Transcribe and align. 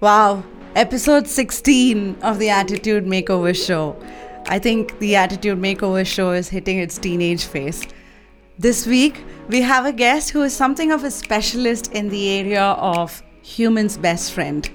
Wow, 0.00 0.44
episode 0.76 1.28
16 1.28 2.22
of 2.22 2.38
the 2.38 2.48
Attitude 2.48 3.04
Makeover 3.04 3.54
Show. 3.54 4.02
I 4.46 4.58
think 4.58 4.98
the 4.98 5.14
Attitude 5.14 5.58
Makeover 5.58 6.06
Show 6.06 6.30
is 6.30 6.48
hitting 6.48 6.78
its 6.78 6.96
teenage 6.96 7.44
phase. 7.44 7.86
This 8.58 8.86
week, 8.86 9.22
we 9.50 9.60
have 9.60 9.84
a 9.84 9.92
guest 9.92 10.30
who 10.30 10.42
is 10.42 10.56
something 10.56 10.90
of 10.90 11.04
a 11.04 11.10
specialist 11.10 11.92
in 11.92 12.08
the 12.08 12.30
area 12.30 12.62
of 12.62 13.22
human's 13.42 13.98
best 13.98 14.32
friend. 14.32 14.70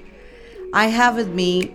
I 0.72 0.86
have 0.86 1.16
with 1.16 1.30
me 1.30 1.74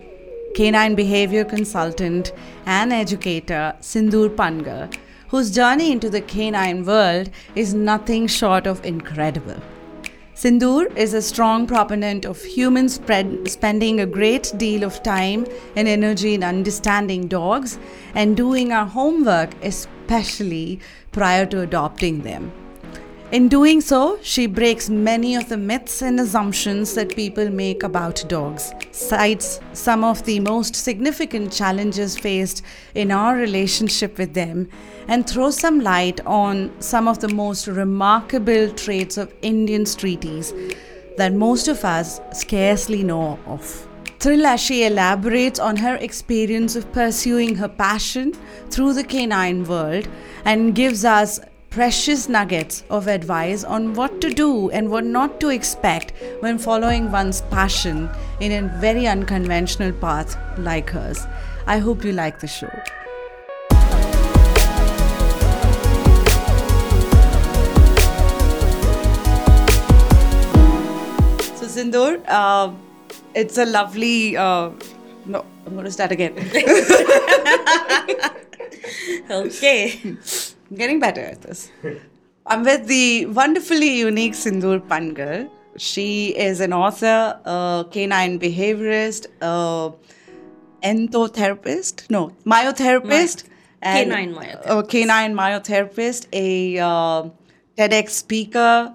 canine 0.56 0.96
behavior 0.96 1.44
consultant 1.44 2.32
and 2.66 2.94
educator 2.94 3.76
Sindhoor 3.82 4.34
Pangal, 4.34 4.96
whose 5.28 5.52
journey 5.52 5.92
into 5.92 6.10
the 6.10 6.22
canine 6.22 6.86
world 6.86 7.30
is 7.56 7.74
nothing 7.74 8.28
short 8.28 8.66
of 8.66 8.86
incredible. 8.86 9.62
Sindhoor 10.34 10.96
is 10.98 11.14
a 11.14 11.22
strong 11.22 11.68
proponent 11.68 12.26
of 12.26 12.42
humans 12.42 12.96
spread, 12.96 13.50
spending 13.50 14.00
a 14.00 14.06
great 14.06 14.52
deal 14.58 14.84
of 14.84 15.04
time 15.04 15.46
and 15.76 15.88
energy 15.88 16.34
in 16.34 16.44
understanding 16.44 17.28
dogs 17.28 17.78
and 18.16 18.38
doing 18.38 18.72
our 18.72 18.86
homework, 18.86 19.54
especially 19.62 20.80
prior 21.12 21.46
to 21.46 21.60
adopting 21.60 22.22
them. 22.22 22.52
In 23.32 23.50
doing 23.50 23.80
so, 23.82 24.20
she 24.22 24.46
breaks 24.46 24.90
many 24.90 25.36
of 25.36 25.48
the 25.48 25.58
myths 25.58 26.02
and 26.02 26.20
assumptions 26.20 26.96
that 26.96 27.16
people 27.16 27.50
make 27.50 27.84
about 27.84 28.26
dogs, 28.28 28.74
cites 28.92 29.60
some 29.74 30.04
of 30.04 30.24
the 30.24 30.40
most 30.42 30.76
significant 30.76 31.54
challenges 31.54 32.18
faced 32.18 32.62
in 32.94 33.10
our 33.10 33.36
relationship 33.36 34.18
with 34.18 34.34
them, 34.34 34.68
and 35.08 35.28
throws 35.28 35.58
some 35.58 35.80
light 35.80 36.20
on 36.26 36.72
some 36.80 37.08
of 37.08 37.20
the 37.20 37.28
most 37.30 37.68
remarkable 37.68 38.70
traits 38.72 39.18
of 39.18 39.34
Indian 39.42 39.84
streeties 39.84 40.76
that 41.18 41.34
most 41.34 41.68
of 41.68 41.84
us 41.84 42.20
scarcely 42.34 43.04
know 43.04 43.38
of. 43.46 43.88
Thrill 44.20 44.46
as 44.46 44.60
she 44.60 44.86
elaborates 44.86 45.60
on 45.60 45.78
her 45.78 45.96
experience 45.96 46.76
of 46.76 46.92
pursuing 46.92 47.56
her 47.56 47.68
passion 47.68 48.34
through 48.70 48.94
the 48.94 49.04
canine 49.04 49.64
world 49.64 50.08
and 50.46 50.76
gives 50.76 51.04
us 51.04 51.40
precious 51.72 52.28
nuggets 52.28 52.84
of 52.90 53.08
advice 53.08 53.64
on 53.64 53.94
what 53.94 54.20
to 54.22 54.30
do 54.30 54.70
and 54.72 54.92
what 54.92 55.06
not 55.06 55.40
to 55.40 55.50
expect 55.50 56.14
when 56.42 56.58
following 56.58 57.10
one's 57.12 57.42
passion 57.44 58.10
in 58.40 58.52
a 58.52 58.68
very 58.80 59.08
unconventional 59.08 59.92
path 59.94 60.38
like 60.58 60.90
hers. 60.90 61.26
I 61.66 61.78
hope 61.78 62.04
you 62.04 62.12
like 62.12 62.40
the 62.40 62.48
show. 62.48 62.70
Sindhoor, 71.76 72.22
uh, 72.28 72.72
it's 73.34 73.58
a 73.58 73.66
lovely. 73.66 74.38
Uh, 74.38 74.72
no, 75.26 75.46
I'm 75.66 75.74
going 75.74 75.86
to 75.86 75.92
start 75.92 76.12
again. 76.12 76.34
Okay. 79.30 80.00
I'm 80.04 80.20
getting 80.76 81.00
better 81.00 81.22
at 81.22 81.42
this. 81.42 81.72
I'm 82.46 82.64
with 82.64 82.88
the 82.88 83.26
wonderfully 83.28 83.98
unique 84.00 84.34
Sindhoor 84.34 84.80
Pangal. 84.88 85.50
She 85.78 86.30
is 86.30 86.60
an 86.60 86.74
author, 86.74 87.40
a 87.46 87.86
canine 87.92 88.40
behaviorist, 88.40 89.28
a 89.42 89.92
enthotherapist, 90.84 92.10
no, 92.10 92.36
myotherapist. 92.46 93.46
and- 93.82 94.12
Canine 94.12 94.36
myotherapist. 94.36 94.80
A 94.80 94.84
canine 94.84 95.34
myotherapist, 95.34 96.28
a 96.34 96.78
uh, 96.80 97.30
TEDx 97.78 98.10
speaker, 98.10 98.94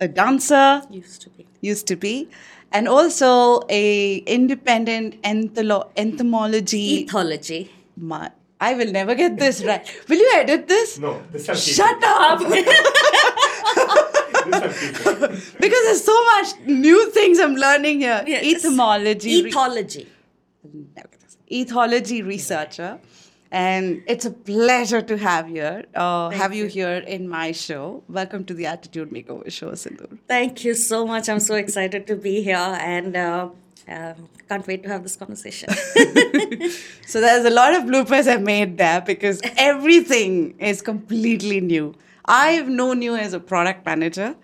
a 0.00 0.08
dancer, 0.08 0.82
Used 0.90 1.20
to 1.22 1.30
be. 1.30 1.46
Used 1.60 1.86
to 1.88 1.96
be, 1.96 2.28
and 2.72 2.88
also 2.88 3.62
a 3.68 4.16
independent 4.18 5.20
entholo- 5.22 5.88
entomology. 5.96 7.06
Ethology. 7.06 7.68
My, 7.96 8.30
I 8.60 8.74
will 8.74 8.90
never 8.92 9.14
get 9.14 9.38
this 9.38 9.62
right. 9.64 9.86
Will 10.08 10.18
you 10.18 10.30
edit 10.34 10.68
this? 10.68 10.98
No, 10.98 11.22
this 11.32 11.46
Shut 11.46 12.02
up! 12.04 12.40
it. 12.42 12.48
This 12.48 12.68
I'll 13.76 13.98
keep 14.42 14.54
it. 14.54 15.54
because 15.60 15.82
there's 15.84 16.04
so 16.04 16.24
much 16.24 16.48
new 16.66 17.10
things 17.10 17.38
I'm 17.38 17.54
learning 17.56 18.00
here. 18.00 18.24
Yes. 18.26 18.64
Etymology, 18.64 19.42
re- 19.44 19.50
Ethology. 19.52 20.06
ethology 21.50 22.24
researcher, 22.26 22.98
and 23.50 24.02
it's 24.06 24.24
a 24.24 24.30
pleasure 24.30 25.02
to 25.02 25.16
have 25.18 25.48
here. 25.48 25.84
Uh, 25.94 26.30
have 26.30 26.54
you 26.54 26.66
here 26.66 26.98
in 27.06 27.28
my 27.28 27.52
show. 27.52 28.02
Welcome 28.08 28.44
to 28.44 28.54
the 28.54 28.66
Attitude 28.66 29.10
Makeover 29.10 29.50
Show, 29.50 29.72
Sindhoor. 29.72 30.18
Thank 30.28 30.64
you 30.64 30.74
so 30.74 31.06
much. 31.06 31.28
I'm 31.28 31.40
so 31.40 31.56
excited 31.56 32.06
to 32.06 32.16
be 32.16 32.42
here 32.42 32.56
and 32.56 33.16
uh, 33.16 33.48
uh, 33.88 34.14
can't 34.48 34.66
wait 34.66 34.82
to 34.84 34.88
have 34.88 35.02
this 35.02 35.16
conversation. 35.16 35.68
So 37.06 37.20
there's 37.20 37.44
a 37.44 37.50
lot 37.50 37.74
of 37.74 37.82
bloopers 37.84 38.28
I've 38.28 38.42
made 38.42 38.78
there 38.78 39.00
because 39.00 39.40
everything 39.56 40.56
is 40.60 40.80
completely 40.80 41.60
new. 41.60 41.96
I've 42.24 42.68
known 42.68 43.02
you 43.02 43.16
as 43.16 43.32
a 43.32 43.40
product 43.40 43.84
manager, 43.84 44.36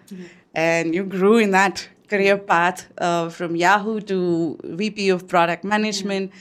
and 0.52 0.92
you 0.92 1.04
grew 1.04 1.36
in 1.36 1.52
that 1.52 1.88
career 2.08 2.36
path 2.36 2.88
uh, 2.98 3.28
from 3.28 3.54
Yahoo 3.54 4.00
to 4.00 4.58
VP 4.64 5.10
of 5.10 5.28
product 5.28 5.62
management, 5.62 6.32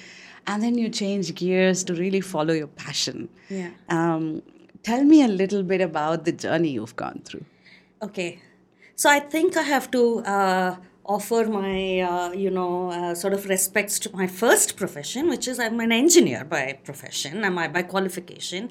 and 0.48 0.62
then 0.64 0.78
you 0.78 0.90
change 0.90 1.34
gears 1.36 1.84
to 1.86 1.94
really 1.94 2.22
follow 2.22 2.54
your 2.54 2.68
passion. 2.68 3.30
Yeah. 3.50 3.72
Um, 3.90 4.42
tell 4.84 5.04
me 5.04 5.24
a 5.24 5.28
little 5.28 5.64
bit 5.64 5.82
about 5.82 6.26
the 6.26 6.32
journey 6.32 6.70
you've 6.70 6.96
gone 6.96 7.22
through. 7.26 7.46
okay. 8.02 8.40
So 8.98 9.10
I 9.10 9.20
think 9.20 9.58
I 9.58 9.62
have 9.64 9.92
to 9.92 10.20
uh, 10.20 10.78
offer 11.04 11.44
my, 11.46 12.00
uh, 12.00 12.32
you 12.32 12.50
know, 12.50 12.90
uh, 12.92 13.14
sort 13.14 13.34
of 13.34 13.46
respects 13.46 14.00
to 14.00 14.16
my 14.16 14.26
first 14.28 14.78
profession, 14.78 15.28
which 15.28 15.50
is 15.50 15.60
I'm 15.60 15.82
an 15.82 15.92
engineer 15.92 16.46
by 16.46 16.80
profession 16.84 17.44
and 17.44 17.54
my 17.54 17.68
by 17.68 17.82
qualification. 17.82 18.70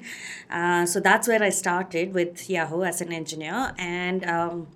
Uh, 0.49 0.87
so 0.87 0.99
that's 0.99 1.27
where 1.27 1.43
I 1.43 1.51
started 1.51 2.13
with 2.13 2.49
Yahoo 2.49 2.83
as 2.83 3.01
an 3.01 3.11
engineer 3.13 3.73
and. 3.77 4.25
Um, 4.25 4.67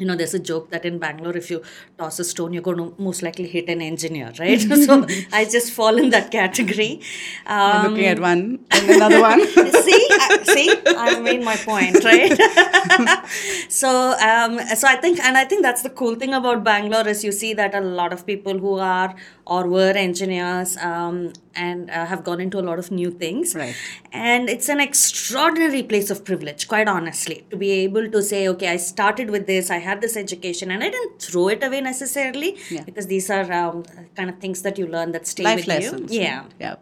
you 0.00 0.06
know, 0.06 0.16
there's 0.16 0.34
a 0.34 0.38
joke 0.38 0.70
that 0.70 0.84
in 0.84 0.98
Bangalore, 0.98 1.36
if 1.36 1.50
you 1.50 1.62
toss 1.98 2.18
a 2.18 2.24
stone, 2.24 2.52
you're 2.52 2.62
going 2.62 2.78
to 2.78 2.94
most 2.98 3.22
likely 3.22 3.46
hit 3.46 3.68
an 3.68 3.82
engineer, 3.82 4.32
right? 4.38 4.60
so 4.86 5.06
I 5.32 5.44
just 5.44 5.72
fall 5.72 5.98
in 5.98 6.10
that 6.10 6.30
category. 6.30 7.02
Um, 7.46 7.88
looking 7.88 8.06
at 8.06 8.18
one 8.18 8.60
and 8.70 8.90
another 8.90 9.20
one. 9.20 9.46
see, 9.46 10.06
I, 10.10 10.38
see, 10.44 10.74
I 10.86 11.20
made 11.20 11.44
my 11.44 11.56
point, 11.56 12.02
right? 12.02 13.26
so, 13.68 13.90
um, 14.18 14.58
so 14.74 14.88
I 14.88 14.96
think, 14.96 15.20
and 15.20 15.36
I 15.36 15.44
think 15.44 15.62
that's 15.62 15.82
the 15.82 15.90
cool 15.90 16.14
thing 16.14 16.32
about 16.32 16.64
Bangalore 16.64 17.06
is 17.06 17.22
you 17.22 17.32
see 17.32 17.52
that 17.54 17.74
a 17.74 17.80
lot 17.80 18.12
of 18.12 18.26
people 18.26 18.58
who 18.58 18.78
are 18.78 19.14
or 19.46 19.66
were 19.66 19.92
engineers 19.92 20.76
um, 20.78 21.32
and 21.54 21.90
uh, 21.90 22.06
have 22.06 22.22
gone 22.24 22.40
into 22.40 22.58
a 22.58 22.64
lot 22.70 22.78
of 22.78 22.90
new 22.90 23.10
things, 23.10 23.54
Right. 23.54 23.74
and 24.12 24.48
it's 24.48 24.68
an 24.68 24.80
extraordinary 24.80 25.82
place 25.82 26.10
of 26.10 26.24
privilege, 26.24 26.68
quite 26.68 26.88
honestly, 26.88 27.44
to 27.50 27.56
be 27.56 27.70
able 27.70 28.08
to 28.10 28.22
say, 28.22 28.46
okay, 28.48 28.68
I 28.68 28.76
started 28.76 29.30
with 29.30 29.46
this, 29.46 29.70
I 29.70 29.78
had 29.78 30.00
this 30.00 30.16
education, 30.16 30.70
and 30.70 30.82
I 30.82 30.90
didn't 30.90 31.20
throw 31.20 31.48
it 31.48 31.62
away 31.62 31.80
necessarily 31.80 32.56
Yeah. 32.70 32.84
because 32.84 33.06
these 33.08 33.30
are 33.30 33.50
um, 33.52 33.82
kind 34.16 34.30
of 34.30 34.38
things 34.38 34.62
that 34.62 34.78
you 34.78 34.86
learn 34.86 35.12
that 35.12 35.26
stay 35.26 35.44
Life 35.44 35.56
with 35.58 35.66
lessons. 35.68 36.12
you. 36.14 36.20
Yeah 36.22 36.44
Yeah. 36.58 36.76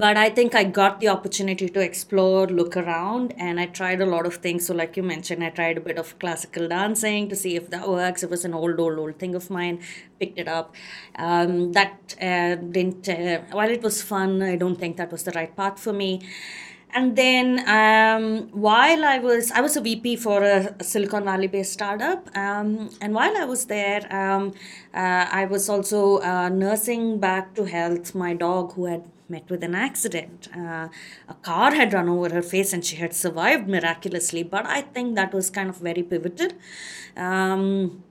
But 0.00 0.16
i 0.16 0.28
think 0.36 0.54
i 0.54 0.62
got 0.64 1.00
the 1.00 1.08
opportunity 1.08 1.68
to 1.68 1.80
explore 1.80 2.46
look 2.46 2.76
around 2.76 3.32
and 3.36 3.58
i 3.60 3.66
tried 3.66 4.00
a 4.00 4.06
lot 4.06 4.26
of 4.26 4.36
things. 4.36 4.66
So 4.66 4.74
like 4.74 4.96
you 4.96 5.02
mentioned 5.02 5.42
i 5.42 5.50
tried 5.50 5.76
a 5.78 5.80
bit 5.80 5.98
of 5.98 6.18
classical 6.18 6.68
dancing 6.68 7.28
to 7.30 7.36
see 7.36 7.56
if 7.56 7.70
that 7.70 7.88
works. 7.88 8.22
It 8.22 8.30
was 8.30 8.44
an 8.44 8.54
old 8.54 8.78
old 8.80 8.98
old 8.98 9.18
thing 9.18 9.34
of 9.34 9.50
mine. 9.50 9.80
Picked 10.20 10.38
it 10.38 10.48
up. 10.48 10.74
Um, 11.16 11.72
that 11.72 12.14
uh, 12.20 12.54
didn't 12.56 13.08
uh, 13.08 13.40
while 13.52 13.70
it 13.70 13.82
was 13.82 14.02
fun 14.02 14.42
i 14.42 14.56
don't 14.56 14.78
think 14.78 14.96
that 14.96 15.10
was 15.12 15.22
the 15.24 15.32
right 15.32 15.54
path 15.56 15.78
for 15.80 15.92
me 15.92 16.10
and 16.94 17.16
then 17.16 17.68
um, 17.68 18.48
while 18.52 19.04
I 19.04 19.18
was 19.18 19.50
I 19.50 19.60
was 19.60 19.76
a 19.76 19.80
VP 19.80 20.16
for 20.16 20.42
a, 20.42 20.82
Silicon 20.82 21.24
Valley 21.24 21.46
based 21.46 21.72
startup, 21.72 22.28
um, 22.36 22.90
and 23.00 23.14
while 23.14 23.36
I 23.36 23.44
was 23.44 23.66
there, 23.66 24.00
um, 24.12 24.52
uh, 24.94 25.26
I 25.30 25.44
was 25.46 25.68
also 25.68 26.18
uh, 26.18 26.48
nursing 26.48 27.18
back 27.18 27.54
to 27.54 27.64
health 27.64 28.14
my 28.14 28.34
dog 28.34 28.72
who 28.74 28.86
had 28.86 29.04
met 29.28 29.48
with 29.50 29.62
an 29.62 29.74
accident. 29.74 30.48
Uh, 30.56 30.88
a 31.28 31.34
car 31.42 31.74
had 31.74 31.92
run 31.92 32.08
over 32.08 32.30
her 32.30 32.42
face 32.42 32.72
and 32.72 32.84
she 32.84 32.96
had 32.96 33.14
survived 33.14 33.68
miraculously, 33.68 34.42
but 34.42 34.66
I 34.66 34.80
think 34.80 35.16
that 35.16 35.34
was 35.34 35.50
kind 35.50 35.68
of 35.68 35.76
very 35.76 36.02
pivotal. 36.02 36.48
Um, 37.16 38.02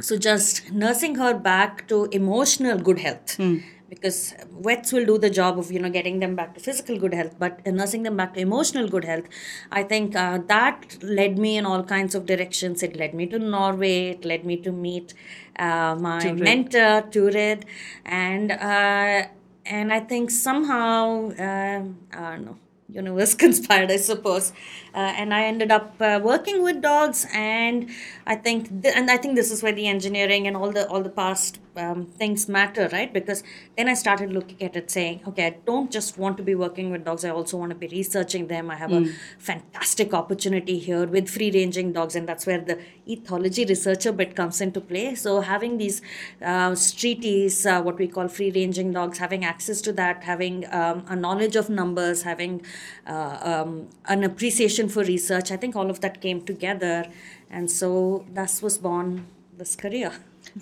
so 0.00 0.16
just 0.16 0.70
nursing 0.72 1.16
her 1.16 1.34
back 1.34 1.88
to 1.88 2.06
emotional 2.12 2.78
good 2.78 2.98
health 3.00 3.38
because 3.88 4.34
vets 4.60 4.92
will 4.92 5.06
do 5.06 5.16
the 5.18 5.30
job 5.30 5.58
of 5.58 5.70
you 5.70 5.78
know 5.78 5.90
getting 5.90 6.18
them 6.18 6.34
back 6.34 6.54
to 6.54 6.60
physical 6.60 6.98
good 6.98 7.14
health 7.14 7.34
but 7.38 7.64
nursing 7.66 8.02
them 8.02 8.16
back 8.16 8.34
to 8.34 8.40
emotional 8.40 8.88
good 8.88 9.04
health 9.04 9.24
i 9.70 9.82
think 9.82 10.16
uh, 10.16 10.38
that 10.46 10.96
led 11.02 11.38
me 11.38 11.56
in 11.56 11.64
all 11.64 11.82
kinds 11.82 12.14
of 12.14 12.26
directions 12.26 12.82
it 12.82 12.96
led 12.96 13.14
me 13.14 13.26
to 13.26 13.38
norway 13.38 14.10
it 14.10 14.24
led 14.24 14.44
me 14.44 14.56
to 14.56 14.72
meet 14.72 15.14
uh, 15.58 15.94
my 15.98 16.18
Turid. 16.18 16.38
mentor 16.38 17.02
turid 17.10 17.64
and 18.04 18.52
uh, 18.52 19.26
and 19.64 19.92
i 19.92 20.00
think 20.00 20.30
somehow 20.30 21.30
uh, 21.30 21.82
i 22.12 22.30
don't 22.30 22.44
know 22.44 22.58
universe 22.88 23.34
conspired 23.44 23.90
i 23.90 23.96
suppose 23.96 24.52
and 25.00 25.34
i 25.34 25.44
ended 25.44 25.70
up 25.70 25.94
uh, 26.00 26.20
working 26.22 26.62
with 26.62 26.80
dogs 26.80 27.26
and 27.32 27.88
i 28.26 28.34
think 28.34 28.82
th- 28.82 28.94
and 28.94 29.10
i 29.10 29.16
think 29.16 29.34
this 29.34 29.50
is 29.50 29.62
where 29.62 29.72
the 29.72 29.86
engineering 29.86 30.46
and 30.46 30.56
all 30.56 30.70
the 30.70 30.88
all 30.88 31.02
the 31.02 31.10
past 31.10 31.58
um, 31.76 32.06
things 32.06 32.48
matter, 32.48 32.88
right? 32.92 33.12
Because 33.12 33.42
then 33.76 33.88
I 33.88 33.94
started 33.94 34.32
looking 34.32 34.62
at 34.62 34.76
it 34.76 34.90
saying, 34.90 35.20
okay, 35.28 35.46
I 35.46 35.50
don't 35.66 35.90
just 35.90 36.18
want 36.18 36.36
to 36.38 36.42
be 36.42 36.54
working 36.54 36.90
with 36.90 37.04
dogs, 37.04 37.24
I 37.24 37.30
also 37.30 37.56
want 37.56 37.70
to 37.70 37.76
be 37.76 37.88
researching 37.88 38.46
them. 38.48 38.70
I 38.70 38.76
have 38.76 38.92
a 38.92 39.06
fantastic 39.38 40.14
opportunity 40.14 40.78
here 40.78 41.06
with 41.06 41.28
free 41.28 41.50
ranging 41.50 41.92
dogs, 41.92 42.16
and 42.16 42.28
that's 42.28 42.46
where 42.46 42.60
the 42.60 42.78
ethology 43.08 43.68
researcher 43.68 44.12
bit 44.12 44.34
comes 44.34 44.60
into 44.60 44.80
play. 44.80 45.14
So, 45.14 45.40
having 45.40 45.78
these 45.78 46.02
uh, 46.42 46.70
streeties, 46.72 47.66
uh, 47.66 47.82
what 47.82 47.98
we 47.98 48.08
call 48.08 48.28
free 48.28 48.50
ranging 48.50 48.92
dogs, 48.92 49.18
having 49.18 49.44
access 49.44 49.80
to 49.82 49.92
that, 49.92 50.24
having 50.24 50.64
um, 50.72 51.04
a 51.08 51.16
knowledge 51.16 51.56
of 51.56 51.68
numbers, 51.68 52.22
having 52.22 52.62
uh, 53.06 53.38
um, 53.42 53.88
an 54.06 54.24
appreciation 54.24 54.85
for 54.88 55.02
research, 55.04 55.50
I 55.50 55.56
think 55.56 55.76
all 55.76 55.90
of 55.90 56.00
that 56.00 56.20
came 56.20 56.42
together. 56.42 57.06
And 57.50 57.70
so, 57.70 58.24
thus 58.32 58.62
was 58.62 58.78
born 58.78 59.26
this 59.56 59.76
career. 59.76 60.12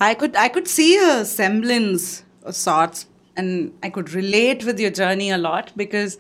I 0.01 0.15
could 0.15 0.37
I 0.37 0.49
could 0.49 0.69
see 0.69 0.97
a 0.97 1.25
semblance 1.25 2.25
of 2.43 2.55
sorts, 2.55 3.07
and 3.37 3.73
I 3.83 3.91
could 3.91 4.13
relate 4.13 4.65
with 4.65 4.79
your 4.81 4.91
journey 4.91 5.31
a 5.31 5.39
lot 5.39 5.73
because 5.77 6.19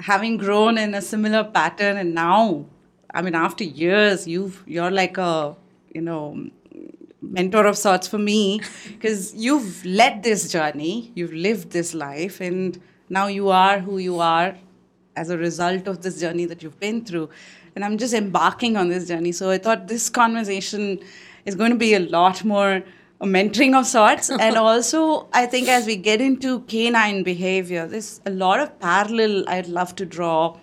having 0.00 0.36
grown 0.36 0.78
in 0.78 0.94
a 0.94 1.02
similar 1.02 1.44
pattern, 1.44 1.96
and 1.96 2.14
now, 2.14 2.66
I 3.14 3.22
mean, 3.22 3.34
after 3.34 3.64
years, 3.64 4.26
you've 4.26 4.62
you're 4.66 4.90
like 4.90 5.18
a 5.18 5.56
you 5.94 6.00
know 6.00 6.48
mentor 7.20 7.66
of 7.66 7.78
sorts 7.78 8.08
for 8.08 8.18
me 8.18 8.60
because 8.88 9.34
you've 9.34 9.84
led 9.84 10.22
this 10.22 10.50
journey, 10.50 11.12
you've 11.14 11.32
lived 11.32 11.70
this 11.70 11.94
life, 11.94 12.40
and 12.40 12.80
now 13.08 13.26
you 13.26 13.48
are 13.48 13.78
who 13.78 13.98
you 13.98 14.20
are 14.20 14.56
as 15.16 15.30
a 15.30 15.38
result 15.38 15.86
of 15.86 16.02
this 16.02 16.20
journey 16.20 16.44
that 16.46 16.62
you've 16.62 16.78
been 16.80 17.04
through. 17.04 17.28
And 17.74 17.84
I'm 17.84 17.98
just 17.98 18.14
embarking 18.14 18.76
on 18.76 18.88
this 18.88 19.08
journey. 19.08 19.32
So 19.32 19.50
I 19.50 19.58
thought 19.58 19.88
this 19.88 20.08
conversation 20.08 21.00
is 21.44 21.54
going 21.54 21.70
to 21.70 21.76
be 21.76 21.94
a 21.94 22.00
lot 22.00 22.44
more 22.44 22.82
a 23.20 23.24
mentoring 23.24 23.78
of 23.78 23.86
sorts. 23.86 24.30
and 24.40 24.56
also, 24.56 25.28
I 25.32 25.46
think 25.46 25.68
as 25.68 25.86
we 25.86 25.96
get 25.96 26.20
into 26.20 26.60
canine 26.62 27.22
behavior, 27.22 27.86
there's 27.86 28.20
a 28.26 28.30
lot 28.30 28.60
of 28.60 28.78
parallel 28.80 29.48
I'd 29.48 29.68
love 29.68 29.94
to 29.96 30.04
draw 30.04 30.58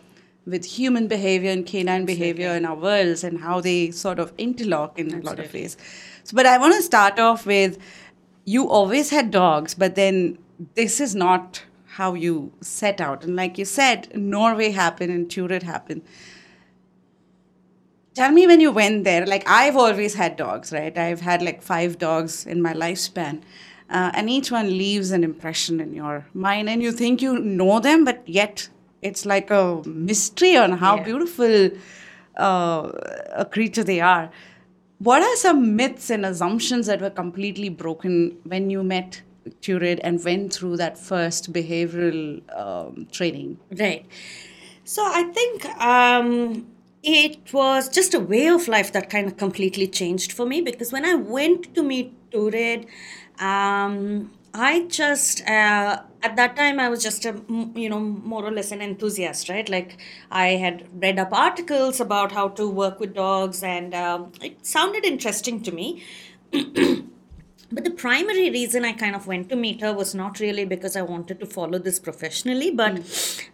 with 0.45 0.65
human 0.65 1.07
behavior 1.07 1.51
and 1.51 1.65
canine 1.65 2.05
behavior 2.05 2.49
in 2.49 2.65
our 2.65 2.75
worlds 2.75 3.23
and 3.23 3.39
how 3.39 3.61
they 3.61 3.91
sort 3.91 4.19
of 4.19 4.33
interlock 4.37 4.97
in 4.99 5.13
a 5.13 5.21
lot 5.21 5.39
of 5.39 5.53
ways. 5.53 5.77
So, 6.23 6.35
but 6.35 6.45
I 6.45 6.57
want 6.57 6.75
to 6.75 6.81
start 6.81 7.19
off 7.19 7.45
with 7.45 7.77
you 8.45 8.67
always 8.67 9.09
had 9.09 9.31
dogs, 9.31 9.73
but 9.75 9.95
then 9.95 10.37
this 10.73 10.99
is 10.99 11.15
not 11.15 11.63
how 11.99 12.13
you 12.25 12.33
set 12.61 13.01
out. 13.07 13.23
And 13.25 13.35
like 13.35 13.57
you 13.61 13.65
said, 13.65 14.11
Norway 14.15 14.69
happened 14.71 15.11
and 15.11 15.27
Turid 15.35 15.63
happened. 15.63 16.01
Tell 18.15 18.31
me 18.31 18.47
when 18.47 18.59
you 18.59 18.71
went 18.71 19.03
there. 19.03 19.25
Like 19.25 19.43
I've 19.47 19.77
always 19.77 20.15
had 20.15 20.35
dogs, 20.35 20.71
right? 20.71 20.97
I've 20.97 21.21
had 21.21 21.41
like 21.41 21.61
five 21.61 21.97
dogs 21.97 22.45
in 22.45 22.61
my 22.61 22.73
lifespan. 22.73 23.41
Uh, 23.89 24.11
and 24.13 24.29
each 24.29 24.51
one 24.51 24.67
leaves 24.77 25.11
an 25.11 25.23
impression 25.23 25.79
in 25.79 25.93
your 25.93 26.25
mind, 26.33 26.69
and 26.69 26.83
you 26.87 26.91
think 26.91 27.23
you 27.23 27.39
know 27.39 27.79
them, 27.79 28.03
but 28.05 28.19
yet 28.39 28.69
it's 29.01 29.25
like 29.25 29.49
a 29.49 29.81
mystery 29.85 30.55
on 30.63 30.73
how 30.83 30.91
Yeah. 30.97 31.03
beautiful 31.07 31.55
uh, 32.47 32.91
a 33.43 33.45
creature 33.55 33.83
they 33.83 33.99
are. 33.99 34.29
What 35.07 35.23
are 35.29 35.35
some 35.45 35.63
myths 35.79 36.11
and 36.17 36.23
assumptions 36.29 36.85
that 36.91 37.01
were 37.01 37.09
completely 37.21 37.69
broken 37.81 38.37
when 38.53 38.69
you 38.69 38.83
met 38.83 39.21
Turid 39.61 39.99
and 40.03 40.23
went 40.23 40.53
through 40.53 40.77
that 40.77 40.97
first 40.97 41.51
behavioral 41.53 42.41
um, 42.57 43.07
training? 43.11 43.59
Right. 43.71 44.05
So 44.83 45.03
I 45.05 45.23
think 45.23 45.65
um, 45.79 46.67
it 47.03 47.53
was 47.53 47.89
just 47.89 48.13
a 48.13 48.19
way 48.19 48.47
of 48.47 48.67
life 48.67 48.91
that 48.93 49.09
kind 49.09 49.27
of 49.27 49.37
completely 49.37 49.87
changed 49.87 50.31
for 50.31 50.45
me 50.45 50.61
because 50.61 50.91
when 50.91 51.05
I 51.05 51.15
went 51.15 51.75
to 51.75 51.83
meet 51.83 52.13
Turid, 52.31 52.87
um, 53.39 54.31
I 54.53 54.85
just 54.87 55.47
uh, 55.47 56.01
at 56.23 56.35
that 56.35 56.55
time 56.55 56.79
I 56.79 56.89
was 56.89 57.03
just 57.03 57.25
a 57.25 57.39
you 57.75 57.89
know 57.89 57.99
more 57.99 58.43
or 58.43 58.51
less 58.51 58.71
an 58.71 58.81
enthusiast, 58.81 59.49
right? 59.49 59.69
Like 59.69 59.97
I 60.31 60.49
had 60.49 60.87
read 61.01 61.19
up 61.19 61.31
articles 61.33 61.99
about 61.99 62.31
how 62.31 62.49
to 62.49 62.67
work 62.67 62.99
with 62.99 63.13
dogs, 63.13 63.63
and 63.63 63.93
um, 63.93 64.31
it 64.41 64.65
sounded 64.65 65.05
interesting 65.05 65.61
to 65.63 65.71
me. 65.71 66.03
But 67.71 67.83
the 67.83 67.91
primary 67.91 68.49
reason 68.49 68.83
I 68.83 68.93
kind 68.93 69.15
of 69.15 69.27
went 69.27 69.49
to 69.49 69.55
meet 69.55 69.81
her 69.81 69.93
was 69.93 70.15
not 70.15 70.39
really 70.39 70.65
because 70.65 70.95
I 70.95 71.03
wanted 71.03 71.39
to 71.39 71.45
follow 71.45 71.77
this 71.77 71.99
professionally, 71.99 72.71
but 72.71 72.99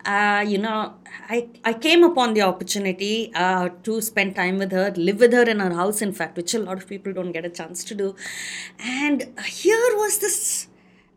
uh, 0.05 0.43
you 0.47 0.57
know, 0.57 0.93
I 1.29 1.49
I 1.65 1.73
came 1.73 2.03
upon 2.03 2.33
the 2.33 2.43
opportunity 2.43 3.31
uh, 3.35 3.69
to 3.83 4.01
spend 4.01 4.35
time 4.35 4.57
with 4.57 4.71
her, 4.71 4.91
live 4.95 5.19
with 5.19 5.33
her 5.33 5.43
in 5.43 5.59
her 5.59 5.73
house, 5.73 6.01
in 6.01 6.13
fact, 6.13 6.37
which 6.37 6.53
a 6.53 6.59
lot 6.59 6.77
of 6.77 6.87
people 6.87 7.11
don't 7.11 7.33
get 7.33 7.45
a 7.45 7.49
chance 7.49 7.83
to 7.85 7.95
do. 7.95 8.15
And 8.79 9.27
here 9.45 9.91
was 10.03 10.19
this 10.19 10.67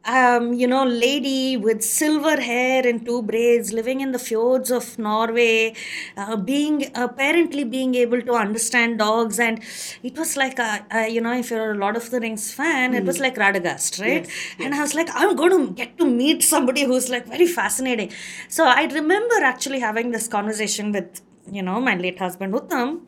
um, 0.09 0.55
you 0.55 0.67
know, 0.67 0.85
lady 0.85 1.57
with 1.57 1.83
silver 1.83 2.41
hair 2.41 2.87
and 2.87 3.05
two 3.05 3.23
braids 3.23 3.73
living 3.73 4.01
in 4.01 4.13
the 4.13 4.19
fjords 4.19 4.71
of 4.71 4.99
Norway, 4.99 5.75
uh, 6.17 6.37
being 6.37 6.91
apparently 6.95 7.65
being 7.65 7.95
able 7.95 8.23
to 8.23 8.33
understand 8.33 8.99
dogs. 8.99 9.39
And 9.39 9.63
it 10.03 10.17
was 10.17 10.37
like, 10.37 10.59
a, 10.59 10.87
a, 10.91 11.09
you 11.09 11.21
know, 11.21 11.35
if 11.35 11.51
you're 11.51 11.73
a 11.73 11.75
Lord 11.75 11.97
of 11.97 12.11
the 12.11 12.21
Rings 12.21 12.53
fan, 12.53 12.95
it 12.95 13.05
was 13.05 13.21
like 13.21 13.37
Radagast, 13.37 14.01
right? 14.01 14.27
And 14.59 14.75
I 14.75 14.81
was 14.81 14.95
like, 14.95 15.09
I'm 15.13 15.37
going 15.37 15.51
to 15.51 15.73
get 15.75 15.99
to 15.99 16.07
meet 16.07 16.43
somebody 16.43 16.85
who's 16.85 17.11
like 17.11 17.27
very 17.27 17.47
fascinating. 17.47 18.11
So 18.49 18.65
I 18.65 18.85
remember 18.87 19.35
actually 19.43 19.81
having 19.81 20.11
this 20.11 20.27
conversation 20.27 20.91
with, 20.93 21.21
you 21.53 21.63
know, 21.63 21.81
my 21.81 21.97
late 21.97 22.19
husband, 22.19 22.55
Uttam, 22.55 23.03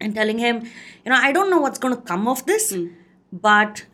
and 0.00 0.14
telling 0.14 0.38
him, 0.38 0.62
you 1.04 1.10
know, 1.10 1.18
I 1.20 1.32
don't 1.32 1.50
know 1.50 1.58
what's 1.58 1.78
going 1.78 1.96
to 1.96 2.00
come 2.00 2.28
of 2.28 2.46
this, 2.46 2.76
but 3.32 3.86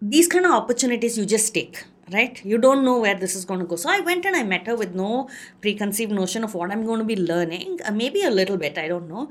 these 0.00 0.26
kind 0.26 0.46
of 0.46 0.52
opportunities 0.52 1.18
you 1.18 1.24
just 1.26 1.52
take 1.54 1.84
right? 2.12 2.44
You 2.44 2.58
don't 2.58 2.84
know 2.84 2.98
where 2.98 3.14
this 3.14 3.36
is 3.36 3.44
going 3.44 3.60
to 3.60 3.66
go. 3.66 3.76
So 3.76 3.88
i 3.88 4.00
went 4.00 4.24
and 4.24 4.34
i 4.34 4.42
met 4.42 4.66
her 4.66 4.74
with 4.74 4.94
no 4.94 5.28
preconceived 5.60 6.10
notion 6.10 6.42
of 6.42 6.54
what 6.54 6.72
i'm 6.72 6.84
going 6.84 6.98
to 6.98 7.04
be 7.04 7.16
learning 7.16 7.78
uh, 7.84 7.92
maybe 7.92 8.22
a 8.22 8.30
little 8.30 8.56
bit 8.56 8.78
i 8.78 8.88
don't 8.88 9.08
know. 9.08 9.28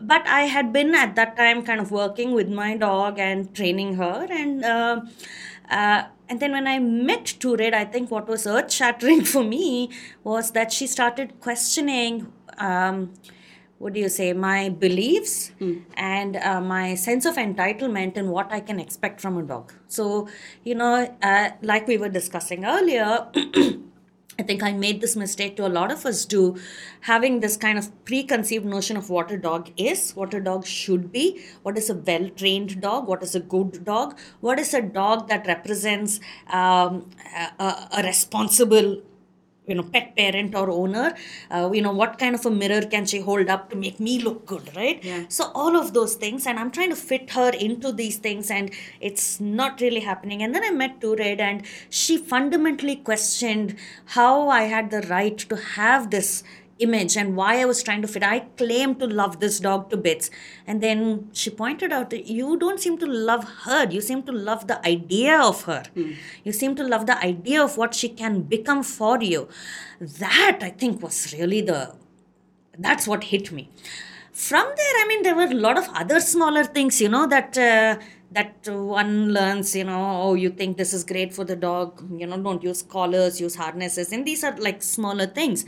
But 0.00 0.26
i 0.26 0.42
had 0.42 0.72
been 0.72 0.94
at 0.94 1.16
that 1.16 1.36
time 1.36 1.64
kind 1.64 1.80
of 1.80 1.90
working 1.90 2.32
with 2.32 2.48
my 2.48 2.76
dog 2.76 3.18
and 3.18 3.52
training 3.54 3.94
her 3.94 4.26
and 4.30 4.64
uh, 4.64 5.00
uh, 5.70 6.04
and 6.28 6.40
then 6.40 6.52
when 6.52 6.66
I 6.66 6.78
met 6.78 7.24
Turid, 7.40 7.74
I 7.74 7.84
think 7.84 8.10
what 8.10 8.26
was 8.26 8.46
earth 8.46 8.72
shattering 8.72 9.22
for 9.32 9.44
me 9.44 9.90
was 10.24 10.52
that 10.52 10.72
she 10.72 10.86
started 10.86 11.40
questioning 11.40 12.32
um, 12.58 13.12
what 13.82 13.94
do 13.94 14.00
you 14.00 14.08
say, 14.08 14.32
my 14.32 14.68
beliefs 14.68 15.50
and 15.96 16.36
uh, 16.36 16.60
my 16.60 16.94
sense 16.94 17.24
of 17.26 17.34
entitlement 17.34 18.16
and 18.16 18.28
what 18.30 18.52
I 18.52 18.60
can 18.60 18.78
expect 18.78 19.20
from 19.20 19.36
a 19.38 19.42
dog. 19.42 19.72
So, 19.88 20.28
you 20.62 20.76
know, 20.76 20.92
uh, 21.20 21.50
like 21.62 21.88
we 21.88 21.96
were 21.98 22.08
discussing 22.08 22.64
earlier, 22.64 23.26
I 24.38 24.44
think 24.44 24.62
I 24.62 24.70
made 24.72 25.00
this 25.00 25.16
mistake 25.16 25.56
to 25.56 25.66
a 25.66 25.72
lot 25.78 25.90
of 25.90 26.06
us 26.06 26.24
do, 26.24 26.56
having 27.00 27.40
this 27.40 27.56
kind 27.56 27.76
of 27.76 27.90
preconceived 28.04 28.64
notion 28.64 28.96
of 28.96 29.10
what 29.10 29.32
a 29.32 29.36
dog 29.36 29.70
is, 29.76 30.12
what 30.12 30.32
a 30.32 30.40
dog 30.40 30.64
should 30.64 31.10
be, 31.10 31.42
what 31.64 31.76
is 31.76 31.90
a 31.90 31.94
well 31.94 32.28
trained 32.30 32.80
dog, 32.80 33.08
what 33.08 33.22
is 33.22 33.34
a 33.34 33.40
good 33.40 33.84
dog, 33.84 34.16
what 34.40 34.60
is 34.60 34.72
a 34.74 34.80
dog 34.80 35.28
that 35.28 35.46
represents 35.48 36.20
um, 36.46 37.10
a- 37.58 37.88
a 37.98 38.02
responsible 38.04 39.02
you 39.66 39.74
know 39.76 39.82
pet 39.94 40.16
parent 40.16 40.54
or 40.54 40.68
owner 40.70 41.14
uh, 41.50 41.70
you 41.72 41.80
know 41.82 41.92
what 41.92 42.18
kind 42.18 42.34
of 42.34 42.44
a 42.46 42.50
mirror 42.50 42.82
can 42.94 43.04
she 43.06 43.20
hold 43.20 43.48
up 43.48 43.70
to 43.70 43.76
make 43.76 44.00
me 44.00 44.18
look 44.20 44.44
good 44.44 44.68
right 44.76 45.04
Yeah. 45.04 45.24
so 45.28 45.50
all 45.54 45.76
of 45.76 45.92
those 45.94 46.14
things 46.16 46.46
and 46.46 46.58
i'm 46.58 46.70
trying 46.70 46.90
to 46.90 46.96
fit 46.96 47.30
her 47.30 47.50
into 47.50 47.92
these 47.92 48.16
things 48.16 48.50
and 48.50 48.72
it's 49.00 49.28
not 49.40 49.80
really 49.80 50.00
happening 50.00 50.42
and 50.42 50.54
then 50.54 50.64
i 50.64 50.70
met 50.70 51.00
Turid 51.00 51.40
and 51.40 51.62
she 51.90 52.16
fundamentally 52.18 52.96
questioned 52.96 53.76
how 54.16 54.48
i 54.48 54.62
had 54.74 54.90
the 54.90 55.02
right 55.02 55.38
to 55.38 55.56
have 55.56 56.10
this 56.10 56.42
image 56.78 57.16
and 57.16 57.36
why 57.36 57.60
I 57.60 57.64
was 57.64 57.82
trying 57.82 58.02
to 58.02 58.08
fit. 58.08 58.22
I 58.22 58.40
claim 58.40 58.94
to 58.96 59.06
love 59.06 59.40
this 59.40 59.60
dog 59.60 59.90
to 59.90 59.96
bits. 59.96 60.30
And 60.66 60.82
then 60.82 61.30
she 61.32 61.50
pointed 61.50 61.92
out 61.92 62.10
that 62.10 62.26
you 62.26 62.56
don't 62.56 62.80
seem 62.80 62.98
to 62.98 63.06
love 63.06 63.44
her. 63.64 63.88
You 63.88 64.00
seem 64.00 64.22
to 64.24 64.32
love 64.32 64.66
the 64.66 64.84
idea 64.86 65.40
of 65.40 65.62
her. 65.64 65.84
You 66.44 66.52
seem 66.52 66.74
to 66.76 66.84
love 66.84 67.06
the 67.06 67.18
idea 67.18 67.62
of 67.62 67.76
what 67.76 67.94
she 67.94 68.08
can 68.08 68.42
become 68.42 68.82
for 68.82 69.22
you. 69.22 69.48
That 70.00 70.58
I 70.62 70.70
think 70.70 71.02
was 71.02 71.32
really 71.32 71.60
the 71.60 71.94
that's 72.78 73.06
what 73.06 73.24
hit 73.24 73.52
me 73.52 73.68
from 74.32 74.64
there 74.64 74.94
i 75.00 75.06
mean 75.06 75.22
there 75.22 75.34
were 75.34 75.42
a 75.42 75.54
lot 75.54 75.76
of 75.76 75.86
other 75.94 76.18
smaller 76.20 76.64
things 76.64 77.00
you 77.00 77.08
know 77.08 77.26
that 77.26 77.56
uh, 77.58 77.98
that 78.30 78.66
one 78.66 79.30
learns 79.32 79.76
you 79.76 79.84
know 79.84 80.22
oh 80.22 80.34
you 80.34 80.48
think 80.48 80.78
this 80.78 80.94
is 80.94 81.04
great 81.04 81.34
for 81.34 81.44
the 81.44 81.54
dog 81.54 82.02
you 82.18 82.26
know 82.26 82.38
don't 82.42 82.62
use 82.62 82.82
collars 82.82 83.40
use 83.40 83.54
harnesses 83.56 84.10
and 84.10 84.26
these 84.26 84.42
are 84.42 84.56
like 84.56 84.82
smaller 84.82 85.26
things 85.26 85.66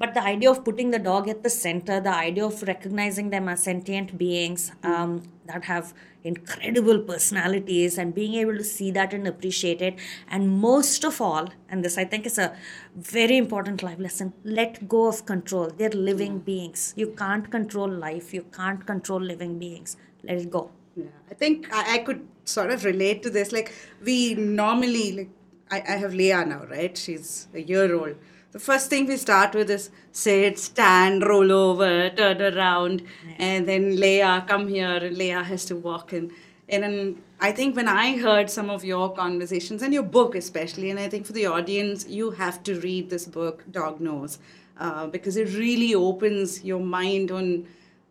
but 0.00 0.14
the 0.14 0.22
idea 0.22 0.50
of 0.50 0.64
putting 0.64 0.90
the 0.90 0.98
dog 0.98 1.28
at 1.28 1.42
the 1.46 1.50
center 1.50 2.00
the 2.00 2.14
idea 2.28 2.44
of 2.44 2.62
recognizing 2.70 3.28
them 3.34 3.48
as 3.48 3.62
sentient 3.62 4.16
beings 4.18 4.72
um, 4.82 5.22
that 5.46 5.64
have 5.64 5.92
incredible 6.24 6.98
personalities 7.00 7.98
and 7.98 8.14
being 8.14 8.34
able 8.34 8.56
to 8.56 8.64
see 8.64 8.90
that 8.90 9.12
and 9.12 9.26
appreciate 9.26 9.80
it. 9.82 9.98
And 10.28 10.48
most 10.48 11.04
of 11.04 11.20
all 11.20 11.48
and 11.68 11.84
this 11.84 11.96
i 11.98 12.04
think 12.04 12.26
is 12.26 12.38
a 12.38 12.56
very 12.96 13.36
important 13.36 13.82
life 13.82 13.98
lesson 13.98 14.32
let 14.44 14.88
go 14.88 15.06
of 15.06 15.24
control. 15.26 15.70
They're 15.76 15.98
living 16.10 16.38
beings. 16.38 16.94
You 16.96 17.08
can't 17.22 17.50
control 17.50 17.88
life. 17.88 18.34
You 18.34 18.44
can't 18.60 18.86
control 18.86 19.20
living 19.20 19.58
beings. 19.58 19.96
Let 20.22 20.38
it 20.38 20.50
go. 20.50 20.70
Yeah, 20.96 21.04
I 21.30 21.34
think 21.34 21.72
I, 21.72 21.94
I 21.94 21.98
could 21.98 22.26
sort 22.44 22.70
of 22.70 22.84
relate 22.84 23.22
to 23.22 23.30
this. 23.30 23.52
Like 23.52 23.72
we 24.02 24.34
normally 24.34 25.12
like 25.12 25.30
I, 25.70 25.94
I 25.94 25.96
have 25.96 26.14
Leah 26.14 26.44
now, 26.44 26.64
right? 26.64 26.96
She's 26.96 27.48
a 27.54 27.60
year 27.60 27.94
old. 27.94 28.16
The 28.52 28.58
first 28.58 28.90
thing 28.90 29.06
we 29.06 29.16
start 29.16 29.54
with 29.54 29.70
is 29.70 29.90
sit, 30.10 30.58
stand, 30.58 31.24
roll 31.24 31.52
over, 31.52 32.10
turn 32.10 32.42
around, 32.42 33.02
and 33.38 33.66
then 33.68 34.00
Leah, 34.00 34.44
come 34.48 34.66
here, 34.66 34.96
and 34.96 35.16
Leah 35.16 35.44
has 35.44 35.64
to 35.66 35.76
walk 35.76 36.12
in. 36.12 36.32
And 36.68 36.82
then 36.82 37.22
I 37.40 37.52
think 37.52 37.76
when 37.76 37.86
I 37.86 38.16
heard 38.18 38.50
some 38.50 38.68
of 38.68 38.84
your 38.84 39.12
conversations 39.12 39.82
and 39.82 39.94
your 39.94 40.02
book, 40.02 40.34
especially, 40.34 40.90
and 40.90 40.98
I 40.98 41.08
think 41.08 41.26
for 41.26 41.32
the 41.32 41.46
audience, 41.46 42.08
you 42.08 42.32
have 42.32 42.62
to 42.64 42.80
read 42.80 43.08
this 43.08 43.24
book, 43.24 43.64
Dog 43.70 44.00
Knows, 44.00 44.38
uh, 44.78 45.06
because 45.06 45.36
it 45.36 45.56
really 45.56 45.94
opens 45.94 46.64
your 46.64 46.80
mind 46.80 47.30
on 47.30 47.66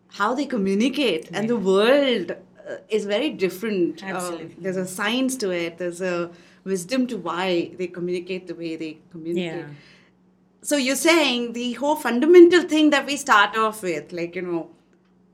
how 0.08 0.34
they 0.34 0.46
communicate. 0.46 1.28
And 1.32 1.50
the 1.50 1.56
world 1.56 2.32
uh, 2.32 2.76
is 2.88 3.04
very 3.04 3.30
different. 3.30 4.02
Uh, 4.02 4.06
Absolutely. 4.06 4.56
there's 4.58 4.76
a 4.76 4.86
science 4.86 5.36
to 5.36 5.50
it, 5.50 5.76
there's 5.76 6.00
a 6.00 6.30
wisdom 6.64 7.06
to 7.08 7.18
why 7.18 7.72
they 7.76 7.86
communicate 7.86 8.46
the 8.46 8.54
way 8.54 8.76
they 8.76 8.98
communicate. 9.10 9.66
Yeah. 9.66 9.74
So 10.62 10.76
you're 10.76 10.96
saying 10.96 11.52
the 11.54 11.72
whole 11.74 11.96
fundamental 11.96 12.62
thing 12.62 12.90
that 12.90 13.06
we 13.06 13.16
start 13.16 13.56
off 13.56 13.82
with, 13.82 14.12
like, 14.12 14.36
you 14.36 14.42
know, 14.42 14.70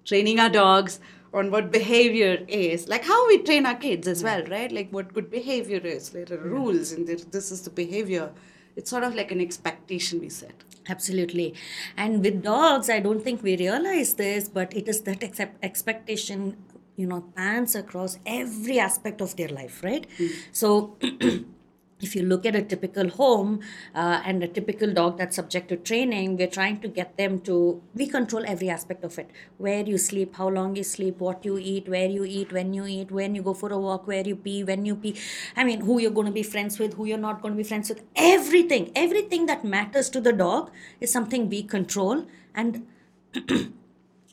training 0.04 0.38
our 0.38 0.49
dogs 0.49 1.00
on 1.35 1.50
what 1.50 1.71
behavior 1.73 2.45
is, 2.49 2.88
like 2.88 3.04
how 3.04 3.26
we 3.26 3.38
train 3.38 3.66
our 3.66 3.75
kids 3.75 4.06
as 4.09 4.23
well, 4.23 4.45
right? 4.47 4.71
Like 4.71 4.90
what 4.90 5.12
good 5.12 5.30
behavior 5.30 5.78
is, 5.78 6.11
there 6.11 6.26
are 6.30 6.38
rules, 6.38 6.92
and 6.92 7.06
there- 7.06 7.16
this 7.16 7.50
is 7.50 7.62
the 7.62 7.71
behavior. 7.71 8.30
It's 8.76 8.88
sort 8.90 9.02
of 9.02 9.14
like 9.14 9.30
an 9.33 9.40
expectation 9.40 10.21
we 10.21 10.28
set. 10.28 10.62
Absolutely. 10.88 11.54
And 11.97 12.23
with 12.23 12.42
dogs, 12.42 12.88
I 12.88 13.00
don't 13.00 13.23
think 13.23 13.42
we 13.42 13.56
realize 13.56 14.14
this, 14.14 14.49
but 14.49 14.73
it 14.75 14.87
is 14.88 15.00
that 15.02 15.23
accept- 15.25 15.59
expectation, 15.64 16.56
you 16.95 17.06
know, 17.06 17.23
pans 17.35 17.75
across 17.75 18.18
every 18.25 18.78
aspect 18.78 19.21
of 19.21 19.35
their 19.37 19.49
life, 19.49 19.83
right? 19.83 20.06
Hmm. 20.16 20.26
So, 20.52 20.97
if 22.00 22.15
you 22.15 22.23
look 22.23 22.45
at 22.45 22.55
a 22.55 22.62
typical 22.62 23.09
home 23.09 23.61
uh, 23.95 24.21
and 24.25 24.43
a 24.43 24.49
typical 24.49 24.93
dog 24.93 25.17
that's 25.17 25.37
subject 25.37 25.69
to 25.71 25.76
training, 25.76 26.37
we're 26.37 26.47
trying 26.47 26.79
to 26.81 26.88
get 26.88 27.17
them 27.17 27.41
to, 27.41 27.83
we 27.95 28.07
control 28.07 28.45
every 28.47 28.69
aspect 28.69 29.03
of 29.03 29.19
it. 29.19 29.31
Where 29.57 29.83
you 29.83 29.97
sleep, 29.97 30.37
how 30.37 30.49
long 30.49 30.76
you 30.76 30.85
sleep, 30.85 31.19
what 31.19 31.45
you 31.45 31.57
eat, 31.59 31.88
where 31.88 32.09
you 32.09 32.25
eat, 32.25 32.53
when 32.53 32.75
you 32.75 32.85
eat, 32.87 33.11
when 33.11 33.35
you 33.35 33.43
go 33.43 33.55
for 33.55 33.73
a 33.73 33.79
walk, 33.79 34.07
where 34.07 34.26
you 34.26 34.37
pee, 34.37 34.62
when 34.62 34.85
you 34.85 34.97
pee. 34.97 35.17
I 35.57 35.65
mean, 35.65 35.81
who 35.81 35.99
you're 35.99 36.11
going 36.11 36.26
to 36.26 36.33
be 36.33 36.43
friends 36.43 36.79
with, 36.79 36.95
who 36.95 37.07
you're 37.07 37.19
not 37.19 37.41
going 37.41 37.55
to 37.55 37.59
be 37.59 37.65
friends 37.65 37.88
with. 37.88 38.03
Everything, 38.15 38.93
everything 38.95 39.47
that 39.47 39.65
matters 39.65 40.11
to 40.11 40.21
the 40.21 40.33
dog 40.33 40.71
is 41.00 41.11
something 41.11 41.49
we 41.49 41.62
control. 41.62 42.26
And 42.55 42.87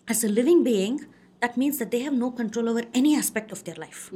as 0.07 0.23
a 0.23 0.27
living 0.27 0.65
being, 0.65 1.05
that 1.39 1.55
means 1.55 1.77
that 1.79 1.91
they 1.91 1.99
have 1.99 2.13
no 2.13 2.31
control 2.31 2.69
over 2.69 2.83
any 2.93 3.15
aspect 3.15 3.51
of 3.51 3.63
their 3.63 3.75
life. 3.75 4.11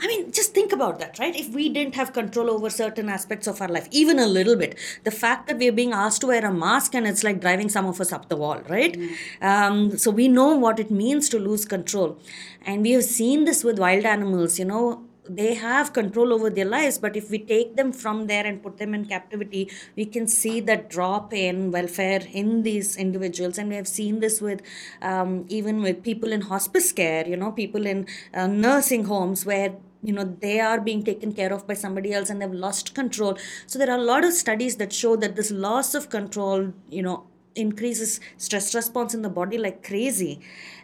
I 0.00 0.06
mean, 0.06 0.32
just 0.32 0.54
think 0.54 0.72
about 0.72 0.98
that, 0.98 1.18
right? 1.18 1.34
If 1.34 1.50
we 1.50 1.68
didn't 1.68 1.94
have 1.94 2.12
control 2.12 2.50
over 2.50 2.70
certain 2.70 3.08
aspects 3.08 3.46
of 3.46 3.60
our 3.60 3.68
life, 3.68 3.88
even 3.90 4.18
a 4.18 4.26
little 4.26 4.56
bit, 4.56 4.78
the 5.04 5.10
fact 5.10 5.48
that 5.48 5.58
we're 5.58 5.72
being 5.72 5.92
asked 5.92 6.20
to 6.22 6.28
wear 6.28 6.44
a 6.44 6.52
mask 6.52 6.94
and 6.94 7.06
it's 7.06 7.24
like 7.24 7.40
driving 7.40 7.68
some 7.68 7.86
of 7.86 8.00
us 8.00 8.12
up 8.12 8.28
the 8.28 8.36
wall, 8.36 8.60
right? 8.68 8.96
Um, 9.40 9.96
so 9.96 10.10
we 10.10 10.28
know 10.28 10.56
what 10.56 10.78
it 10.78 10.90
means 10.90 11.28
to 11.30 11.38
lose 11.38 11.64
control. 11.64 12.18
And 12.64 12.82
we 12.82 12.92
have 12.92 13.04
seen 13.04 13.44
this 13.44 13.64
with 13.64 13.78
wild 13.78 14.04
animals, 14.04 14.58
you 14.58 14.64
know, 14.64 15.04
they 15.36 15.54
have 15.54 15.92
control 15.92 16.32
over 16.32 16.50
their 16.50 16.64
lives 16.64 16.98
but 16.98 17.16
if 17.16 17.30
we 17.30 17.38
take 17.38 17.76
them 17.76 17.92
from 17.92 18.26
there 18.26 18.44
and 18.46 18.62
put 18.62 18.78
them 18.78 18.94
in 18.94 19.04
captivity 19.04 19.70
we 19.96 20.04
can 20.04 20.26
see 20.26 20.60
that 20.60 20.88
drop 20.90 21.32
in 21.32 21.70
welfare 21.70 22.22
in 22.32 22.62
these 22.62 22.96
individuals. 22.96 23.58
And 23.58 23.68
we 23.68 23.76
have 23.76 23.88
seen 23.88 24.20
this 24.20 24.40
with 24.40 24.62
um, 25.02 25.44
even 25.48 25.82
with 25.82 26.02
people 26.02 26.32
in 26.32 26.42
hospice 26.42 26.92
care 26.92 27.26
you 27.26 27.36
know 27.36 27.52
people 27.52 27.86
in 27.86 28.06
uh, 28.34 28.46
nursing 28.46 29.04
homes 29.04 29.46
where 29.46 29.74
you 30.02 30.12
know 30.12 30.24
they 30.40 30.60
are 30.60 30.80
being 30.80 31.02
taken 31.02 31.32
care 31.32 31.52
of 31.52 31.66
by 31.66 31.74
somebody 31.74 32.12
else 32.12 32.30
and 32.30 32.40
they've 32.40 32.52
lost 32.52 32.94
control. 32.94 33.36
So 33.66 33.78
there 33.78 33.90
are 33.90 33.98
a 33.98 34.02
lot 34.02 34.24
of 34.24 34.32
studies 34.32 34.76
that 34.76 34.92
show 34.92 35.16
that 35.16 35.36
this 35.36 35.50
loss 35.50 35.94
of 35.94 36.10
control 36.10 36.72
you 36.88 37.02
know 37.02 37.26
increases 37.54 38.20
stress 38.36 38.74
response 38.74 39.14
in 39.14 39.22
the 39.22 39.28
body 39.28 39.58
like 39.58 39.84
crazy. 39.86 40.40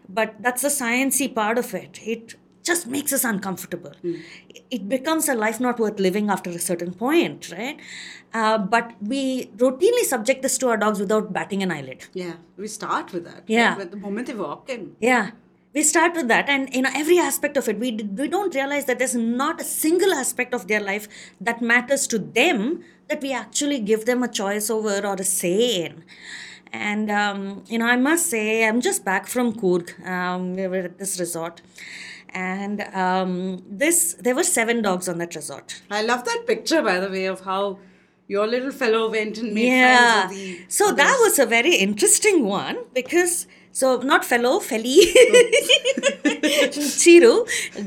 But 0.08 0.34
that's 0.40 0.62
the 0.62 0.68
sciencey 0.68 1.34
part 1.34 1.58
of 1.58 1.74
it. 1.74 2.00
It 2.02 2.34
just 2.66 2.86
makes 2.86 3.12
us 3.12 3.24
uncomfortable. 3.24 3.92
It 4.70 4.88
becomes 4.88 5.28
a 5.28 5.34
life 5.34 5.60
not 5.60 5.78
worth 5.78 6.00
living 6.00 6.28
after 6.28 6.50
a 6.50 6.58
certain 6.58 6.92
point, 6.92 7.50
right? 7.52 7.78
Uh, 8.34 8.58
but 8.58 8.92
we 9.00 9.46
routinely 9.56 10.02
subject 10.02 10.42
this 10.42 10.58
to 10.58 10.68
our 10.68 10.76
dogs 10.76 11.00
without 11.00 11.32
batting 11.32 11.62
an 11.62 11.70
eyelid. 11.70 12.06
Yeah, 12.12 12.34
we 12.56 12.68
start 12.68 13.12
with 13.12 13.24
that. 13.24 13.44
Yeah. 13.46 13.76
Right? 13.76 13.90
The 13.90 13.96
moment 13.96 14.26
they 14.26 14.34
walk 14.34 14.68
in. 14.68 14.96
Yeah. 15.00 15.30
We 15.74 15.82
start 15.82 16.14
with 16.14 16.28
that, 16.28 16.48
and 16.48 16.74
you 16.74 16.80
know 16.80 16.90
every 16.94 17.18
aspect 17.18 17.58
of 17.58 17.68
it. 17.68 17.78
We 17.78 17.90
we 18.20 18.28
don't 18.28 18.54
realize 18.54 18.86
that 18.86 18.98
there's 18.98 19.14
not 19.14 19.60
a 19.60 19.64
single 19.64 20.14
aspect 20.14 20.54
of 20.54 20.68
their 20.68 20.80
life 20.80 21.06
that 21.48 21.60
matters 21.60 22.06
to 22.12 22.18
them 22.18 22.82
that 23.08 23.20
we 23.20 23.32
actually 23.40 23.80
give 23.80 24.06
them 24.06 24.22
a 24.22 24.28
choice 24.28 24.70
over 24.70 25.06
or 25.06 25.16
a 25.16 25.24
say 25.24 25.84
in. 25.84 26.02
And 26.72 27.10
um, 27.10 27.64
you 27.68 27.78
know, 27.78 27.86
I 27.86 27.96
must 27.96 28.30
say, 28.30 28.66
I'm 28.66 28.80
just 28.80 29.04
back 29.04 29.26
from 29.26 29.52
Coorg. 29.52 29.92
Um, 30.06 30.54
we 30.54 30.66
were 30.66 30.84
at 30.88 30.98
this 30.98 31.20
resort, 31.20 31.60
and 32.36 32.82
um, 33.04 33.62
this 33.82 34.14
there 34.20 34.34
were 34.34 34.44
seven 34.44 34.82
dogs 34.82 35.08
on 35.08 35.18
that 35.18 35.34
resort. 35.34 35.80
I 35.90 36.02
love 36.02 36.24
that 36.26 36.44
picture, 36.46 36.82
by 36.82 37.00
the 37.00 37.08
way, 37.08 37.24
of 37.24 37.40
how 37.40 37.78
your 38.28 38.46
little 38.46 38.72
fellow 38.72 39.10
went 39.10 39.38
and 39.38 39.54
made 39.54 39.68
yeah. 39.68 40.26
friends 40.26 40.30
with 40.30 40.38
the. 40.38 40.64
So 40.68 40.92
that 40.92 41.16
was 41.20 41.38
a 41.38 41.46
very 41.46 41.74
interesting 41.76 42.44
one 42.44 42.78
because 42.92 43.46
so 43.72 43.96
not 43.98 44.24
fellow, 44.24 44.58
felly, 44.58 45.00
Chiru, 47.02 47.34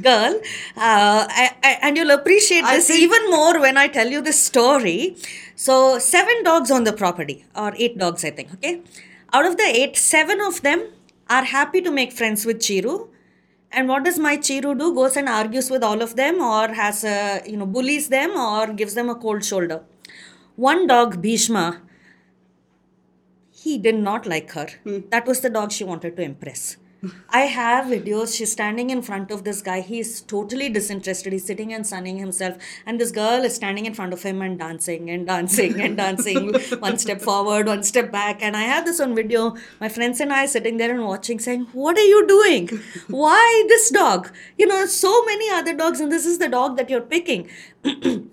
girl, 0.01 0.35
uh, 0.77 1.27
I, 1.41 1.51
I, 1.63 1.77
and 1.81 1.97
you'll 1.97 2.11
appreciate 2.11 2.63
I 2.63 2.77
this 2.77 2.89
even 2.89 3.29
more 3.29 3.59
when 3.59 3.77
I 3.77 3.87
tell 3.87 4.07
you 4.07 4.21
this 4.21 4.41
story. 4.41 5.15
So 5.55 5.99
seven 5.99 6.43
dogs 6.43 6.71
on 6.71 6.85
the 6.85 6.93
property, 6.93 7.45
or 7.55 7.73
eight 7.75 7.97
dogs, 7.99 8.25
I 8.25 8.31
think. 8.31 8.53
Okay, 8.55 8.81
out 9.33 9.45
of 9.45 9.57
the 9.57 9.69
eight, 9.81 9.95
seven 9.95 10.41
of 10.41 10.61
them 10.63 10.89
are 11.29 11.43
happy 11.43 11.81
to 11.81 11.91
make 11.91 12.11
friends 12.13 12.45
with 12.45 12.59
Chiru. 12.59 13.08
And 13.71 13.87
what 13.87 14.03
does 14.03 14.17
my 14.17 14.37
Chiru 14.37 14.77
do? 14.77 14.93
Goes 14.93 15.15
and 15.15 15.29
argues 15.29 15.69
with 15.69 15.83
all 15.83 16.01
of 16.01 16.15
them, 16.15 16.41
or 16.41 16.69
has 16.73 17.03
a 17.03 17.41
you 17.45 17.57
know 17.57 17.65
bullies 17.65 18.09
them, 18.09 18.31
or 18.31 18.73
gives 18.73 18.95
them 18.95 19.09
a 19.09 19.15
cold 19.15 19.45
shoulder. 19.45 19.83
One 20.55 20.87
dog, 20.87 21.21
Bhishma, 21.21 21.81
he 23.51 23.77
did 23.77 23.95
not 23.95 24.25
like 24.25 24.51
her. 24.51 24.67
Hmm. 24.83 24.99
That 25.11 25.27
was 25.27 25.41
the 25.41 25.49
dog 25.49 25.71
she 25.71 25.83
wanted 25.83 26.15
to 26.17 26.23
impress. 26.23 26.77
I 27.29 27.41
have 27.41 27.85
videos. 27.85 28.35
She's 28.35 28.51
standing 28.51 28.89
in 28.89 29.01
front 29.01 29.31
of 29.31 29.43
this 29.43 29.61
guy. 29.61 29.81
He's 29.81 30.21
totally 30.21 30.67
disinterested. 30.69 31.31
He's 31.31 31.45
sitting 31.45 31.73
and 31.73 31.87
sunning 31.87 32.17
himself. 32.17 32.57
And 32.85 32.99
this 32.99 33.11
girl 33.11 33.43
is 33.45 33.55
standing 33.55 33.85
in 33.85 33.93
front 33.93 34.11
of 34.11 34.23
him 34.23 34.41
and 34.41 34.59
dancing 34.59 35.09
and 35.09 35.25
dancing 35.25 35.79
and 35.81 35.95
dancing. 35.95 36.53
one 36.79 36.97
step 36.97 37.21
forward, 37.21 37.67
one 37.67 37.83
step 37.83 38.11
back. 38.11 38.41
And 38.41 38.57
I 38.57 38.63
have 38.63 38.85
this 38.85 38.99
on 38.99 39.15
video. 39.15 39.55
My 39.79 39.87
friends 39.87 40.19
and 40.19 40.33
I 40.33 40.45
sitting 40.45 40.77
there 40.77 40.91
and 40.91 41.05
watching, 41.05 41.39
saying, 41.39 41.67
What 41.71 41.97
are 41.97 42.09
you 42.13 42.27
doing? 42.27 42.67
Why 43.07 43.65
this 43.67 43.89
dog? 43.89 44.31
You 44.57 44.67
know, 44.67 44.85
so 44.85 45.23
many 45.25 45.49
other 45.51 45.75
dogs, 45.75 45.99
and 46.01 46.11
this 46.11 46.25
is 46.25 46.37
the 46.37 46.49
dog 46.49 46.75
that 46.77 46.89
you're 46.89 47.01
picking. 47.01 47.49
and 47.83 48.29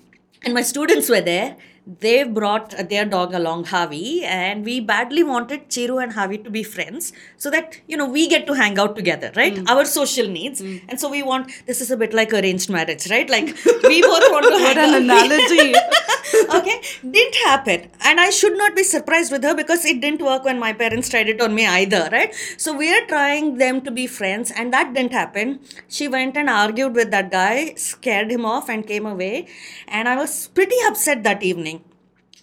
my 0.48 0.62
students 0.62 1.08
were 1.08 1.20
there 1.20 1.56
they 1.86 2.24
brought 2.24 2.70
their 2.90 3.04
dog 3.04 3.32
along 3.32 3.64
Javi, 3.66 4.22
and 4.24 4.64
we 4.64 4.80
badly 4.80 5.22
wanted 5.22 5.68
Chiru 5.68 6.02
and 6.02 6.12
Javi 6.12 6.42
to 6.42 6.50
be 6.50 6.64
friends 6.64 7.12
so 7.36 7.48
that 7.50 7.80
you 7.86 7.96
know 7.96 8.08
we 8.08 8.28
get 8.28 8.46
to 8.48 8.54
hang 8.54 8.76
out 8.78 8.96
together, 8.96 9.30
right? 9.36 9.54
Mm. 9.54 9.68
Our 9.68 9.84
social 9.84 10.26
needs, 10.26 10.60
mm. 10.60 10.82
and 10.88 10.98
so 10.98 11.08
we 11.08 11.22
want 11.22 11.52
this 11.66 11.80
is 11.80 11.92
a 11.92 11.96
bit 11.96 12.12
like 12.12 12.32
arranged 12.32 12.68
marriage, 12.70 13.08
right? 13.08 13.30
Like 13.30 13.46
we 13.84 14.02
both 14.10 14.24
want 14.32 14.46
to 14.46 14.50
What 14.50 14.76
an 14.76 14.94
out. 14.94 15.02
analogy. 15.02 15.74
okay, 16.54 16.80
didn't 17.08 17.36
happen, 17.44 17.88
and 18.00 18.18
I 18.18 18.30
should 18.30 18.58
not 18.58 18.74
be 18.74 18.82
surprised 18.82 19.30
with 19.30 19.44
her 19.44 19.54
because 19.54 19.84
it 19.84 20.00
didn't 20.00 20.22
work 20.22 20.44
when 20.44 20.58
my 20.58 20.72
parents 20.72 21.08
tried 21.08 21.28
it 21.28 21.40
on 21.40 21.54
me 21.54 21.66
either, 21.66 22.08
right? 22.10 22.34
So 22.56 22.76
we 22.76 22.92
are 22.92 23.06
trying 23.06 23.58
them 23.58 23.80
to 23.82 23.92
be 23.92 24.08
friends, 24.08 24.50
and 24.50 24.72
that 24.72 24.92
didn't 24.92 25.12
happen. 25.12 25.60
She 25.86 26.08
went 26.08 26.36
and 26.36 26.50
argued 26.50 26.94
with 26.96 27.12
that 27.12 27.30
guy, 27.30 27.74
scared 27.76 28.32
him 28.32 28.44
off, 28.44 28.68
and 28.68 28.84
came 28.84 29.06
away, 29.06 29.46
and 29.86 30.08
I 30.08 30.16
was 30.16 30.48
pretty 30.48 30.76
upset 30.88 31.22
that 31.22 31.44
evening. 31.44 31.75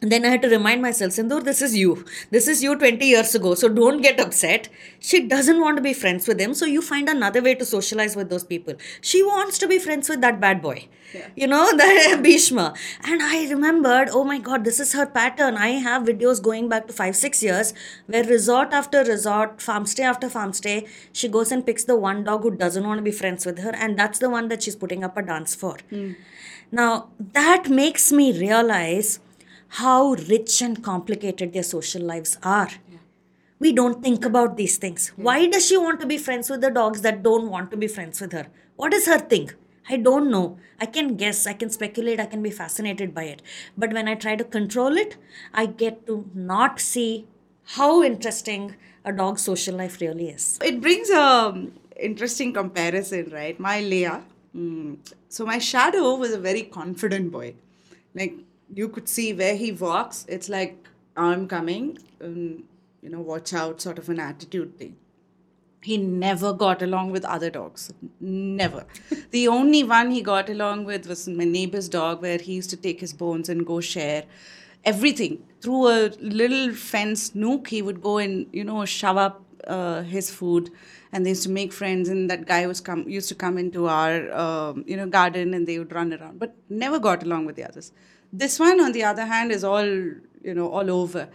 And 0.03 0.11
then 0.11 0.25
I 0.25 0.31
had 0.31 0.41
to 0.41 0.49
remind 0.49 0.81
myself, 0.81 1.13
Sindhoor, 1.13 1.45
this 1.45 1.61
is 1.61 1.77
you. 1.77 2.03
This 2.29 2.49
is 2.49 2.61
you 2.61 2.77
20 2.77 3.05
years 3.05 3.33
ago. 3.35 3.55
So 3.55 3.69
don't 3.69 4.01
get 4.01 4.19
upset. 4.19 4.67
She 4.99 5.25
doesn't 5.25 5.61
want 5.61 5.77
to 5.77 5.81
be 5.81 5.93
friends 5.93 6.27
with 6.27 6.41
him. 6.41 6.53
So 6.53 6.65
you 6.65 6.81
find 6.81 7.07
another 7.07 7.41
way 7.41 7.55
to 7.55 7.63
socialize 7.63 8.13
with 8.13 8.29
those 8.29 8.43
people. 8.43 8.73
She 8.99 9.23
wants 9.23 9.57
to 9.59 9.67
be 9.67 9.79
friends 9.79 10.09
with 10.09 10.19
that 10.19 10.41
bad 10.41 10.61
boy. 10.61 10.89
You 11.37 11.47
know, 11.47 11.71
the 11.77 12.19
Bhishma. 12.21 12.73
And 13.05 13.23
I 13.23 13.47
remembered, 13.49 14.09
oh 14.11 14.25
my 14.25 14.39
God, 14.39 14.65
this 14.65 14.81
is 14.81 14.91
her 14.91 15.05
pattern. 15.05 15.55
I 15.55 15.69
have 15.69 16.03
videos 16.03 16.43
going 16.43 16.67
back 16.67 16.87
to 16.87 16.93
five, 16.93 17.15
six 17.15 17.41
years 17.41 17.73
where 18.07 18.25
resort 18.25 18.73
after 18.73 19.05
resort, 19.05 19.61
farm 19.61 19.85
stay 19.85 20.03
after 20.03 20.29
farm 20.29 20.51
stay, 20.51 20.85
she 21.13 21.29
goes 21.29 21.49
and 21.49 21.65
picks 21.65 21.85
the 21.85 21.95
one 21.95 22.25
dog 22.25 22.41
who 22.41 22.51
doesn't 22.51 22.85
want 22.85 22.97
to 22.97 23.03
be 23.03 23.11
friends 23.11 23.45
with 23.45 23.59
her. 23.59 23.73
And 23.73 23.97
that's 23.97 24.19
the 24.19 24.29
one 24.29 24.49
that 24.49 24.63
she's 24.63 24.75
putting 24.75 25.01
up 25.01 25.15
a 25.15 25.21
dance 25.21 25.55
for. 25.55 25.77
Hmm. 25.89 26.11
Now, 26.73 27.09
that 27.19 27.69
makes 27.69 28.11
me 28.11 28.37
realize 28.37 29.19
how 29.81 30.13
rich 30.29 30.61
and 30.61 30.83
complicated 30.83 31.51
their 31.53 31.63
social 31.63 32.01
lives 32.01 32.37
are. 32.43 32.69
We 33.59 33.71
don't 33.73 34.03
think 34.03 34.23
about 34.23 34.55
these 34.55 34.77
things. 34.77 35.11
Why 35.15 35.47
does 35.47 35.65
she 35.65 35.77
want 35.77 35.99
to 36.01 36.05
be 36.05 36.17
friends 36.17 36.49
with 36.49 36.61
the 36.61 36.69
dogs 36.69 37.01
that 37.01 37.23
don't 37.23 37.49
want 37.49 37.71
to 37.71 37.77
be 37.77 37.87
friends 37.87 38.21
with 38.21 38.33
her? 38.33 38.47
What 38.75 38.93
is 38.93 39.07
her 39.07 39.17
thing? 39.17 39.51
I 39.89 39.97
don't 39.97 40.29
know. 40.29 40.57
I 40.79 40.85
can 40.85 41.15
guess, 41.15 41.47
I 41.47 41.53
can 41.53 41.69
speculate, 41.69 42.19
I 42.19 42.27
can 42.27 42.43
be 42.43 42.51
fascinated 42.51 43.15
by 43.15 43.23
it. 43.23 43.41
But 43.75 43.93
when 43.93 44.07
I 44.07 44.15
try 44.15 44.35
to 44.35 44.43
control 44.43 44.95
it, 44.95 45.17
I 45.53 45.65
get 45.65 46.05
to 46.07 46.29
not 46.35 46.79
see 46.79 47.25
how 47.77 48.03
interesting 48.03 48.75
a 49.03 49.11
dog's 49.11 49.41
social 49.41 49.75
life 49.75 49.99
really 50.01 50.29
is. 50.29 50.59
It 50.63 50.81
brings 50.81 51.09
a 51.09 51.67
interesting 51.99 52.53
comparison, 52.53 53.31
right? 53.31 53.59
My 53.59 53.81
Leah. 53.81 54.23
Mm, 54.55 54.97
so 55.29 55.45
my 55.45 55.57
shadow 55.57 56.15
was 56.15 56.31
a 56.31 56.39
very 56.39 56.61
confident 56.61 57.31
boy. 57.31 57.55
Like 58.13 58.35
you 58.75 58.89
could 58.89 59.07
see 59.07 59.33
where 59.33 59.55
he 59.55 59.71
walks, 59.71 60.25
it's 60.27 60.49
like 60.49 60.87
I'm 61.15 61.47
coming, 61.47 61.97
um, 62.21 62.63
you 63.01 63.09
know, 63.09 63.21
watch 63.21 63.53
out, 63.53 63.81
sort 63.81 63.99
of 63.99 64.09
an 64.09 64.19
attitude 64.19 64.77
thing. 64.77 64.95
He 65.81 65.97
never 65.97 66.53
got 66.53 66.81
along 66.81 67.11
with 67.11 67.25
other 67.25 67.49
dogs. 67.49 67.93
Never. 68.21 68.85
the 69.31 69.47
only 69.49 69.83
one 69.83 70.11
he 70.11 70.21
got 70.21 70.49
along 70.49 70.85
with 70.85 71.07
was 71.07 71.27
my 71.27 71.43
neighbor's 71.43 71.89
dog, 71.89 72.21
where 72.21 72.37
he 72.37 72.53
used 72.53 72.69
to 72.69 72.77
take 72.77 73.01
his 73.01 73.13
bones 73.13 73.49
and 73.49 73.65
go 73.65 73.81
share 73.81 74.23
everything 74.85 75.43
through 75.61 75.87
a 75.87 76.11
little 76.19 76.73
fence 76.73 77.35
nook. 77.35 77.67
He 77.67 77.81
would 77.81 78.01
go 78.01 78.17
and 78.17 78.47
you 78.53 78.63
know 78.63 78.85
shove 78.85 79.17
up 79.17 79.43
uh, 79.67 80.03
his 80.03 80.31
food, 80.31 80.71
and 81.11 81.25
they 81.25 81.31
used 81.31 81.43
to 81.43 81.49
make 81.49 81.73
friends. 81.73 82.07
And 82.07 82.29
that 82.29 82.45
guy 82.45 82.65
was 82.65 82.79
come 82.79 83.07
used 83.09 83.27
to 83.29 83.35
come 83.35 83.57
into 83.57 83.87
our 83.87 84.31
um, 84.31 84.85
you 84.87 84.95
know 84.95 85.07
garden, 85.07 85.53
and 85.53 85.67
they 85.67 85.79
would 85.79 85.91
run 85.91 86.13
around, 86.13 86.39
but 86.39 86.55
never 86.69 86.97
got 86.97 87.23
along 87.23 87.45
with 87.45 87.57
the 87.57 87.65
others. 87.65 87.91
This 88.33 88.59
one, 88.59 88.81
on 88.81 88.91
the 88.91 89.03
other 89.03 89.25
hand, 89.25 89.51
is 89.51 89.63
all 89.63 89.85
you 89.85 90.53
know 90.53 90.69
all 90.69 90.89
over. 90.91 91.29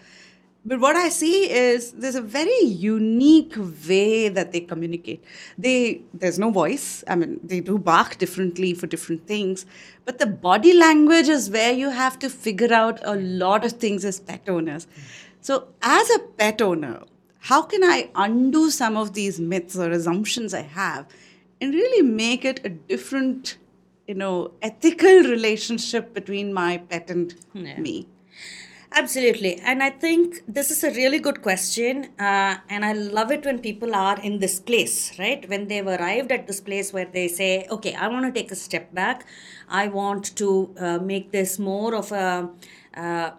But 0.64 0.80
what 0.80 0.96
I 0.96 1.08
see 1.08 1.50
is 1.50 1.92
there's 1.92 2.16
a 2.16 2.20
very 2.20 2.60
unique 2.60 3.54
way 3.88 4.28
that 4.28 4.52
they 4.52 4.60
communicate. 4.60 5.24
They 5.56 6.02
there's 6.12 6.38
no 6.38 6.50
voice. 6.50 7.04
I 7.08 7.14
mean, 7.14 7.38
they 7.42 7.60
do 7.60 7.78
bark 7.78 8.18
differently 8.18 8.74
for 8.74 8.86
different 8.86 9.26
things, 9.26 9.64
but 10.04 10.18
the 10.18 10.26
body 10.26 10.74
language 10.74 11.28
is 11.28 11.48
where 11.48 11.72
you 11.72 11.90
have 11.90 12.18
to 12.18 12.28
figure 12.28 12.74
out 12.74 13.00
a 13.04 13.14
lot 13.14 13.64
of 13.64 13.72
things 13.72 14.04
as 14.04 14.20
pet 14.20 14.48
owners. 14.48 14.88
So, 15.40 15.68
as 15.80 16.10
a 16.10 16.18
pet 16.18 16.60
owner, 16.60 17.04
how 17.38 17.62
can 17.62 17.84
I 17.84 18.10
undo 18.14 18.70
some 18.70 18.96
of 18.96 19.14
these 19.14 19.40
myths 19.40 19.76
or 19.76 19.90
assumptions 19.90 20.52
I 20.52 20.62
have 20.62 21.06
and 21.60 21.72
really 21.72 22.02
make 22.02 22.44
it 22.44 22.60
a 22.64 22.68
different, 22.68 23.56
you 24.08 24.14
know, 24.14 24.52
ethical 24.62 25.22
relationship 25.36 26.14
between 26.14 26.52
my 26.52 26.78
pet 26.78 27.10
and 27.10 27.34
Yeah. 27.54 27.78
me? 27.78 28.08
Absolutely. 28.90 29.56
And 29.60 29.82
I 29.82 29.90
think 29.90 30.42
this 30.48 30.70
is 30.70 30.82
a 30.82 30.90
really 30.90 31.18
good 31.18 31.42
question. 31.42 32.08
Uh, 32.18 32.56
and 32.70 32.86
I 32.86 32.94
love 32.94 33.30
it 33.30 33.44
when 33.44 33.58
people 33.58 33.94
are 33.94 34.18
in 34.20 34.38
this 34.38 34.58
place, 34.58 35.12
right? 35.18 35.46
When 35.48 35.68
they've 35.68 35.86
arrived 35.86 36.32
at 36.32 36.46
this 36.46 36.60
place 36.60 36.90
where 36.92 37.04
they 37.04 37.28
say, 37.28 37.66
okay, 37.70 37.94
I 37.94 38.08
want 38.08 38.24
to 38.24 38.40
take 38.40 38.50
a 38.50 38.56
step 38.56 38.94
back. 38.94 39.26
I 39.68 39.88
want 39.88 40.34
to 40.36 40.74
uh, 40.78 40.98
make 40.98 41.30
this 41.32 41.58
more 41.58 41.94
of 41.94 42.12
a. 42.12 42.48
Uh, 42.94 43.30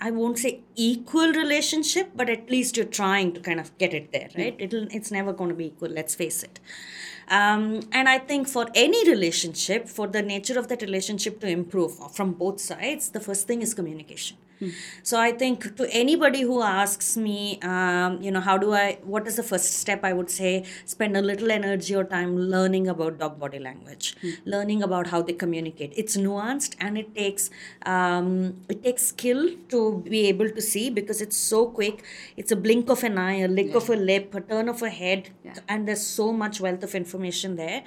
I 0.00 0.10
won't 0.10 0.38
say 0.38 0.60
equal 0.74 1.32
relationship, 1.32 2.10
but 2.16 2.28
at 2.28 2.50
least 2.50 2.76
you're 2.76 2.86
trying 2.86 3.32
to 3.34 3.40
kind 3.40 3.60
of 3.60 3.76
get 3.78 3.94
it 3.94 4.12
there, 4.12 4.28
right? 4.36 4.56
It'll 4.58 4.88
it's 4.90 5.10
never 5.10 5.32
going 5.32 5.50
to 5.50 5.54
be 5.54 5.66
equal. 5.66 5.88
Let's 5.88 6.14
face 6.14 6.42
it. 6.42 6.58
Um, 7.28 7.80
and 7.92 8.08
I 8.08 8.18
think 8.18 8.48
for 8.48 8.66
any 8.74 9.08
relationship, 9.08 9.88
for 9.88 10.06
the 10.06 10.22
nature 10.22 10.58
of 10.58 10.68
that 10.68 10.82
relationship 10.82 11.40
to 11.40 11.48
improve 11.48 12.12
from 12.12 12.32
both 12.32 12.60
sides, 12.60 13.10
the 13.10 13.20
first 13.20 13.46
thing 13.46 13.62
is 13.62 13.74
communication. 13.74 14.36
So 15.02 15.18
I 15.20 15.32
think 15.32 15.76
to 15.76 15.88
anybody 15.92 16.42
who 16.42 16.62
asks 16.62 17.16
me, 17.16 17.60
um, 17.62 18.20
you 18.22 18.30
know, 18.30 18.40
how 18.40 18.56
do 18.58 18.72
I, 18.72 18.98
what 19.02 19.26
is 19.26 19.36
the 19.36 19.42
first 19.42 19.74
step? 19.74 20.04
I 20.04 20.12
would 20.12 20.30
say 20.30 20.64
spend 20.84 21.16
a 21.16 21.22
little 21.22 21.50
energy 21.50 21.94
or 21.94 22.04
time 22.04 22.36
learning 22.38 22.88
about 22.88 23.18
dog 23.18 23.38
body 23.38 23.58
language, 23.58 24.16
learning 24.44 24.82
about 24.82 25.08
how 25.08 25.22
they 25.22 25.32
communicate. 25.32 25.92
It's 25.96 26.16
nuanced 26.16 26.74
and 26.80 26.98
it 26.98 27.14
takes 27.14 27.50
um, 27.84 28.56
it 28.68 28.82
takes 28.82 29.06
skill 29.06 29.50
to 29.68 30.02
be 30.08 30.26
able 30.28 30.50
to 30.50 30.60
see 30.60 30.90
because 30.90 31.20
it's 31.20 31.36
so 31.36 31.66
quick. 31.66 32.04
It's 32.36 32.52
a 32.52 32.56
blink 32.56 32.88
of 32.90 33.02
an 33.04 33.18
eye, 33.18 33.40
a 33.40 33.48
lick 33.48 33.74
of 33.74 33.88
a 33.90 33.96
lip, 33.96 34.34
a 34.34 34.40
turn 34.40 34.68
of 34.68 34.82
a 34.82 34.90
head, 34.90 35.30
and 35.68 35.86
there's 35.86 36.02
so 36.02 36.32
much 36.32 36.60
wealth 36.60 36.82
of 36.82 36.94
information 36.94 37.56
there. 37.56 37.84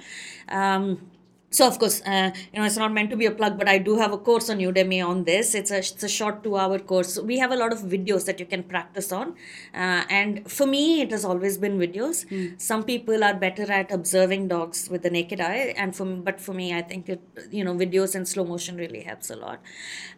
Um, 0.48 1.10
so 1.50 1.66
of 1.66 1.78
course 1.78 2.00
uh, 2.06 2.30
you 2.52 2.58
know 2.58 2.66
it's 2.66 2.76
not 2.76 2.92
meant 2.92 3.10
to 3.10 3.16
be 3.16 3.26
a 3.26 3.30
plug 3.30 3.58
but 3.58 3.68
i 3.68 3.78
do 3.78 3.96
have 3.96 4.12
a 4.12 4.18
course 4.18 4.48
on 4.50 4.58
udemy 4.58 5.00
on 5.06 5.24
this. 5.24 5.54
It's 5.54 5.70
a, 5.70 5.78
it's 5.78 6.02
a 6.02 6.08
short 6.08 6.42
two 6.44 6.56
hour 6.56 6.78
course. 6.78 7.18
We 7.18 7.38
have 7.38 7.52
a 7.52 7.56
lot 7.56 7.72
of 7.72 7.80
videos 7.80 8.24
that 8.26 8.40
you 8.40 8.46
can 8.46 8.62
practice 8.62 9.12
on. 9.12 9.34
Uh, 9.74 10.02
and 10.18 10.50
for 10.50 10.66
me 10.66 11.02
it 11.02 11.10
has 11.10 11.24
always 11.24 11.58
been 11.58 11.78
videos. 11.78 12.18
Some 12.60 12.84
people 12.84 13.24
are 13.24 13.34
better 13.34 13.70
at 13.70 13.90
observing 13.90 14.48
dogs 14.48 14.88
with 14.90 15.02
the 15.02 15.10
naked 15.10 15.40
eye. 15.40 15.74
And 15.76 15.96
for 15.96 16.06
but 16.28 16.40
for 16.40 16.54
me 16.60 16.74
i 16.74 16.82
think 16.82 17.08
it 17.08 17.20
you 17.50 17.64
know 17.64 17.74
videos 17.74 18.14
and 18.14 18.28
slow 18.28 18.44
motion 18.44 18.76
really 18.76 19.02
helps 19.02 19.30
a 19.30 19.36
lot. 19.36 19.60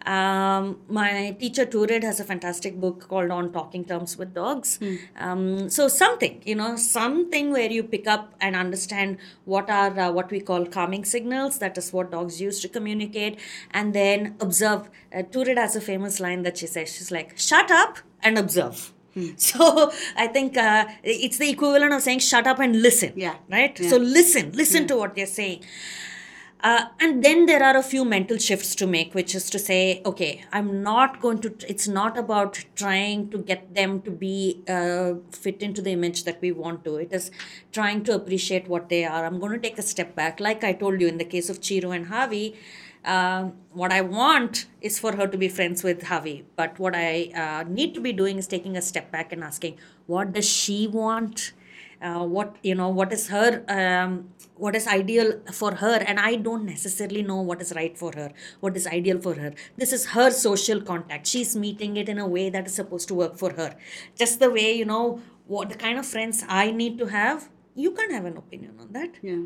Um, 0.07 0.79
my 0.88 1.37
teacher 1.38 1.66
Turid 1.66 2.03
has 2.03 2.21
a 2.21 2.25
fantastic 2.25 2.81
book 2.81 3.09
called 3.09 3.31
on 3.31 3.53
talking 3.53 3.85
terms 3.85 4.16
with 4.16 4.35
dogs. 4.35 4.79
Um, 5.16 5.68
so 5.68 5.88
something 5.88 6.42
you 6.45 6.55
know 6.55 6.77
something 6.77 7.53
where 7.53 7.71
you 7.71 7.83
pick 7.83 8.07
up 8.07 8.35
and 8.40 8.57
understand 8.57 9.18
what 9.45 9.71
are 9.71 9.99
uh, 9.99 10.11
what 10.11 10.31
we 10.31 10.40
call 10.40 10.66
calming 10.66 11.05
signals 11.05 11.21
that 11.30 11.76
is 11.78 11.92
what 11.92 12.11
dogs 12.11 12.40
use 12.40 12.61
to 12.61 12.68
communicate 12.68 13.38
and 13.70 13.94
then 13.94 14.37
observe. 14.40 14.88
Uh, 15.14 15.22
Turid 15.22 15.56
has 15.56 15.76
a 15.76 15.80
famous 15.80 16.20
line 16.20 16.42
that 16.42 16.58
she 16.58 16.66
says 16.66 16.92
she's 16.94 17.11
like 17.11 17.38
shut 17.38 17.70
up 17.70 17.98
and 18.22 18.38
observe. 18.38 18.92
So 19.37 19.90
i 20.16 20.26
think 20.26 20.56
uh, 20.56 20.87
it's 21.04 21.37
the 21.37 21.50
equivalent 21.50 21.92
of 21.92 22.00
saying 22.00 22.20
shut 22.20 22.46
up 22.46 22.58
and 22.61 22.80
listen 22.80 23.12
Yeah. 23.14 23.35
right? 23.50 23.78
Yeah. 23.78 23.90
so 23.90 23.96
listen 23.98 24.52
listen 24.52 24.87
to 24.87 24.96
what 24.96 25.14
they're 25.14 25.26
saying 25.26 25.61
uh, 26.62 26.87
and 27.01 27.25
then 27.25 27.46
there 27.46 27.62
are 27.62 27.77
a 27.77 27.83
few 27.83 28.05
mental 28.05 28.38
shifts 28.38 28.75
to 28.77 28.87
make, 28.87 29.14
which 29.14 29.35
is 29.35 29.51
to 29.51 29.59
say, 29.59 30.01
okay, 30.07 30.44
I'm 30.53 30.83
not 30.83 31.20
going 31.20 31.38
to, 31.40 31.55
it's 31.68 31.88
not 31.88 32.16
about 32.16 32.64
trying 32.77 33.31
to 33.31 33.38
get 33.38 33.75
them 33.75 34.01
to 34.03 34.12
be 34.12 34.62
uh, 34.68 35.14
fit 35.33 35.61
into 35.61 35.83
the 35.83 35.90
image 35.90 36.22
that 36.22 36.40
we 36.40 36.53
want 36.53 36.85
to. 36.85 36.96
It 36.96 37.12
is 37.12 37.33
trying 37.72 38.05
to 38.05 38.14
appreciate 38.14 38.68
what 38.68 38.88
they 38.88 39.05
are. 39.05 39.25
I'm 39.25 39.40
going 39.40 39.53
to 39.53 39.59
take 39.59 39.79
a 39.79 39.83
step 39.83 40.14
back. 40.14 40.38
Like 40.38 40.62
I 40.62 40.72
told 40.72 41.01
you 41.01 41.09
in 41.09 41.18
the 41.18 41.25
case 41.25 41.51
of 41.51 41.61
Chiru 41.61 41.94
and 41.94 42.07
Javi, 42.07 42.55
um, 43.05 43.55
what 43.72 43.90
I 43.90 44.01
want 44.01 44.66
is 44.81 45.01
for 45.01 45.16
her 45.16 45.27
to 45.27 45.37
be 45.37 45.48
friends 45.48 45.83
with 45.83 46.03
Javi. 46.03 46.44
But 46.55 46.79
what 46.79 46.94
I 46.94 47.33
uh, 47.35 47.68
need 47.68 47.94
to 47.94 48.01
be 48.01 48.12
doing 48.12 48.38
is 48.38 48.46
taking 48.46 48.77
a 48.77 48.83
step 48.83 49.11
back 49.11 49.33
and 49.33 49.42
asking, 49.42 49.79
what 50.07 50.33
does 50.33 50.48
she 50.48 50.87
want? 50.87 51.53
Uh, 52.03 52.25
what 52.25 52.57
you 52.62 52.75
know 52.75 52.88
what 52.88 53.12
is 53.12 53.29
her 53.29 53.65
um, 53.69 54.29
what 54.57 54.77
is 54.77 54.87
ideal 54.87 55.41
for 55.53 55.75
her 55.77 55.97
and 56.07 56.21
i 56.21 56.35
don't 56.35 56.65
necessarily 56.65 57.23
know 57.23 57.41
what 57.41 57.61
is 57.61 57.73
right 57.75 57.97
for 57.97 58.12
her 58.15 58.31
what 58.61 58.77
is 58.77 58.87
ideal 58.87 59.21
for 59.21 59.35
her. 59.35 59.53
This 59.77 59.93
is 59.93 60.07
her 60.07 60.31
social 60.31 60.81
contact. 60.81 61.27
She's 61.27 61.55
meeting 61.57 61.97
it 61.97 62.09
in 62.09 62.19
a 62.19 62.27
way 62.27 62.51
that 62.51 62.67
is 62.67 62.75
supposed 62.75 63.09
to 63.09 63.15
work 63.15 63.37
for 63.37 63.53
her. 63.53 63.77
Just 64.17 64.41
the 64.41 64.51
way 64.51 64.73
you 64.73 64.85
know 64.85 65.21
what 65.47 65.69
the 65.71 65.75
kind 65.75 65.99
of 65.99 66.07
friends 66.07 66.45
i 66.49 66.71
need 66.71 66.99
to 66.99 67.07
have 67.07 67.49
you 67.75 67.91
can't 67.93 68.12
have 68.12 68.25
an 68.25 68.37
opinion 68.37 68.75
on 68.81 68.93
that. 68.93 69.15
Yeah. 69.23 69.43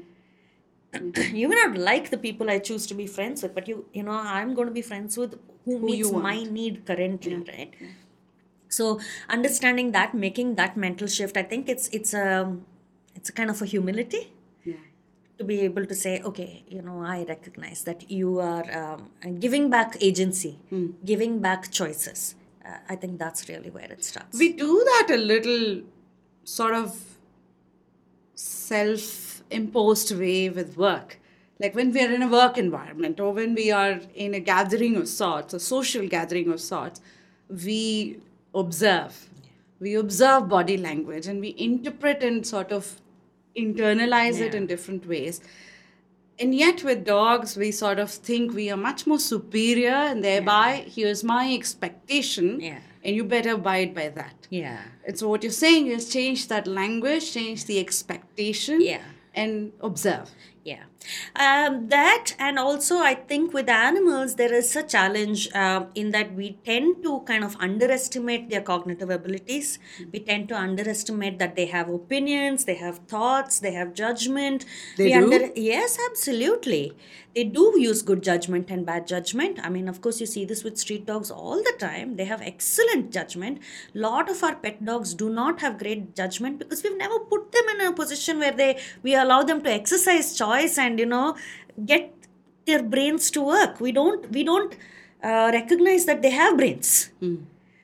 you 1.40 1.49
may 1.49 1.57
not 1.57 1.77
like 1.77 2.11
the 2.11 2.19
people 2.19 2.51
i 2.51 2.59
choose 2.59 2.87
to 2.87 2.95
be 2.95 3.07
friends 3.07 3.42
with 3.42 3.55
but 3.55 3.69
you 3.69 3.85
you 3.92 4.03
know 4.03 4.19
i'm 4.37 4.55
going 4.55 4.69
to 4.69 4.75
be 4.75 4.83
friends 4.83 5.16
with 5.16 5.38
who, 5.64 5.79
Who 5.79 5.87
meets 5.87 6.12
my 6.12 6.42
need 6.45 6.87
currently 6.87 7.37
right 7.37 7.75
so 8.68 9.00
understanding 9.29 9.92
that 9.92 10.14
making 10.14 10.55
that 10.57 10.76
mental 10.76 11.07
shift 11.07 11.37
i 11.37 11.42
think 11.42 11.68
it's 11.68 11.88
it's 11.88 12.12
a 12.14 12.57
it's 13.14 13.29
a 13.29 13.33
kind 13.33 13.50
of 13.50 13.61
a 13.62 13.66
humility 13.74 14.22
Yeah. 14.64 14.74
to 15.38 15.44
be 15.44 15.61
able 15.68 15.87
to 15.87 15.94
say 15.94 16.20
okay 16.31 16.64
you 16.68 16.83
know 16.83 17.02
i 17.02 17.24
recognize 17.29 17.85
that 17.85 18.11
you 18.11 18.38
are 18.40 18.66
um, 18.81 19.11
giving 19.44 19.70
back 19.76 19.96
agency 20.00 20.52
Hmm. 20.70 20.87
giving 21.12 21.35
back 21.48 21.70
choices 21.81 22.35
uh, 22.64 22.79
i 22.88 22.96
think 22.96 23.18
that's 23.24 23.48
really 23.52 23.70
where 23.79 23.90
it 23.98 24.05
starts 24.12 24.38
We 24.38 24.48
do 24.64 24.72
that 24.92 25.07
a 25.18 25.20
little 25.33 25.83
sort 26.44 26.74
of 26.74 26.88
self 28.35 29.42
imposed 29.50 30.11
way 30.18 30.48
with 30.50 30.76
work. 30.76 31.18
Like 31.59 31.74
when 31.74 31.92
we 31.92 32.00
are 32.05 32.12
in 32.12 32.22
a 32.22 32.29
work 32.29 32.59
environment 32.59 33.18
or 33.20 33.33
when 33.33 33.55
we 33.55 33.70
are 33.70 34.00
in 34.14 34.35
a 34.35 34.40
gathering 34.40 34.96
of 34.96 35.09
sorts, 35.09 35.55
a 35.55 35.61
social 35.61 36.07
gathering 36.07 36.50
of 36.52 36.61
sorts, 36.61 37.00
we 37.64 38.18
observe. 38.57 39.29
We 39.81 39.95
observe 39.95 40.49
body 40.49 40.77
language 40.77 41.27
and 41.27 41.40
we 41.40 41.55
interpret 41.59 42.23
and 42.23 42.47
sort 42.47 42.73
of 42.73 43.01
internalize 43.57 44.40
it 44.40 44.55
in 44.55 44.66
different 44.66 45.07
ways. 45.07 45.40
And 46.38 46.55
yet, 46.55 46.85
with 46.85 47.05
dogs, 47.05 47.57
we 47.57 47.71
sort 47.73 47.99
of 47.99 48.11
think 48.11 48.53
we 48.53 48.71
are 48.71 48.77
much 48.77 49.07
more 49.07 49.19
superior, 49.19 49.95
and 50.11 50.23
thereby, 50.23 50.85
here's 50.87 51.25
my 51.25 51.45
expectation, 51.55 52.61
Yeah. 52.61 52.81
and 53.03 53.16
you 53.16 53.25
better 53.25 53.53
abide 53.55 53.95
by 53.95 54.09
that. 54.11 54.47
yeah 54.51 54.83
And 55.07 55.19
so, 55.19 55.29
what 55.31 55.42
you're 55.42 55.53
saying 55.66 55.87
is 55.87 56.11
change 56.11 56.49
that 56.49 56.66
language, 56.66 57.33
change 57.33 57.64
the 57.64 57.79
expectation, 57.81 58.83
Yeah. 58.83 59.01
and 59.35 59.73
observe. 59.81 60.29
Yeah. 60.62 60.83
Um, 61.35 61.88
that 61.88 62.35
and 62.38 62.59
also 62.59 62.99
I 62.99 63.14
think 63.14 63.53
with 63.53 63.69
animals 63.69 64.37
there 64.37 64.53
is 64.53 64.75
a 64.77 64.83
challenge 64.83 65.49
uh, 65.55 65.87
in 65.95 66.11
that 66.12 66.35
we 66.35 66.59
tend 66.64 67.03
to 67.05 67.21
kind 67.21 67.45
of 67.45 67.57
underestimate 67.59 68.51
their 68.51 68.62
cognitive 68.62 69.11
abilities. 69.11 69.79
We 70.12 70.21
tend 70.21 70.49
to 70.49 70.57
underestimate 70.57 71.38
that 71.38 71.57
they 71.57 71.66
have 71.66 71.88
opinions, 71.88 72.64
they 72.64 72.75
have 72.77 72.99
thoughts, 73.09 73.61
they 73.61 73.73
have 73.73 73.95
judgment. 73.95 74.64
They 74.97 75.16
we 75.19 75.38
do? 75.38 75.53
yes, 75.57 75.99
absolutely. 76.11 76.95
They 77.37 77.45
do 77.45 77.75
use 77.77 78.01
good 78.01 78.23
judgment 78.23 78.71
and 78.71 78.87
bad 78.87 79.07
judgment. 79.07 79.59
I 79.62 79.69
mean, 79.69 79.88
of 79.88 80.01
course, 80.01 80.21
you 80.21 80.27
see 80.27 80.47
this 80.47 80.64
with 80.64 80.79
street 80.79 81.05
dogs 81.05 81.31
all 81.31 81.62
the 81.62 81.75
time. 81.79 82.16
They 82.16 82.25
have 82.25 82.40
excellent 82.40 83.12
judgment. 83.12 83.59
Lot 83.92 84.31
of 84.31 84.42
our 84.42 84.55
pet 84.55 84.83
dogs 84.83 85.12
do 85.12 85.29
not 85.29 85.61
have 85.61 85.79
great 85.79 86.16
judgment 86.16 86.59
because 86.59 86.83
we've 86.83 86.97
never 86.97 87.19
put 87.19 87.53
them 87.53 87.64
in 87.75 87.87
a 87.88 87.92
position 87.92 88.38
where 88.38 88.53
they 88.53 88.79
we 89.03 89.14
allow 89.14 89.42
them 89.42 89.61
to 89.64 89.71
exercise 89.71 90.35
choice 90.35 90.79
and 90.79 90.95
you 90.98 91.06
know 91.06 91.37
get 91.85 92.12
their 92.66 92.82
brains 92.82 93.30
to 93.32 93.42
work. 93.42 93.80
We 93.80 93.92
don't 93.92 94.30
we 94.30 94.44
don't 94.44 94.74
uh, 95.22 95.50
recognize 95.52 96.04
that 96.06 96.22
they 96.22 96.30
have 96.30 96.56
brains. 96.56 97.11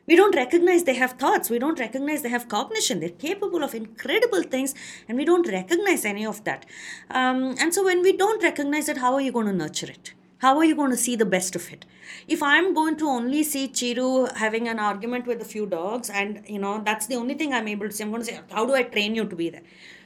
We 0.05 0.16
don't 0.16 0.35
recognize 0.35 0.83
they 0.83 0.94
have 0.94 1.12
thoughts. 1.12 1.48
We 1.48 1.59
don't 1.61 1.79
recognize 1.79 2.22
they 2.22 2.29
have 2.29 2.48
cognition. 2.48 2.98
They're 3.01 3.09
capable 3.09 3.62
of 3.62 3.75
incredible 3.75 4.42
things, 4.42 4.75
and 5.09 5.16
we 5.16 5.25
don't 5.25 5.48
recognize 5.48 6.05
any 6.05 6.27
of 6.27 6.42
that. 6.44 6.66
Um, 7.11 7.55
and 7.61 7.72
so, 7.72 7.85
when 7.85 8.03
we 8.03 8.16
don't 8.16 8.42
recognize 8.42 8.88
it, 8.88 8.98
how 8.98 9.14
are 9.14 9.20
you 9.20 9.31
going 9.33 9.46
to 9.46 9.53
nurture 9.53 9.90
it? 9.90 10.12
How 10.38 10.57
are 10.59 10.64
you 10.64 10.75
going 10.75 10.90
to 10.90 10.96
see 10.96 11.14
the 11.14 11.25
best 11.25 11.55
of 11.55 11.72
it? 11.72 11.85
If 12.27 12.42
I'm 12.42 12.75
going 12.75 12.96
to 12.96 13.07
only 13.07 13.44
see 13.44 13.68
Chiru 13.68 14.37
having 14.37 14.66
an 14.66 14.81
argument 14.81 15.25
with 15.25 15.40
a 15.40 15.44
few 15.44 15.66
dogs, 15.66 16.11
and 16.11 16.42
you 16.48 16.59
know 16.59 16.83
that's 16.85 17.07
the 17.07 17.14
only 17.14 17.35
thing 17.35 17.55
I'm 17.55 17.68
able 17.68 17.87
to 17.88 17.92
say, 17.92 18.03
I'm 18.03 18.11
going 18.11 18.22
to 18.22 18.27
say, 18.27 18.40
how 18.51 18.66
do 18.66 18.75
I 18.75 18.83
train 18.83 19.14
you 19.14 19.25
to 19.25 19.37
be 19.37 19.51
there? 19.51 19.62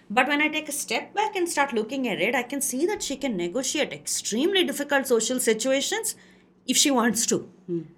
But 0.08 0.28
when 0.28 0.40
I 0.40 0.48
take 0.48 0.68
a 0.68 0.72
step 0.72 1.14
back 1.14 1.34
and 1.34 1.48
start 1.48 1.72
looking 1.72 2.06
at 2.08 2.20
it, 2.20 2.34
I 2.34 2.42
can 2.42 2.60
see 2.60 2.86
that 2.86 3.02
she 3.02 3.16
can 3.16 3.36
negotiate 3.36 3.92
extremely 3.92 4.62
difficult 4.64 5.06
social 5.06 5.40
situations 5.40 6.14
if 6.66 6.76
she 6.76 6.90
wants 6.90 7.26
to. 7.26 7.48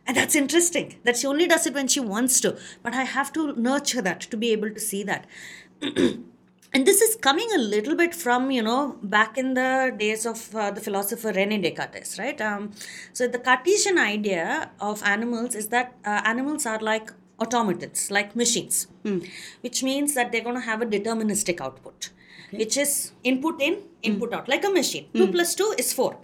And 0.06 0.16
that's 0.16 0.34
interesting 0.34 0.96
that 1.04 1.16
she 1.16 1.26
only 1.26 1.46
does 1.46 1.66
it 1.66 1.74
when 1.74 1.88
she 1.88 2.00
wants 2.00 2.40
to. 2.40 2.56
But 2.82 2.94
I 2.94 3.04
have 3.04 3.32
to 3.34 3.52
nurture 3.60 4.02
that 4.02 4.20
to 4.20 4.36
be 4.36 4.52
able 4.52 4.70
to 4.70 4.80
see 4.80 5.02
that. 5.04 5.26
and 5.82 6.86
this 6.86 7.02
is 7.02 7.16
coming 7.16 7.48
a 7.54 7.58
little 7.58 7.94
bit 7.94 8.14
from, 8.14 8.50
you 8.50 8.62
know, 8.62 8.96
back 9.02 9.36
in 9.36 9.54
the 9.54 9.94
days 9.98 10.24
of 10.24 10.54
uh, 10.54 10.70
the 10.70 10.80
philosopher 10.80 11.32
Rene 11.32 11.58
Descartes, 11.58 12.18
right? 12.18 12.40
Um, 12.40 12.72
so 13.12 13.28
the 13.28 13.38
Cartesian 13.38 13.98
idea 13.98 14.70
of 14.80 15.02
animals 15.02 15.54
is 15.54 15.68
that 15.68 15.94
uh, 16.04 16.22
animals 16.24 16.64
are 16.64 16.78
like 16.80 17.12
automatons, 17.38 18.10
like 18.10 18.34
machines, 18.36 18.86
which 19.60 19.82
means 19.82 20.14
that 20.14 20.32
they're 20.32 20.42
going 20.42 20.56
to 20.56 20.60
have 20.62 20.82
a 20.82 20.86
deterministic 20.86 21.60
output. 21.60 22.10
Which 22.50 22.78
is 22.78 23.12
input 23.24 23.60
in, 23.60 23.82
input 24.02 24.32
out, 24.32 24.48
like 24.48 24.64
a 24.64 24.70
machine. 24.70 25.08
Two 25.12 25.26
plus 25.32 25.54
two 25.54 25.74
is 25.76 25.92
four. 25.92 26.16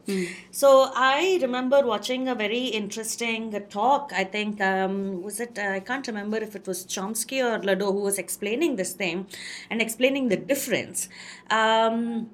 So 0.51 0.91
I 0.95 1.39
remember 1.43 1.85
watching 1.85 2.29
a 2.29 2.35
very 2.35 2.65
interesting 2.81 3.53
talk. 3.69 4.11
I 4.15 4.25
think 4.25 4.59
um, 4.63 5.23
was 5.23 5.39
it? 5.39 5.59
Uh, 5.59 5.73
I 5.73 5.81
can't 5.81 6.07
remember 6.07 6.39
if 6.39 6.57
it 6.57 6.67
was 6.67 6.87
Chomsky 6.87 7.45
or 7.45 7.63
Lado 7.63 7.93
who 7.93 8.01
was 8.01 8.17
explaining 8.19 8.77
this 8.77 8.95
thing 8.95 9.27
and 9.69 9.83
explaining 9.83 10.31
the 10.31 10.39
difference. 10.39 11.11
Um, 11.51 12.31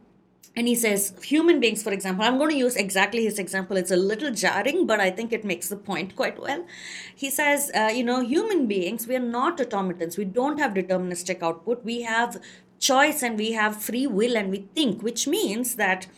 and 0.56 0.66
he 0.66 0.74
says, 0.74 1.14
human 1.22 1.60
beings, 1.60 1.82
for 1.82 1.92
example, 1.92 2.24
I'm 2.24 2.36
going 2.36 2.50
to 2.50 2.56
use 2.56 2.74
exactly 2.76 3.24
his 3.24 3.38
example. 3.38 3.76
It's 3.76 3.92
a 3.92 3.96
little 3.96 4.32
jarring, 4.32 4.86
but 4.86 4.98
I 4.98 5.10
think 5.10 5.32
it 5.32 5.44
makes 5.44 5.68
the 5.68 5.76
point 5.76 6.16
quite 6.16 6.40
well. 6.40 6.66
He 7.14 7.30
says, 7.30 7.70
uh, 7.74 7.90
you 7.94 8.02
know, 8.02 8.20
human 8.20 8.66
beings, 8.66 9.06
we 9.06 9.14
are 9.14 9.20
not 9.20 9.60
automatons. 9.60 10.18
We 10.18 10.24
don't 10.24 10.58
have 10.58 10.74
deterministic 10.74 11.42
output. 11.42 11.84
We 11.84 12.02
have 12.02 12.36
choice 12.80 13.22
and 13.22 13.38
we 13.38 13.52
have 13.52 13.80
free 13.80 14.06
will 14.08 14.36
and 14.36 14.50
we 14.50 14.66
think, 14.74 15.02
which 15.02 15.28
means 15.28 15.76
that 15.76 16.08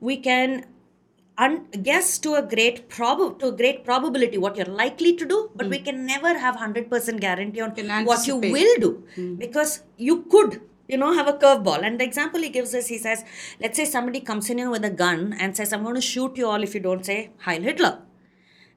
we 0.00 0.16
can 0.16 0.66
un- 1.36 1.66
guess 1.82 2.18
to 2.18 2.34
a 2.34 2.42
great 2.42 2.88
prob- 2.88 3.38
to 3.38 3.48
a 3.48 3.52
great 3.52 3.84
probability 3.84 4.38
what 4.38 4.56
you're 4.56 4.66
likely 4.66 5.14
to 5.16 5.24
do, 5.24 5.50
but 5.54 5.68
we 5.68 5.78
can 5.78 6.04
never 6.04 6.36
have 6.36 6.56
100% 6.56 7.20
guarantee 7.20 7.60
on 7.60 7.72
what 8.06 8.26
you 8.26 8.36
will 8.52 8.74
do 8.80 9.04
because 9.38 9.82
you 9.96 10.22
could 10.24 10.60
you 10.88 10.96
know 10.96 11.12
have 11.14 11.28
a 11.28 11.34
curveball. 11.34 11.82
And 11.82 12.00
the 12.00 12.04
example 12.04 12.40
he 12.40 12.48
gives 12.48 12.74
us 12.74 12.88
he 12.88 12.98
says 12.98 13.24
let's 13.60 13.76
say 13.76 13.84
somebody 13.84 14.20
comes 14.20 14.50
in 14.50 14.58
here 14.58 14.70
with 14.70 14.84
a 14.84 14.90
gun 14.90 15.34
and 15.38 15.56
says 15.56 15.72
i'm 15.72 15.82
going 15.82 15.94
to 15.94 16.00
shoot 16.00 16.36
you 16.36 16.46
all 16.48 16.62
if 16.62 16.74
you 16.74 16.80
don't 16.80 17.04
say 17.04 17.30
heil 17.46 17.62
hitler 17.62 18.02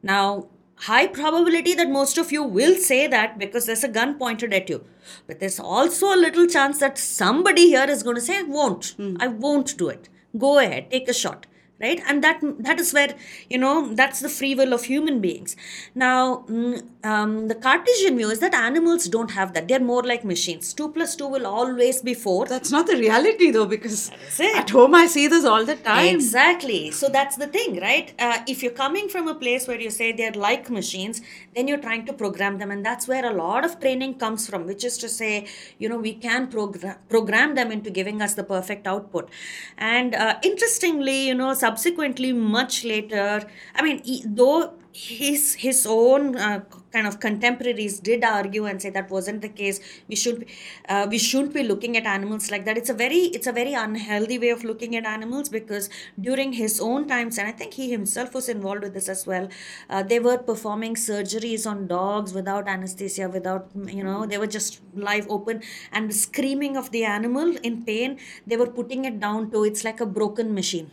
now 0.04 0.48
high 0.88 1.06
probability 1.06 1.74
that 1.76 1.90
most 1.90 2.18
of 2.18 2.32
you 2.32 2.44
will 2.44 2.76
say 2.76 3.06
that 3.08 3.38
because 3.38 3.66
there's 3.66 3.84
a 3.84 3.88
gun 3.88 4.18
pointed 4.18 4.54
at 4.54 4.70
you. 4.70 4.84
But 5.28 5.40
there's 5.40 5.60
also 5.60 6.14
a 6.14 6.18
little 6.18 6.48
chance 6.48 6.80
that 6.80 6.98
somebody 6.98 7.68
here 7.68 7.86
is 7.88 8.04
going 8.04 8.16
to 8.16 8.22
say 8.22 8.42
won't. 8.44 8.96
I 9.20 9.28
won't 9.28 9.78
do 9.78 9.90
it. 9.90 10.10
Go 10.38 10.60
ahead. 10.60 10.90
Take 10.90 11.08
a 11.08 11.14
shot. 11.14 11.46
Right? 11.80 12.00
And 12.08 12.24
that 12.24 12.40
that 12.60 12.80
is 12.80 12.94
where 12.94 13.16
you 13.50 13.58
know 13.58 13.92
that's 13.96 14.20
the 14.20 14.30
free 14.30 14.54
will 14.54 14.72
of 14.72 14.84
human 14.84 15.20
beings. 15.20 15.56
Now 15.96 16.46
mm, 16.48 16.88
um, 17.04 17.48
the 17.48 17.56
cartesian 17.56 18.18
view 18.18 18.30
is 18.30 18.40
that 18.40 18.54
animals 18.54 19.06
don't 19.06 19.32
have 19.32 19.54
that 19.54 19.68
they're 19.68 19.80
more 19.80 20.04
like 20.04 20.24
machines 20.24 20.74
2 20.74 20.90
plus 20.90 21.16
2 21.16 21.28
will 21.28 21.48
always 21.48 22.02
be 22.02 22.14
4 22.14 22.46
That's 22.46 22.72
not 22.72 22.88
the 22.88 22.96
reality 22.96 23.52
though, 23.52 23.66
because 23.66 24.12
at 24.56 24.70
home 24.70 24.96
I 24.96 25.08
see 25.08 25.28
this 25.28 25.46
all 25.46 25.66
the 25.66 25.76
time. 25.76 26.16
Exactly. 26.16 26.92
So 26.92 27.10
that's 27.10 27.38
the 27.38 27.48
thing, 27.48 27.80
right? 27.80 28.14
Uh, 28.20 28.40
if 28.48 28.62
you're 28.62 28.72
coming 28.72 29.10
from 29.10 29.28
a 29.28 29.36
place 29.36 29.68
where 29.68 29.80
you 29.80 29.90
say 29.90 30.12
they're 30.12 30.32
like 30.32 30.70
machines, 30.70 31.22
then 31.56 31.68
you're 31.68 31.80
trying 31.80 32.06
to 32.06 32.14
program 32.14 32.58
them. 32.58 32.72
And 32.72 32.86
that's 32.86 33.08
where 33.08 33.26
a 33.26 33.34
lot 33.34 33.66
of 33.66 33.80
training 33.80 34.16
comes 34.16 34.48
from, 34.48 34.66
which 34.66 34.84
is 34.84 34.98
to 35.00 35.10
say, 35.10 35.48
you 35.80 35.90
know, 35.90 35.98
we 35.98 36.14
can 36.14 36.48
program, 36.48 36.98
program 37.10 37.56
them 37.56 37.72
into 37.72 37.90
giving 37.90 38.22
us 38.22 38.34
the 38.36 38.44
perfect 38.44 38.88
output. 38.88 39.30
And 39.78 40.16
uh, 40.16 40.38
interestingly, 40.44 41.28
you 41.28 41.36
know, 41.36 41.54
subsequently, 41.54 42.34
much 42.34 42.84
later, 42.84 43.44
I 43.76 43.82
mean, 43.82 44.02
e- 44.04 44.24
though 44.26 44.74
his 44.94 45.56
his 45.56 45.86
own 45.86 46.36
uh, 46.36 46.62
kind 46.94 47.08
of 47.08 47.20
contemporaries 47.20 48.00
did 48.00 48.24
argue 48.24 48.66
and 48.66 48.82
say 48.82 48.90
that 48.90 49.10
wasn't 49.10 49.42
the 49.42 49.50
case. 49.50 49.80
We 50.08 50.16
should 50.16 50.46
uh, 50.90 51.08
we 51.10 51.18
shouldn't 51.18 51.54
be 51.54 51.64
looking 51.64 51.98
at 51.98 52.06
animals 52.06 52.52
like 52.52 52.66
that. 52.66 52.78
It's 52.78 52.90
a 52.90 52.94
very 52.94 53.24
it's 53.40 53.48
a 53.48 53.52
very 53.52 53.74
unhealthy 53.74 54.38
way 54.40 54.50
of 54.50 54.64
looking 54.64 54.96
at 54.96 55.06
animals 55.06 55.50
because 55.50 55.90
during 56.20 56.54
his 56.54 56.80
own 56.80 57.08
times 57.08 57.38
and 57.38 57.48
i 57.48 57.52
think 57.52 57.74
he 57.74 57.90
himself 57.92 58.34
was 58.34 58.48
involved 58.50 58.84
with 58.84 58.94
this 58.94 59.08
as 59.10 59.26
well 59.26 59.48
uh, 59.90 60.04
they 60.04 60.20
were 60.20 60.38
performing 60.38 60.96
surgeries 60.96 61.66
on 61.72 61.88
dogs 61.88 62.34
without 62.34 62.68
anesthesia 62.68 63.30
without 63.30 63.70
you 63.88 64.04
know 64.04 64.26
they 64.26 64.38
were 64.38 64.48
just 64.48 64.82
live 64.94 65.26
open 65.30 65.62
and 65.92 66.10
the 66.10 66.14
screaming 66.14 66.78
of 66.78 66.92
the 66.92 67.04
animal 67.06 67.56
in 67.64 67.84
pain. 67.84 68.18
They 68.46 68.58
were 68.58 68.68
putting 68.68 69.06
it 69.06 69.20
down 69.20 69.52
to 69.52 69.64
it's 69.64 69.84
like 69.84 70.00
a 70.02 70.06
broken 70.06 70.54
machine. 70.54 70.92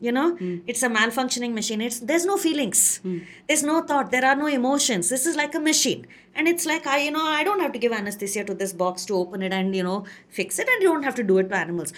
You 0.00 0.12
know 0.12 0.36
it's 0.66 0.82
a 0.82 0.88
malfunctioning 0.88 1.54
machine. 1.54 1.80
It's 1.80 2.00
there's 2.00 2.26
no 2.26 2.36
feelings 2.36 3.00
there's 3.48 3.62
no 3.62 3.80
thought 3.80 4.10
there 4.10 4.26
are 4.26 4.36
no 4.36 4.46
emotions. 4.46 5.08
This 5.08 5.24
is 5.24 5.34
like 5.34 5.54
a 5.54 5.60
machine. 5.60 6.06
And 6.34 6.46
it's 6.46 6.66
like 6.66 6.86
i 6.86 6.98
you 6.98 7.10
know 7.10 7.24
i 7.24 7.42
don't 7.42 7.60
have 7.60 7.72
to 7.72 7.78
give 7.84 7.92
anesthesia 7.92 8.44
to 8.44 8.54
this 8.54 8.72
box 8.72 9.04
to 9.06 9.14
open 9.14 9.42
it 9.42 9.52
and 9.52 9.74
you 9.74 9.82
know 9.82 10.04
fix 10.28 10.60
it 10.60 10.68
and 10.68 10.82
you 10.82 10.88
don't 10.88 11.02
have 11.02 11.16
to 11.16 11.24
do 11.24 11.38
it 11.38 11.48
to 11.48 11.56
animals. 11.56 11.92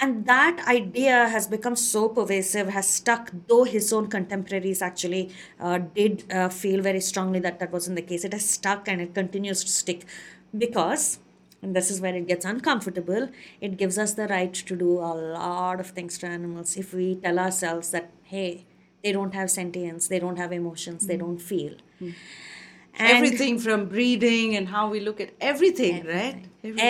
And 0.00 0.26
that 0.26 0.62
idea 0.66 1.28
has 1.28 1.46
become 1.46 1.76
so 1.76 2.08
pervasive 2.08 2.68
has 2.68 2.88
stuck 2.88 3.30
though 3.46 3.64
his 3.64 3.92
own 3.92 4.08
contemporaries 4.08 4.82
actually 4.82 5.30
uh, 5.60 5.78
did 5.78 6.30
uh, 6.30 6.48
feel 6.48 6.82
very 6.82 7.00
strongly 7.00 7.38
that 7.40 7.60
that 7.60 7.72
wasn't 7.72 7.96
the 7.96 8.02
case. 8.02 8.24
It 8.24 8.32
has 8.32 8.48
stuck 8.48 8.88
and 8.88 9.00
it 9.00 9.14
continues 9.14 9.64
to 9.64 9.70
stick 9.70 10.04
because 10.56 11.20
and 11.62 11.74
this 11.74 11.90
is 11.90 12.00
where 12.00 12.14
it 12.14 12.26
gets 12.26 12.44
uncomfortable 12.44 13.28
it 13.60 13.76
gives 13.78 13.96
us 13.96 14.12
the 14.14 14.26
right 14.28 14.52
to 14.52 14.76
do 14.76 14.98
a 14.98 15.14
lot 15.38 15.80
of 15.80 15.90
things 15.90 16.18
to 16.18 16.26
animals. 16.26 16.76
If 16.76 16.92
we 16.92 17.14
tell 17.14 17.38
ourselves 17.38 17.92
that 17.92 18.10
hey 18.24 18.66
they 19.06 19.12
don't 19.12 19.34
have 19.34 19.50
sentience. 19.50 20.08
They 20.08 20.18
don't 20.18 20.38
have 20.44 20.52
emotions. 20.52 21.06
They 21.06 21.14
hmm. 21.14 21.24
don't 21.24 21.42
feel. 21.50 21.74
Hmm. 22.00 22.10
And- 22.98 23.16
everything 23.16 23.58
from 23.66 23.86
breathing 23.86 24.56
and 24.56 24.66
how 24.76 24.84
we 24.94 24.98
look 25.08 25.20
at 25.20 25.30
everything, 25.40 26.04
right? 26.06 26.44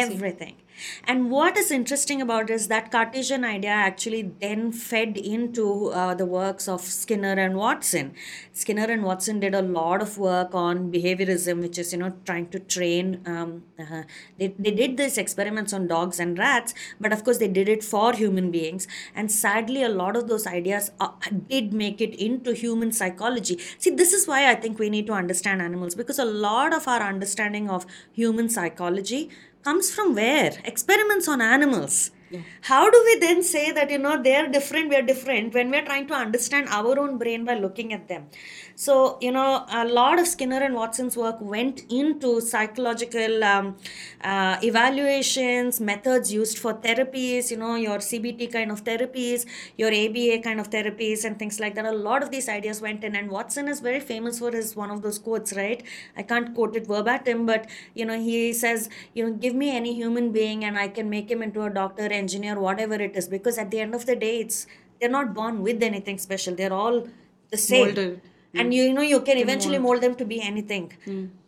everything. 0.04 0.56
And 1.04 1.30
what 1.30 1.56
is 1.56 1.70
interesting 1.70 2.20
about 2.20 2.50
is 2.50 2.68
that 2.68 2.90
Cartesian 2.90 3.44
idea 3.44 3.70
actually 3.70 4.30
then 4.40 4.72
fed 4.72 5.16
into 5.16 5.90
uh, 5.90 6.14
the 6.14 6.26
works 6.26 6.68
of 6.68 6.80
Skinner 6.80 7.32
and 7.32 7.56
Watson. 7.56 8.14
Skinner 8.52 8.84
and 8.84 9.02
Watson 9.02 9.40
did 9.40 9.54
a 9.54 9.62
lot 9.62 10.02
of 10.02 10.18
work 10.18 10.54
on 10.54 10.90
behaviorism, 10.92 11.60
which 11.60 11.78
is 11.78 11.92
you 11.92 11.98
know 11.98 12.12
trying 12.24 12.48
to 12.50 12.58
train. 12.58 13.20
Um, 13.26 13.64
uh, 13.78 14.02
they 14.38 14.54
they 14.58 14.70
did 14.70 14.96
these 14.96 15.18
experiments 15.18 15.72
on 15.72 15.86
dogs 15.86 16.20
and 16.20 16.38
rats, 16.38 16.74
but 17.00 17.12
of 17.12 17.24
course 17.24 17.38
they 17.38 17.48
did 17.48 17.68
it 17.68 17.84
for 17.84 18.12
human 18.12 18.50
beings. 18.50 18.86
And 19.14 19.30
sadly, 19.30 19.82
a 19.82 19.88
lot 19.88 20.16
of 20.16 20.28
those 20.28 20.46
ideas 20.46 20.90
uh, 21.00 21.10
did 21.48 21.72
make 21.72 22.00
it 22.00 22.14
into 22.14 22.52
human 22.52 22.92
psychology. 22.92 23.58
See, 23.78 23.90
this 23.90 24.12
is 24.12 24.26
why 24.26 24.50
I 24.50 24.54
think 24.54 24.78
we 24.78 24.90
need 24.90 25.06
to 25.06 25.12
understand 25.12 25.62
animals 25.62 25.94
because 25.94 26.18
a 26.18 26.24
lot 26.24 26.74
of 26.74 26.88
our 26.88 27.02
understanding 27.02 27.70
of 27.70 27.86
human 28.12 28.48
psychology 28.48 29.30
comes 29.66 29.86
from 29.94 30.14
where? 30.20 30.52
Experiments 30.72 31.26
on 31.34 31.40
animals. 31.54 31.96
How 32.70 32.84
do 32.94 32.98
we 33.08 33.14
then 33.24 33.42
say 33.42 33.66
that, 33.76 33.90
you 33.94 33.98
know, 34.04 34.14
they're 34.22 34.48
different, 34.56 34.88
we're 34.92 35.06
different 35.10 35.54
when 35.54 35.70
we're 35.70 35.84
trying 35.90 36.06
to 36.08 36.14
understand 36.14 36.68
our 36.78 36.98
own 37.02 37.18
brain 37.22 37.44
by 37.44 37.54
looking 37.54 37.92
at 37.92 38.08
them? 38.12 38.22
So, 38.78 39.16
you 39.22 39.32
know, 39.32 39.64
a 39.72 39.86
lot 39.86 40.18
of 40.18 40.26
Skinner 40.26 40.62
and 40.62 40.74
Watson's 40.74 41.16
work 41.16 41.36
went 41.40 41.90
into 41.90 42.42
psychological 42.42 43.42
um, 43.42 43.76
uh, 44.20 44.58
evaluations, 44.62 45.80
methods 45.80 46.30
used 46.30 46.58
for 46.58 46.74
therapies, 46.74 47.50
you 47.50 47.56
know, 47.56 47.76
your 47.76 47.96
CBT 47.96 48.52
kind 48.52 48.70
of 48.70 48.84
therapies, 48.84 49.46
your 49.78 49.88
ABA 49.88 50.42
kind 50.42 50.60
of 50.60 50.68
therapies, 50.68 51.24
and 51.24 51.38
things 51.38 51.58
like 51.58 51.74
that. 51.74 51.86
A 51.86 51.92
lot 51.92 52.22
of 52.22 52.30
these 52.30 52.50
ideas 52.50 52.82
went 52.82 53.02
in, 53.02 53.16
and 53.16 53.30
Watson 53.30 53.66
is 53.66 53.80
very 53.80 53.98
famous 53.98 54.40
for 54.40 54.50
his 54.50 54.76
one 54.76 54.90
of 54.90 55.00
those 55.00 55.18
quotes, 55.18 55.54
right? 55.54 55.82
I 56.14 56.22
can't 56.22 56.54
quote 56.54 56.76
it 56.76 56.86
verbatim, 56.86 57.46
but 57.46 57.66
you 57.94 58.04
know, 58.04 58.20
he 58.20 58.52
says, 58.52 58.90
you 59.14 59.24
know, 59.24 59.32
give 59.32 59.54
me 59.54 59.74
any 59.74 59.94
human 59.94 60.32
being, 60.32 60.66
and 60.66 60.78
I 60.78 60.88
can 60.88 61.08
make 61.08 61.30
him 61.30 61.42
into 61.42 61.62
a 61.62 61.70
doctor, 61.70 62.02
engineer, 62.02 62.60
whatever 62.60 62.96
it 62.96 63.16
is, 63.16 63.26
because 63.26 63.56
at 63.56 63.70
the 63.70 63.80
end 63.80 63.94
of 63.94 64.04
the 64.04 64.16
day, 64.16 64.40
it's 64.40 64.66
they're 65.00 65.08
not 65.08 65.32
born 65.32 65.62
with 65.62 65.82
anything 65.82 66.18
special. 66.18 66.54
They're 66.54 66.74
all 66.74 67.08
the 67.50 67.56
same. 67.56 67.86
Molded. 67.86 68.20
And 68.58 68.72
you, 68.74 68.84
you 68.84 68.92
know, 68.92 69.02
you 69.02 69.20
can 69.20 69.38
eventually 69.38 69.78
mold 69.78 70.02
them 70.02 70.14
to 70.16 70.24
be 70.24 70.40
anything. 70.40 70.92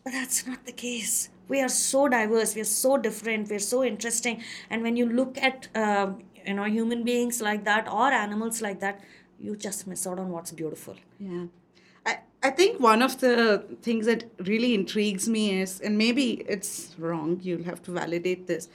But 0.05 0.13
that's 0.13 0.47
not 0.47 0.65
the 0.67 0.73
case. 0.73 1.31
We 1.49 1.61
are 1.63 1.69
so 1.69 2.09
diverse. 2.09 2.55
We 2.55 2.61
are 2.61 2.65
so 2.65 2.97
different. 2.99 3.49
We're 3.49 3.59
so 3.59 3.83
interesting. 3.83 4.43
And 4.71 4.83
when 4.83 4.97
you 4.97 5.09
look 5.09 5.39
at, 5.39 5.69
uh, 5.75 6.13
you 6.47 6.55
know, 6.55 6.65
human 6.65 7.05
beings 7.05 7.41
like 7.41 7.65
that 7.65 7.91
or 7.91 8.09
animals 8.09 8.61
like 8.61 8.81
that, 8.81 9.01
you 9.41 9.57
just 9.57 9.87
miss 9.87 10.07
out 10.07 10.19
on 10.19 10.31
what's 10.31 10.53
beautiful. 10.53 10.97
Yeah. 11.19 11.47
I, 12.05 12.19
I 12.43 12.51
think 12.51 12.81
one 12.81 13.03
of 13.03 13.21
the 13.21 13.65
things 13.83 14.07
that 14.07 14.25
really 14.41 14.75
intrigues 14.75 15.29
me 15.29 15.61
is, 15.61 15.81
and 15.81 15.97
maybe 15.97 16.45
it's 16.49 16.95
wrong, 16.99 17.41
you'll 17.43 17.65
have 17.65 17.83
to 17.85 17.93
validate 17.93 18.47
this. 18.47 18.69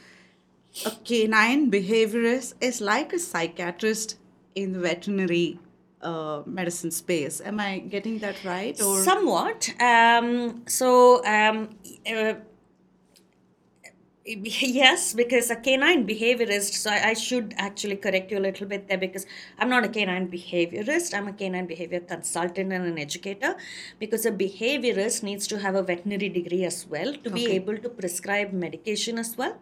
A 0.85 0.91
canine 1.03 1.69
behaviorist 1.69 2.55
is 2.59 2.81
like 2.81 3.13
a 3.13 3.19
psychiatrist 3.19 4.17
in 4.55 4.73
the 4.73 4.79
veterinary 4.79 5.59
uh, 6.03 6.43
medicine 6.45 6.91
space. 6.91 7.41
Am 7.41 7.59
I 7.59 7.79
getting 7.79 8.19
that 8.19 8.43
right? 8.43 8.79
Or 8.81 9.01
Somewhat. 9.01 9.69
Um, 9.79 10.63
so, 10.67 11.23
um, 11.25 11.69
uh, 12.05 12.33
yes, 14.25 15.13
because 15.13 15.49
a 15.49 15.55
canine 15.57 16.07
behaviorist, 16.07 16.73
so 16.75 16.89
I, 16.89 17.09
I 17.09 17.13
should 17.13 17.53
actually 17.57 17.97
correct 17.97 18.31
you 18.31 18.37
a 18.37 18.39
little 18.39 18.65
bit 18.65 18.87
there 18.87 18.97
because 18.97 19.25
I'm 19.59 19.69
not 19.69 19.83
a 19.83 19.89
canine 19.89 20.29
behaviorist, 20.31 21.13
I'm 21.13 21.27
a 21.27 21.33
canine 21.33 21.65
behavior 21.65 21.99
consultant 21.99 22.71
and 22.71 22.85
an 22.85 22.97
educator. 22.97 23.55
Because 23.99 24.25
a 24.25 24.31
behaviorist 24.31 25.23
needs 25.23 25.45
to 25.47 25.59
have 25.59 25.75
a 25.75 25.83
veterinary 25.83 26.29
degree 26.29 26.63
as 26.63 26.87
well 26.87 27.13
to 27.13 27.29
be 27.29 27.43
Okay. 27.43 27.55
able 27.55 27.77
to 27.77 27.89
prescribe 27.89 28.53
medication 28.53 29.17
as 29.19 29.37
well. 29.37 29.57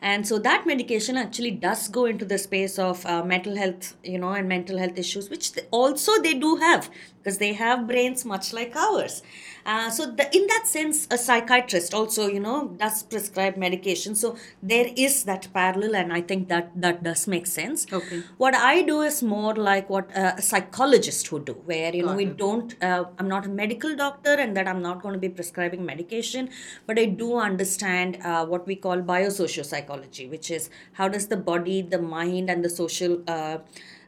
And 0.00 0.26
so 0.26 0.38
that 0.40 0.66
medication 0.66 1.16
actually 1.16 1.52
does 1.52 1.88
go 1.88 2.06
into 2.06 2.24
the 2.24 2.38
space 2.38 2.78
of 2.78 3.04
uh, 3.06 3.22
mental 3.22 3.56
health, 3.56 3.94
you 4.02 4.18
know, 4.18 4.30
and 4.30 4.48
mental 4.48 4.78
health 4.78 4.98
issues, 4.98 5.30
which 5.30 5.52
they, 5.52 5.62
also 5.70 6.20
they 6.20 6.34
do 6.34 6.56
have 6.56 6.90
because 7.18 7.38
they 7.38 7.52
have 7.52 7.86
brains 7.86 8.24
much 8.24 8.52
like 8.52 8.74
ours. 8.74 9.22
Uh, 9.64 9.90
so 9.90 10.06
the, 10.06 10.34
in 10.36 10.46
that 10.48 10.66
sense, 10.66 11.06
a 11.10 11.18
psychiatrist 11.18 11.94
also, 11.94 12.26
you 12.26 12.40
know, 12.40 12.68
does 12.78 13.02
prescribe 13.02 13.56
medication. 13.56 14.14
So 14.14 14.36
there 14.62 14.90
is 14.96 15.24
that 15.24 15.48
parallel, 15.52 15.96
and 15.96 16.12
I 16.12 16.20
think 16.20 16.48
that 16.48 16.72
that 16.80 17.02
does 17.02 17.26
make 17.26 17.46
sense. 17.46 17.86
Okay. 17.92 18.22
What 18.38 18.54
I 18.54 18.82
do 18.82 19.02
is 19.02 19.22
more 19.22 19.54
like 19.54 19.88
what 19.88 20.14
uh, 20.16 20.32
a 20.36 20.42
psychologist 20.42 21.30
would 21.32 21.44
do, 21.44 21.54
where 21.64 21.94
you 21.94 22.02
know 22.02 22.08
Got 22.08 22.16
we 22.16 22.26
it. 22.26 22.36
don't. 22.36 22.82
Uh, 22.82 23.04
I'm 23.18 23.28
not 23.28 23.46
a 23.46 23.48
medical 23.48 23.94
doctor, 23.94 24.34
and 24.34 24.56
that 24.56 24.66
I'm 24.66 24.82
not 24.82 25.02
going 25.02 25.14
to 25.14 25.20
be 25.20 25.28
prescribing 25.28 25.84
medication, 25.84 26.50
but 26.86 26.98
I 26.98 27.06
do 27.06 27.36
understand 27.36 28.18
uh, 28.24 28.44
what 28.46 28.66
we 28.66 28.76
call 28.76 28.98
biosocial 28.98 29.64
psychology, 29.64 30.26
which 30.26 30.50
is 30.50 30.70
how 30.92 31.08
does 31.08 31.28
the 31.28 31.36
body, 31.36 31.82
the 31.82 32.00
mind, 32.00 32.50
and 32.50 32.64
the 32.64 32.70
social. 32.70 33.22
Uh, 33.28 33.58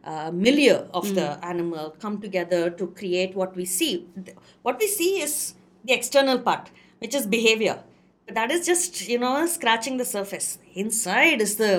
uh, 0.04 0.30
milieu 0.30 0.86
of 0.92 1.14
the 1.14 1.42
animal 1.42 1.96
come 1.98 2.20
together 2.20 2.68
to 2.68 2.88
create 2.88 3.34
what 3.34 3.56
we 3.56 3.64
see. 3.64 4.06
What 4.64 4.78
we 4.80 4.88
see 4.88 5.20
is 5.22 5.32
the 5.84 5.92
external 5.92 6.38
part, 6.38 6.70
which 6.98 7.14
is 7.14 7.26
behavior. 7.26 7.76
But 8.26 8.34
that 8.36 8.50
is 8.50 8.66
just 8.66 9.08
you 9.08 9.18
know 9.18 9.32
scratching 9.46 9.98
the 9.98 10.04
surface. 10.06 10.58
Inside 10.74 11.40
is 11.46 11.56
the 11.56 11.72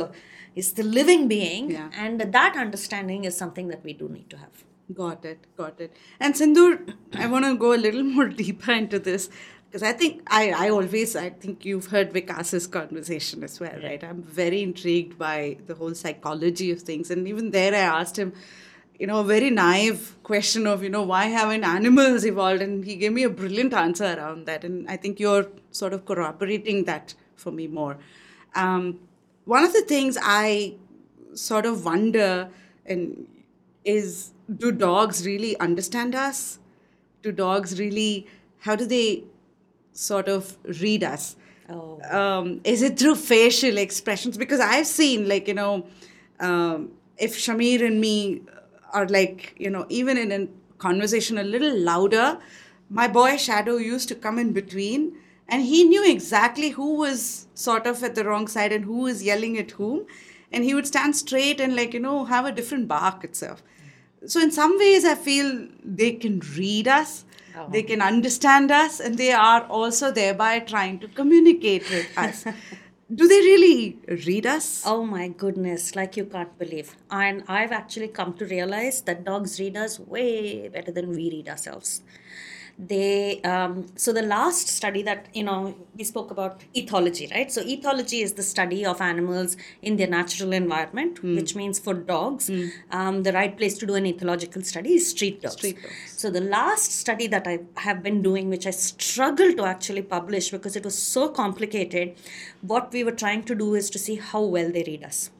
is 0.55 0.73
the 0.73 0.83
living 0.83 1.27
being, 1.27 1.71
Yeah. 1.71 1.89
and 2.03 2.21
that 2.21 2.55
understanding 2.65 3.25
is 3.29 3.35
something 3.35 3.67
that 3.73 3.83
we 3.83 3.93
do 4.01 4.07
need 4.17 4.29
to 4.29 4.37
have. 4.43 4.63
Got 4.93 5.25
it, 5.25 5.39
got 5.57 5.81
it. 5.81 5.91
And 6.19 6.35
Sindhoor, 6.35 6.93
I 7.23 7.27
want 7.27 7.45
to 7.45 7.55
go 7.57 7.73
a 7.73 7.81
little 7.87 8.03
more 8.03 8.27
deeper 8.43 8.71
into 8.71 8.99
this 8.99 9.29
because 9.67 9.83
I 9.83 9.91
think 9.93 10.21
I, 10.27 10.43
I 10.65 10.69
always, 10.69 11.15
I 11.15 11.31
think 11.31 11.65
you've 11.65 11.87
heard 11.87 12.13
Vikas's 12.13 12.67
conversation 12.67 13.43
as 13.43 13.59
well, 13.59 13.77
right? 13.83 14.01
I'm 14.03 14.21
very 14.23 14.61
intrigued 14.63 15.17
by 15.17 15.57
the 15.65 15.75
whole 15.75 15.93
psychology 15.95 16.71
of 16.71 16.83
things. 16.83 17.11
And 17.11 17.27
even 17.27 17.51
there, 17.51 17.73
I 17.73 17.79
asked 17.99 18.17
him, 18.17 18.31
you 18.99 19.07
know, 19.07 19.19
a 19.19 19.23
very 19.23 19.49
naive 19.49 20.15
question 20.23 20.65
of, 20.67 20.83
you 20.83 20.89
know, 20.89 21.03
why 21.03 21.25
haven't 21.25 21.63
animals 21.63 22.25
evolved? 22.25 22.61
And 22.61 22.85
he 22.85 22.95
gave 22.95 23.11
me 23.11 23.23
a 23.23 23.29
brilliant 23.29 23.73
answer 23.73 24.15
around 24.17 24.45
that. 24.45 24.63
And 24.63 24.89
I 24.89 24.97
think 24.97 25.19
you're 25.19 25.47
sort 25.71 25.93
of 25.93 26.05
corroborating 26.05 26.85
that 26.85 27.13
for 27.35 27.51
me 27.51 27.67
more. 27.67 27.97
Um, 28.55 28.99
one 29.45 29.63
of 29.63 29.73
the 29.73 29.81
things 29.81 30.17
I 30.21 30.75
sort 31.33 31.65
of 31.65 31.83
wonder 31.85 32.49
and 32.85 33.27
is 33.83 34.31
do 34.57 34.71
dogs 34.71 35.25
really 35.25 35.57
understand 35.59 36.15
us? 36.15 36.59
Do 37.21 37.31
dogs 37.31 37.79
really, 37.79 38.27
how 38.59 38.75
do 38.75 38.85
they 38.85 39.23
sort 39.91 40.27
of 40.27 40.57
read 40.81 41.03
us? 41.03 41.35
Oh. 41.69 41.99
Um, 42.09 42.61
is 42.63 42.81
it 42.81 42.99
through 42.99 43.15
facial 43.15 43.77
expressions? 43.77 44.37
Because 44.37 44.59
I've 44.59 44.87
seen, 44.87 45.27
like, 45.27 45.47
you 45.47 45.55
know, 45.55 45.85
um, 46.39 46.91
if 47.17 47.37
Shamir 47.37 47.85
and 47.85 47.99
me 47.99 48.41
are 48.95 49.07
like, 49.07 49.53
you 49.57 49.69
know, 49.69 49.85
even 49.89 50.17
in 50.17 50.31
a 50.31 50.47
conversation 50.77 51.37
a 51.37 51.43
little 51.43 51.77
louder, 51.77 52.39
my 52.89 53.07
boy 53.07 53.37
Shadow 53.37 53.77
used 53.77 54.07
to 54.09 54.15
come 54.15 54.39
in 54.39 54.53
between 54.53 55.15
and 55.47 55.63
he 55.63 55.83
knew 55.83 56.09
exactly 56.09 56.69
who 56.69 56.95
was 56.95 57.47
sort 57.53 57.85
of 57.85 58.03
at 58.03 58.15
the 58.15 58.23
wrong 58.23 58.47
side 58.47 58.71
and 58.71 58.85
who 58.85 58.99
was 59.01 59.23
yelling 59.23 59.57
at 59.57 59.71
whom. 59.71 60.05
And 60.51 60.63
he 60.63 60.73
would 60.73 60.87
stand 60.87 61.15
straight 61.15 61.59
and, 61.59 61.75
like, 61.75 61.93
you 61.93 61.99
know, 61.99 62.25
have 62.25 62.45
a 62.45 62.51
different 62.51 62.87
bark 62.87 63.23
itself. 63.23 63.61
So, 64.25 64.39
in 64.39 64.51
some 64.51 64.77
ways, 64.79 65.05
I 65.05 65.15
feel 65.15 65.67
they 65.83 66.13
can 66.13 66.39
read 66.57 66.87
us, 66.87 67.25
oh. 67.57 67.67
they 67.69 67.83
can 67.83 68.01
understand 68.01 68.71
us, 68.71 68.99
and 68.99 69.17
they 69.17 69.33
are 69.33 69.63
also 69.63 70.11
thereby 70.11 70.59
trying 70.59 70.99
to 70.99 71.07
communicate 71.09 71.89
with 71.89 72.07
us. 72.17 72.45
Do 73.13 73.27
they 73.27 73.39
really 73.39 73.99
read 74.25 74.47
us? 74.47 74.83
Oh 74.85 75.05
my 75.05 75.27
goodness, 75.27 75.95
like 75.95 76.17
you 76.17 76.25
can't 76.25 76.57
believe. 76.57 76.95
And 77.11 77.43
I've 77.47 77.71
actually 77.71 78.07
come 78.07 78.33
to 78.35 78.45
realize 78.45 79.01
that 79.01 79.23
dogs 79.23 79.59
read 79.59 79.77
us 79.77 79.99
way 79.99 80.69
better 80.69 80.91
than 80.91 81.09
we 81.09 81.29
read 81.29 81.47
ourselves. 81.47 82.01
They, 82.77 83.41
um, 83.43 83.85
so 83.95 84.11
the 84.11 84.21
last 84.21 84.67
study 84.67 85.01
that, 85.03 85.27
you 85.33 85.43
know, 85.43 85.75
we 85.97 86.03
spoke 86.03 86.29
about 86.29 86.59
ethology, 86.75 87.31
right? 87.33 87.49
So, 87.49 87.63
ethology 87.63 88.21
is 88.21 88.33
the 88.33 88.43
study 88.43 88.85
of 88.85 88.99
animals 88.99 89.55
in 89.81 89.95
their 89.95 90.07
natural 90.07 90.51
environment, 90.51 91.23
which 91.23 91.55
means 91.55 91.79
for 91.79 91.93
dogs, 91.93 92.51
um, 92.91 93.23
the 93.23 93.31
right 93.31 93.55
place 93.55 93.77
to 93.77 93.85
do 93.85 93.95
an 93.95 94.03
ethological 94.03 94.65
study 94.65 94.95
is 94.95 95.09
street 95.09 95.41
dogs. 95.41 95.55
Street 95.55 95.81
dogs. 95.81 95.95
So 96.17 96.29
the 96.29 96.41
last 96.41 96.91
study 96.91 97.27
that 97.27 97.47
I 97.47 97.59
have 97.77 98.03
been 98.03 98.21
doing, 98.21 98.49
which 98.49 98.67
I 98.67 98.71
struggled 98.71 99.55
to 99.57 99.65
actually 99.65 100.01
publish 100.01 100.49
because 100.49 100.75
it 100.75 100.83
was 100.83 100.97
so 100.97 101.29
complicated, 101.29 102.15
what 102.61 102.91
we 102.91 103.03
were 103.05 103.11
trying 103.11 103.43
to 103.43 103.55
do 103.55 103.75
is 103.75 103.89
to 103.91 103.99
see 103.99 104.15
how 104.15 104.41
well 104.41 104.69
they 104.71 104.83
read 104.85 105.03
us, 105.03 105.31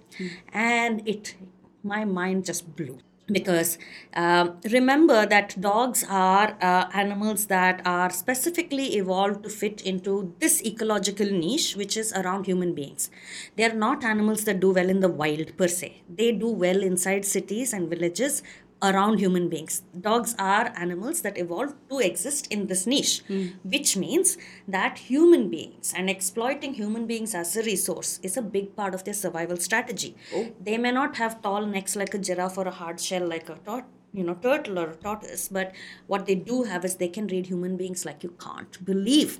and 0.53 1.05
it, 1.05 1.35
my 1.83 2.05
mind 2.05 2.45
just 2.45 2.75
blew 2.75 2.99
because 3.31 3.77
um, 4.13 4.57
remember 4.71 5.25
that 5.25 5.59
dogs 5.59 6.05
are 6.07 6.55
uh, 6.61 6.89
animals 6.93 7.47
that 7.47 7.81
are 7.85 8.09
specifically 8.11 8.95
evolved 8.97 9.43
to 9.43 9.49
fit 9.49 9.81
into 9.81 10.33
this 10.39 10.63
ecological 10.63 11.25
niche 11.25 11.75
which 11.75 11.97
is 11.97 12.13
around 12.13 12.45
human 12.45 12.73
beings. 12.75 13.09
They 13.55 13.63
are 13.63 13.73
not 13.73 14.03
animals 14.03 14.43
that 14.43 14.59
do 14.59 14.71
well 14.71 14.89
in 14.89 14.99
the 14.99 15.09
wild 15.09 15.57
per 15.57 15.67
se. 15.67 16.03
They 16.07 16.31
do 16.33 16.49
well 16.49 16.83
inside 16.83 17.25
cities 17.25 17.73
and 17.73 17.89
villages 17.89 18.43
around 18.83 19.19
human 19.19 19.47
beings. 19.49 19.81
Dogs 19.99 20.35
are 20.38 20.71
animals 20.75 21.21
that 21.21 21.38
evolved 21.38 21.75
to 21.89 21.99
exist 21.99 22.51
in 22.51 22.67
this 22.67 22.85
niche, 22.85 23.23
which 23.63 23.95
means 23.97 24.38
that 24.67 24.97
human 24.97 25.49
beings 25.49 25.93
and 25.95 26.09
exploiting 26.09 26.73
human 26.75 27.07
beings 27.07 27.33
as 27.33 27.55
a 27.55 27.63
resource 27.63 28.19
is 28.21 28.38
a 28.38 28.41
big 28.41 28.75
part 28.75 28.93
of 28.93 29.03
their 29.05 29.13
survival 29.13 29.57
strategy. 29.57 30.15
They 30.61 30.77
may 30.77 30.91
not 30.91 31.15
have 31.17 31.41
tall 31.41 31.65
necks 31.65 31.95
like 31.95 32.13
a 32.13 32.17
giraffe 32.19 32.57
or 32.57 32.67
a 32.67 32.71
hard 32.71 32.99
shell 32.99 33.25
like 33.27 33.49
a 33.49 33.55
tot- 33.55 33.88
you 34.13 34.23
know 34.23 34.35
turtle 34.35 34.79
or 34.79 34.89
a 34.91 34.95
tortoise, 34.95 35.47
but 35.49 35.73
what 36.07 36.25
they 36.25 36.35
do 36.35 36.63
have 36.63 36.85
is 36.85 36.95
they 36.95 37.07
can 37.09 37.27
read 37.27 37.47
human 37.47 37.75
beings 37.77 38.05
like 38.05 38.23
you 38.23 38.33
can't 38.39 38.83
believe. 38.85 39.39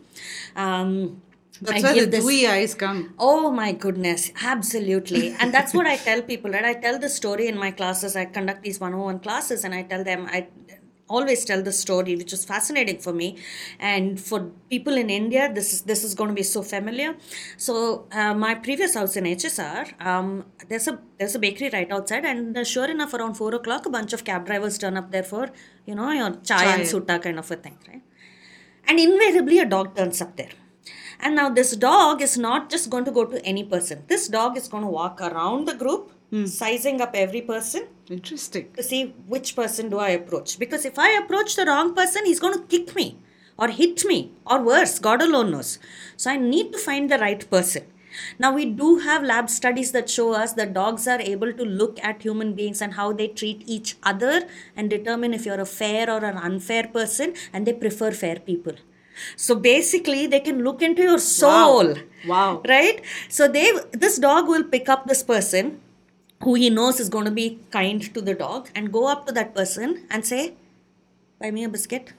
Um, 0.56 1.22
That's 1.62 1.84
I 1.84 1.94
give 1.94 2.06
the 2.06 2.12
this- 2.18 2.26
dewy 2.26 2.48
eyes 2.48 2.74
come. 2.76 3.14
Oh 3.18 3.52
my 3.52 3.72
goodness, 3.72 4.32
absolutely. 4.42 5.36
And 5.40 5.54
that's 5.54 5.74
what 5.74 5.88
I 5.88 5.98
tell 5.98 6.22
people, 6.22 6.52
right? 6.52 6.66
I 6.66 6.74
tell 6.74 7.00
the 7.00 7.10
story 7.10 7.48
in 7.48 7.58
my 7.58 7.72
classes. 7.72 8.16
I 8.16 8.26
conduct 8.26 8.64
these 8.64 8.80
101 8.80 9.20
classes 9.20 9.64
and 9.64 9.74
I 9.74 9.84
tell 9.84 10.04
them 10.04 10.28
I 10.28 10.48
always 11.08 11.46
tell 11.46 11.62
the 11.62 11.72
story, 11.72 12.16
which 12.16 12.32
was 12.32 12.44
fascinating 12.46 12.98
for 12.98 13.14
me, 13.14 13.38
and 13.80 14.20
for 14.20 14.40
people 14.70 14.96
in 14.98 15.10
India, 15.10 15.52
this 15.54 15.74
is 15.74 15.82
this 15.82 16.04
is 16.04 16.16
going 16.16 16.30
to 16.30 16.34
be 16.34 16.44
so 16.44 16.62
familiar. 16.64 17.16
So 17.58 18.08
uh, 18.12 18.34
my 18.34 18.56
previous 18.56 18.96
house 18.96 19.16
in 19.16 19.26
HSR, 19.26 20.06
um, 20.06 20.46
there's 20.68 20.88
a 20.88 21.00
there's 21.20 21.36
a 21.36 21.40
bakery 21.40 21.70
right 21.72 21.92
outside, 21.92 22.26
and 22.26 22.58
uh, 22.58 22.64
sure 22.64 22.90
enough, 22.90 23.14
around 23.14 23.36
four 23.36 23.54
o'clock, 23.54 23.86
a 23.86 23.90
bunch 23.90 24.14
of 24.14 24.24
cab 24.24 24.46
drivers 24.46 24.78
turn 24.78 24.98
up 24.98 25.12
there 25.12 25.24
for 25.24 25.50
you 25.86 25.96
know 25.96 26.12
your 26.12 26.32
chai, 26.38 26.64
Chai. 26.64 26.74
and 26.74 26.84
sutta 26.84 27.22
kind 27.22 27.40
of 27.40 27.50
a 27.52 27.56
thing, 27.56 27.78
right? 27.88 28.02
And 28.88 29.00
invariably, 29.00 29.60
a 29.60 29.66
dog 29.66 29.96
turns 29.96 30.22
up 30.22 30.36
there. 30.36 30.50
And 31.20 31.36
now 31.36 31.50
this 31.50 31.76
dog 31.76 32.22
is 32.22 32.38
not 32.38 32.70
just 32.70 32.90
going 32.90 33.06
to 33.06 33.12
go 33.12 33.26
to 33.26 33.44
any 33.46 33.64
person. 33.64 34.04
This 34.08 34.28
dog 34.28 34.58
is 34.58 34.68
going 34.68 34.84
to 34.84 34.90
walk 34.90 35.22
around 35.22 35.68
the 35.68 35.76
group, 35.76 36.12
hmm. 36.30 36.46
sizing 36.46 37.02
up 37.02 37.12
every 37.14 37.42
person 37.42 37.88
Interesting. 38.10 38.72
to 38.74 38.84
see 38.84 39.14
which 39.28 39.56
person 39.56 39.90
do 39.90 40.00
I 40.00 40.10
approach. 40.10 40.60
Because 40.60 40.86
if 40.86 41.00
I 41.00 41.12
approach 41.12 41.56
the 41.56 41.66
wrong 41.66 41.96
person, 41.96 42.26
he's 42.26 42.40
going 42.40 42.54
to 42.54 42.66
kick 42.66 42.96
me 42.96 43.18
or 43.58 43.70
hit 43.70 44.04
me 44.06 44.32
or 44.46 44.62
worse, 44.62 45.00
God 45.00 45.22
alone 45.22 45.52
knows. 45.52 45.80
So 46.18 46.32
I 46.32 46.38
need 46.38 46.72
to 46.74 46.78
find 46.78 47.10
the 47.10 47.18
right 47.18 47.50
person. 47.50 47.84
Now, 48.40 48.54
we 48.54 48.66
do 48.66 49.00
have 49.00 49.24
lab 49.24 49.50
studies 49.50 49.92
that 49.92 50.10
show 50.10 50.34
us 50.34 50.54
that 50.54 50.74
dogs 50.74 51.08
are 51.08 51.20
able 51.20 51.52
to 51.54 51.64
look 51.64 52.00
at 52.04 52.22
human 52.22 52.54
beings 52.54 52.82
and 52.82 52.94
how 52.94 53.12
they 53.12 53.28
treat 53.28 53.64
each 53.66 53.98
other 54.04 54.48
and 54.76 54.90
determine 54.90 55.34
if 55.34 55.46
you're 55.46 55.60
a 55.60 55.66
fair 55.66 56.10
or 56.10 56.24
an 56.24 56.38
unfair 56.38 56.88
person, 56.88 57.34
and 57.52 57.66
they 57.66 57.74
prefer 57.74 58.12
fair 58.12 58.40
people. 58.40 58.74
So 59.36 59.56
basically, 59.56 60.28
they 60.28 60.40
can 60.40 60.64
look 60.64 60.82
into 60.82 61.02
your 61.02 61.20
soul. 61.20 61.96
Wow. 62.28 62.62
Right? 62.68 63.02
So 63.30 63.48
they 63.48 63.72
this 63.92 64.18
dog 64.18 64.48
will 64.48 64.64
pick 64.64 64.90
up 64.90 65.08
this 65.08 65.24
person 65.24 65.82
who 66.44 66.56
he 66.56 66.70
knows 66.70 67.00
is 67.00 67.10
going 67.10 67.26
to 67.26 67.32
be 67.32 67.60
kind 67.72 68.14
to 68.14 68.22
the 68.22 68.34
dog 68.34 68.70
and 68.76 68.92
go 68.92 69.08
up 69.08 69.26
to 69.28 69.34
that 69.34 69.56
person 69.56 70.06
and 70.10 70.26
say, 70.26 70.54
Buy 71.40 71.52
me 71.52 71.64
a 71.64 71.70
biscuit. 71.70 72.14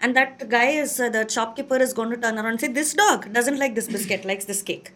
And 0.00 0.14
that 0.16 0.48
guy 0.48 0.66
is, 0.66 1.00
uh, 1.00 1.08
the 1.08 1.28
shopkeeper 1.28 1.76
is 1.76 1.92
going 1.92 2.10
to 2.10 2.16
turn 2.16 2.36
around 2.36 2.46
and 2.46 2.60
say, 2.60 2.68
This 2.68 2.94
dog 2.94 3.32
doesn't 3.32 3.58
like 3.58 3.74
this 3.74 3.88
biscuit, 3.88 4.24
likes 4.30 4.44
this 4.44 4.62
cake. 4.62 4.92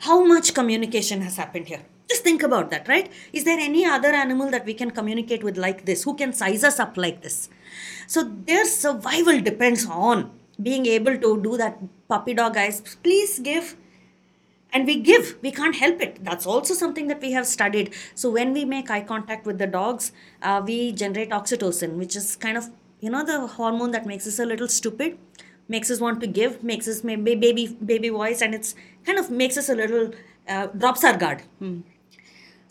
How 0.00 0.24
much 0.24 0.54
communication 0.54 1.20
has 1.22 1.36
happened 1.36 1.68
here? 1.68 1.82
Just 2.08 2.24
think 2.24 2.42
about 2.42 2.70
that, 2.70 2.88
right? 2.88 3.10
Is 3.32 3.44
there 3.44 3.58
any 3.58 3.84
other 3.84 4.08
animal 4.08 4.50
that 4.50 4.66
we 4.66 4.74
can 4.74 4.90
communicate 4.90 5.42
with 5.42 5.56
like 5.56 5.84
this? 5.84 6.04
Who 6.04 6.14
can 6.14 6.32
size 6.32 6.62
us 6.62 6.78
up 6.78 6.96
like 6.96 7.22
this? 7.22 7.48
So 8.06 8.22
their 8.22 8.64
survival 8.66 9.40
depends 9.40 9.86
on 9.86 10.30
being 10.62 10.86
able 10.86 11.16
to 11.18 11.42
do 11.42 11.56
that 11.56 11.78
puppy 12.08 12.34
dog 12.34 12.56
eyes. 12.56 12.80
Please 13.02 13.38
give. 13.38 13.76
And 14.74 14.86
we 14.86 15.00
give. 15.00 15.36
We 15.42 15.50
can't 15.50 15.76
help 15.76 16.00
it. 16.00 16.24
That's 16.24 16.46
also 16.46 16.72
something 16.72 17.08
that 17.08 17.20
we 17.20 17.32
have 17.32 17.46
studied. 17.46 17.92
So 18.14 18.30
when 18.30 18.54
we 18.54 18.64
make 18.64 18.90
eye 18.90 19.02
contact 19.02 19.46
with 19.46 19.58
the 19.58 19.66
dogs 19.66 20.12
uh, 20.42 20.62
we 20.64 20.92
generate 20.92 21.30
oxytocin 21.30 21.96
which 21.96 22.16
is 22.16 22.36
kind 22.36 22.56
of 22.56 22.70
you 23.00 23.10
know 23.10 23.24
the 23.24 23.46
hormone 23.46 23.90
that 23.90 24.06
makes 24.06 24.26
us 24.26 24.38
a 24.38 24.46
little 24.46 24.68
stupid 24.68 25.18
makes 25.68 25.90
us 25.90 26.00
want 26.00 26.20
to 26.20 26.26
give 26.26 26.62
makes 26.62 26.88
us 26.88 27.02
maybe 27.04 27.34
baby 27.34 27.66
baby 27.92 28.08
voice 28.08 28.40
and 28.42 28.54
it's 28.54 28.74
kind 29.04 29.18
of 29.18 29.30
makes 29.30 29.56
us 29.56 29.68
a 29.68 29.74
little 29.74 30.10
uh, 30.48 30.66
drops 30.66 31.04
our 31.04 31.16
guard 31.16 31.42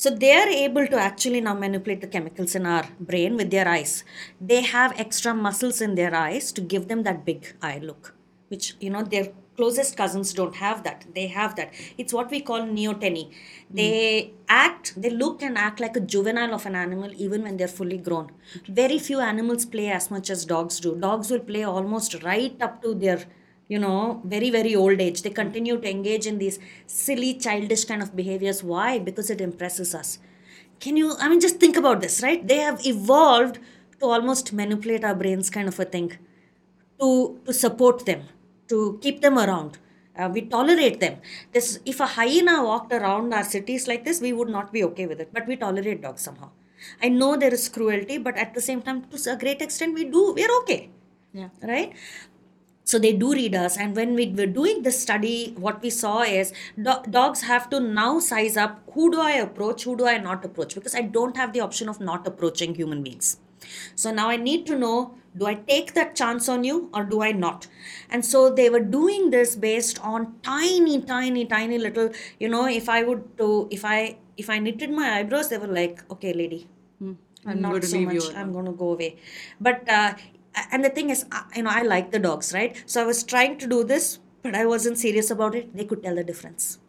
so 0.01 0.09
they 0.09 0.31
are 0.41 0.49
able 0.65 0.87
to 0.91 0.97
actually 1.07 1.41
now 1.41 1.53
manipulate 1.53 2.01
the 2.01 2.07
chemicals 2.13 2.55
in 2.55 2.65
our 2.65 2.85
brain 2.99 3.35
with 3.35 3.51
their 3.51 3.67
eyes. 3.67 4.03
They 4.49 4.61
have 4.61 4.99
extra 4.99 5.31
muscles 5.31 5.79
in 5.79 5.93
their 5.93 6.15
eyes 6.15 6.51
to 6.53 6.61
give 6.61 6.87
them 6.87 7.03
that 7.03 7.23
big 7.23 7.53
eye 7.61 7.79
look, 7.83 8.15
which 8.47 8.75
you 8.79 8.89
know 8.89 9.03
their 9.03 9.27
closest 9.57 9.95
cousins 9.95 10.33
don't 10.33 10.55
have 10.55 10.81
that. 10.85 11.05
They 11.13 11.27
have 11.27 11.55
that. 11.57 11.71
It's 11.99 12.13
what 12.13 12.31
we 12.31 12.41
call 12.41 12.61
neoteny. 12.61 13.31
They 13.69 14.33
act, 14.49 14.99
they 14.99 15.11
look 15.11 15.43
and 15.43 15.55
act 15.55 15.79
like 15.79 15.95
a 15.95 15.99
juvenile 15.99 16.55
of 16.55 16.65
an 16.65 16.73
animal 16.73 17.11
even 17.15 17.43
when 17.43 17.57
they're 17.57 17.67
fully 17.67 17.97
grown. 17.97 18.31
Very 18.67 18.97
few 18.97 19.19
animals 19.19 19.67
play 19.67 19.89
as 19.91 20.09
much 20.09 20.31
as 20.31 20.45
dogs 20.45 20.79
do. 20.79 20.95
Dogs 20.95 21.29
will 21.29 21.45
play 21.51 21.63
almost 21.63 22.23
right 22.23 22.59
up 22.59 22.81
to 22.81 22.95
their 22.95 23.25
you 23.71 23.79
know 23.79 24.21
very 24.25 24.49
very 24.55 24.75
old 24.75 25.01
age. 25.07 25.21
They 25.21 25.29
continue 25.41 25.79
to 25.79 25.89
engage 25.89 26.27
in 26.31 26.39
these 26.39 26.59
silly 26.87 27.33
childish 27.45 27.85
kind 27.85 28.01
of 28.05 28.15
behaviors. 28.15 28.63
Why? 28.71 28.99
Because 28.99 29.29
it 29.29 29.39
impresses 29.49 29.95
us. 29.99 30.19
Can 30.85 30.97
you 31.01 31.13
i 31.19 31.29
mean 31.29 31.41
just 31.45 31.59
think 31.63 31.77
about 31.81 32.01
this 32.05 32.21
right? 32.25 32.47
They 32.51 32.57
have 32.69 32.85
evolved 32.93 33.59
to 33.99 34.11
almost 34.15 34.51
manipulate 34.61 35.05
our 35.09 35.15
brains 35.23 35.49
kind 35.57 35.73
of 35.73 35.79
a 35.85 35.87
thing 35.95 36.11
to 36.99 37.11
to 37.45 37.57
support 37.61 38.05
them 38.11 38.27
to 38.73 38.81
keep 39.05 39.21
them 39.27 39.39
around. 39.45 39.79
Uh, 40.19 40.29
we 40.33 40.41
tolerate 40.53 40.99
them. 41.03 41.19
This 41.53 41.69
if 41.93 42.01
a 42.07 42.07
hyena 42.15 42.55
walked 42.69 42.91
around 43.01 43.37
our 43.41 43.45
cities 43.55 43.87
like 43.91 44.03
this 44.09 44.19
we 44.25 44.33
would 44.39 44.55
not 44.57 44.73
be 44.79 44.83
okay 44.89 45.05
with 45.13 45.21
it. 45.27 45.31
But 45.37 45.47
we 45.53 45.61
tolerate 45.67 46.01
dogs 46.07 46.29
somehow. 46.29 46.49
I 47.01 47.09
know 47.19 47.35
there 47.37 47.53
is 47.59 47.69
cruelty 47.77 48.17
but 48.17 48.43
at 48.45 48.53
the 48.59 48.65
same 48.69 48.81
time 48.89 49.05
to 49.13 49.31
a 49.35 49.37
great 49.45 49.61
extent 49.67 50.01
we 50.01 50.05
do. 50.17 50.33
We're 50.41 50.57
okay. 50.63 50.81
Yeah. 51.33 51.47
right 51.69 51.93
so 52.83 52.99
they 52.99 53.13
do 53.13 53.31
read 53.33 53.55
us 53.55 53.77
and 53.77 53.95
when 53.95 54.15
we 54.15 54.27
were 54.39 54.45
doing 54.45 54.81
the 54.83 54.91
study 54.91 55.53
what 55.57 55.81
we 55.81 55.89
saw 55.89 56.21
is 56.21 56.51
do- 56.87 57.03
dogs 57.09 57.41
have 57.41 57.69
to 57.69 57.79
now 57.79 58.19
size 58.19 58.57
up 58.57 58.81
who 58.93 59.11
do 59.11 59.21
i 59.21 59.31
approach 59.31 59.83
who 59.83 59.95
do 59.95 60.07
i 60.07 60.17
not 60.17 60.43
approach? 60.43 60.75
Because 60.75 60.95
i 60.95 61.01
don't 61.01 61.37
have 61.37 61.53
the 61.53 61.61
option 61.61 61.89
of 61.89 61.99
not 61.99 62.27
approaching 62.27 62.75
human 62.75 63.03
beings. 63.03 63.37
So 63.95 64.11
now 64.11 64.29
i 64.29 64.35
need 64.37 64.65
to 64.67 64.77
know 64.77 65.15
do 65.37 65.45
i 65.45 65.53
take 65.53 65.93
that 65.93 66.15
chance 66.15 66.49
on 66.49 66.63
you 66.63 66.89
or 66.93 67.03
do 67.03 67.21
i 67.21 67.31
not? 67.31 67.67
And 68.09 68.25
so 68.25 68.49
they 68.49 68.69
were 68.69 68.79
doing 68.97 69.29
this 69.29 69.55
based 69.55 69.99
on 70.03 70.33
tiny 70.43 71.01
tiny 71.01 71.45
tiny 71.45 71.77
little 71.77 72.09
you 72.39 72.49
know 72.49 72.65
if 72.67 72.89
i 72.89 73.03
would 73.03 73.37
to 73.37 73.67
if 73.71 73.85
i 73.85 74.17
if 74.37 74.49
i 74.49 74.59
knitted 74.59 74.91
my 74.91 75.19
eyebrows 75.19 75.49
they 75.49 75.57
were 75.57 75.67
like 75.81 76.03
okay 76.11 76.33
lady 76.33 76.67
I'm 77.45 77.61
not 77.61 77.69
going 77.69 77.81
to 77.81 77.87
so 77.87 77.99
much. 77.99 78.35
I'm 78.35 78.51
going 78.53 78.65
to 78.65 78.71
go 78.71 78.91
away. 78.91 79.17
But 79.59 79.87
uh, 79.89 80.13
and 80.71 80.83
the 80.83 80.89
thing 80.89 81.09
is, 81.09 81.25
you 81.55 81.63
know, 81.63 81.69
I 81.71 81.81
like 81.81 82.11
the 82.11 82.19
dogs, 82.19 82.53
right? 82.53 82.81
So 82.85 83.01
I 83.01 83.05
was 83.05 83.23
trying 83.23 83.57
to 83.59 83.67
do 83.67 83.83
this, 83.83 84.19
but 84.41 84.55
I 84.55 84.65
wasn't 84.65 84.97
serious 84.97 85.31
about 85.31 85.55
it. 85.55 85.75
They 85.75 85.85
could 85.85 86.03
tell 86.03 86.15
the 86.15 86.23
difference. 86.23 86.79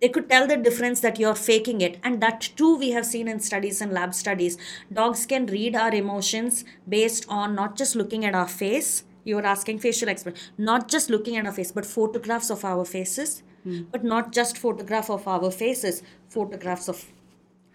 They 0.00 0.08
could 0.08 0.30
tell 0.30 0.46
the 0.46 0.56
difference 0.56 1.00
that 1.00 1.18
you're 1.18 1.34
faking 1.34 1.82
it, 1.82 1.98
and 2.02 2.22
that 2.22 2.40
too 2.56 2.76
we 2.76 2.90
have 2.92 3.04
seen 3.04 3.28
in 3.28 3.38
studies 3.40 3.80
and 3.82 3.92
lab 3.92 4.14
studies. 4.14 4.56
Dogs 4.90 5.26
can 5.26 5.46
read 5.46 5.76
our 5.76 5.94
emotions 5.94 6.64
based 6.88 7.26
on 7.28 7.54
not 7.54 7.76
just 7.76 7.94
looking 7.94 8.24
at 8.24 8.34
our 8.34 8.48
face. 8.48 9.04
You 9.24 9.36
were 9.36 9.44
asking 9.44 9.80
facial 9.80 10.08
expression, 10.08 10.40
not 10.56 10.88
just 10.88 11.10
looking 11.10 11.36
at 11.36 11.46
our 11.46 11.52
face, 11.52 11.70
but 11.70 11.84
photographs 11.84 12.50
of 12.50 12.64
our 12.64 12.86
faces. 12.86 13.42
Hmm. 13.62 13.82
But 13.92 14.02
not 14.02 14.32
just 14.32 14.56
photograph 14.56 15.10
of 15.10 15.28
our 15.28 15.50
faces, 15.50 16.02
photographs 16.30 16.88
of 16.88 17.04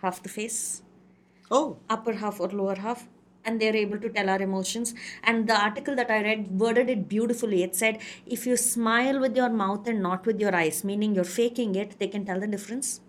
half 0.02 0.24
the 0.24 0.30
face 0.30 0.82
Oh, 1.52 1.78
upper 1.90 2.14
half 2.14 2.40
or 2.40 2.48
lower 2.48 2.76
half 2.76 3.08
and 3.46 3.60
they're 3.62 3.76
able 3.76 4.00
to 4.00 4.10
tell 4.10 4.30
our 4.30 4.42
emotions. 4.42 4.94
And 5.24 5.48
the 5.48 5.56
article 5.56 5.96
that 5.96 6.10
i 6.12 6.22
read 6.22 6.52
worded 6.60 6.90
it 6.90 7.08
beautifully. 7.08 7.64
It 7.64 7.76
said 7.76 8.00
if 8.26 8.46
you 8.46 8.58
smile 8.58 9.20
with 9.20 9.36
your 9.36 9.50
mouth 9.50 9.88
and 9.88 10.02
not 10.02 10.26
with 10.26 10.40
your 10.40 10.56
eyes 10.56 10.84
meaning 10.84 11.16
you're 11.16 11.24
faking 11.24 11.76
it 11.76 12.00
they 12.00 12.08
can 12.08 12.26
tell 12.26 12.40
the 12.40 12.48
difference. 12.48 13.02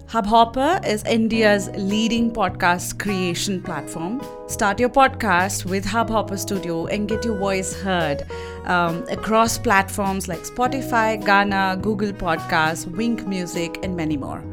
Hubhopper 0.09 0.83
is 0.87 1.03
India's 1.03 1.69
leading 1.75 2.31
podcast 2.31 2.97
creation 2.97 3.61
platform. 3.61 4.19
Start 4.47 4.79
your 4.79 4.89
podcast 4.89 5.65
with 5.65 5.85
Hubhopper 5.85 6.39
Studio 6.39 6.87
and 6.87 7.07
get 7.07 7.23
your 7.23 7.37
voice 7.37 7.79
heard 7.79 8.23
um, 8.65 9.05
across 9.11 9.59
platforms 9.59 10.27
like 10.27 10.39
Spotify, 10.39 11.21
Gaana, 11.21 11.79
Google 11.79 12.11
Podcasts, 12.11 12.87
Wynk 12.87 13.27
Music, 13.27 13.77
and 13.83 13.95
many 13.95 14.17
more. 14.17 14.43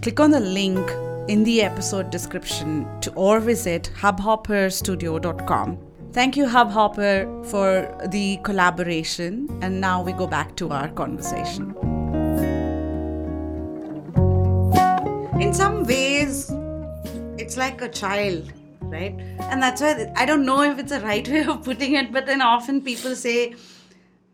Click 0.00 0.18
on 0.18 0.30
the 0.30 0.40
link 0.40 0.90
in 1.28 1.44
the 1.44 1.60
episode 1.60 2.08
description 2.08 2.88
to 3.02 3.12
or 3.12 3.38
visit 3.38 3.90
hubhopperstudio.com. 3.98 5.78
Thank 6.12 6.38
you, 6.38 6.46
Hubhopper, 6.46 7.44
for 7.44 8.08
the 8.08 8.38
collaboration. 8.38 9.46
And 9.60 9.78
now 9.78 10.02
we 10.02 10.12
go 10.12 10.26
back 10.26 10.56
to 10.56 10.70
our 10.70 10.88
conversation. 10.88 11.85
In 15.40 15.52
some 15.52 15.84
ways 15.84 16.50
it's 17.36 17.56
like 17.58 17.82
a 17.82 17.88
child 17.88 18.52
right? 18.80 19.14
And 19.50 19.62
that's 19.62 19.82
why 19.82 20.10
i 20.16 20.24
don't 20.24 20.46
know 20.46 20.62
if 20.62 20.78
it's 20.78 20.92
a 20.92 21.00
right 21.00 21.28
way 21.28 21.44
of 21.44 21.62
putting 21.62 21.94
it 21.94 22.10
but 22.12 22.24
then 22.26 22.40
often 22.40 22.80
people 22.80 23.14
say 23.14 23.54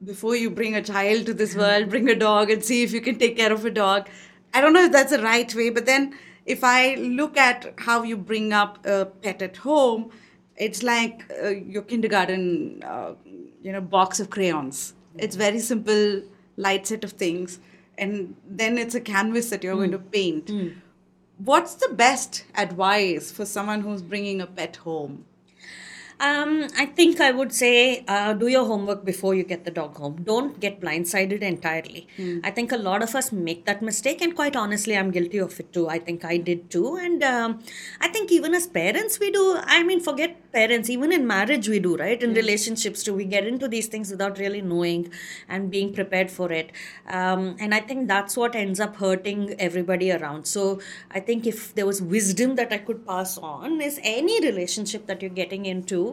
before 0.05 0.37
you 0.37 0.51
bring 0.51 0.77
a 0.77 0.83
child 0.83 1.27
to 1.27 1.35
this 1.35 1.57
world 1.57 1.89
bring 1.91 2.09
a 2.09 2.15
dog 2.15 2.51
and 2.51 2.65
see 2.65 2.83
if 2.85 2.93
you 2.93 3.01
can 3.01 3.19
take 3.19 3.37
care 3.37 3.53
of 3.53 3.65
a 3.65 3.71
dog. 3.71 4.09
I 4.55 4.61
don't 4.61 4.73
know 4.73 4.85
if 4.85 4.93
that's 4.93 5.11
the 5.11 5.23
right 5.23 5.53
way 5.55 5.71
but 5.71 5.87
then 5.87 6.15
if 6.47 6.63
i 6.63 6.95
look 6.95 7.37
at 7.37 7.75
how 7.79 8.03
you 8.03 8.17
bring 8.17 8.53
up 8.53 8.85
a 8.87 9.07
pet 9.07 9.43
at 9.43 9.57
home 9.57 10.11
it's 10.57 10.83
like 10.83 11.25
uh, 11.43 11.49
your 11.49 11.83
kindergarten 11.83 12.83
uh, 12.85 13.15
you 13.63 13.73
know 13.73 13.81
box 13.81 14.21
of 14.21 14.31
crayons. 14.31 14.95
It's 15.19 15.35
very 15.37 15.59
simple 15.59 16.23
light 16.57 16.87
set 16.87 17.03
of 17.03 17.13
things 17.13 17.59
and 17.99 18.35
then 18.47 18.79
it's 18.79 18.95
a 18.95 19.01
canvas 19.01 19.51
that 19.51 19.63
you're 19.65 19.75
going 19.77 19.91
to 19.91 19.99
paint 19.99 20.51
what's 21.45 21.75
the 21.75 21.89
best 21.89 22.45
advice 22.55 23.33
for 23.33 23.45
someone 23.45 23.81
who's 23.81 24.03
bringing 24.03 24.41
a 24.41 24.47
pet 24.47 24.77
home? 24.77 25.25
Um, 26.23 26.69
I 26.79 26.87
think 26.87 27.21
I 27.21 27.33
would 27.33 27.53
say 27.53 28.05
uh, 28.07 28.33
do 28.33 28.47
your 28.47 28.65
homework 28.65 29.05
before 29.05 29.35
you 29.35 29.43
get 29.43 29.65
the 29.65 29.73
dog 29.73 29.97
home. 29.97 30.23
Don't 30.23 30.61
get 30.61 30.81
blindsided 30.81 31.43
entirely. 31.43 32.07
I 32.45 32.51
think 32.53 32.71
a 32.71 32.77
lot 32.77 33.03
of 33.03 33.17
us 33.17 33.33
make 33.33 33.65
that 33.65 33.83
mistake, 33.83 34.23
and 34.23 34.37
quite 34.37 34.55
honestly, 34.55 34.97
I'm 34.97 35.11
guilty 35.11 35.39
of 35.39 35.59
it 35.59 35.73
too. 35.73 35.89
I 35.89 35.99
think 35.99 36.25
I 36.25 36.37
did 36.37 36.71
too, 36.71 36.97
and 36.97 37.25
um, 37.25 37.59
I 38.01 38.07
think 38.07 38.31
even 38.31 38.55
as 38.55 38.69
parents, 38.69 39.19
we 39.19 39.33
do. 39.33 39.59
I 39.65 39.83
mean, 39.83 39.99
forget 39.99 40.53
parents, 40.53 40.89
even 40.91 41.11
in 41.13 41.27
marriage, 41.27 41.69
we 41.69 41.81
do, 41.81 41.97
right? 41.97 42.23
In 42.23 42.35
relationships 42.35 43.03
too, 43.03 43.15
we 43.15 43.25
get 43.25 43.45
into 43.47 43.67
these 43.67 43.89
things 43.89 44.11
without 44.11 44.39
really 44.39 44.63
knowing 44.63 45.11
and 45.49 45.71
being 45.73 45.93
prepared 45.93 46.31
for 46.31 46.53
it. 46.53 46.71
Um, 47.09 47.57
and 47.59 47.75
I 47.75 47.81
think 47.81 48.07
that's 48.07 48.37
what 48.37 48.55
ends 48.55 48.79
up 48.79 48.97
hurting 48.97 49.57
everybody 49.59 50.13
around. 50.13 50.47
So 50.47 50.81
I 51.11 51.21
think 51.21 51.47
if 51.47 51.75
there 51.75 51.87
was 51.87 52.01
wisdom 52.01 52.55
that 52.57 52.73
I 52.73 52.79
could 52.79 53.05
pass 53.07 53.39
on, 53.39 53.81
is 53.81 53.99
any 54.05 54.41
relationship 54.41 55.07
that 55.07 55.21
you're 55.21 55.31
getting 55.31 55.67
into, 55.67 56.12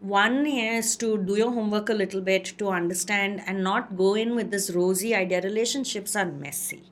one 0.00 0.46
is 0.46 0.96
to 0.96 1.18
do 1.18 1.36
your 1.36 1.52
homework 1.52 1.88
a 1.88 1.94
little 1.94 2.20
bit 2.20 2.54
to 2.58 2.68
understand 2.68 3.42
and 3.46 3.62
not 3.62 3.96
go 3.96 4.14
in 4.14 4.34
with 4.34 4.50
this 4.50 4.70
rosy 4.70 5.14
idea. 5.14 5.40
Relationships 5.40 6.16
are 6.16 6.26
messy 6.26 6.82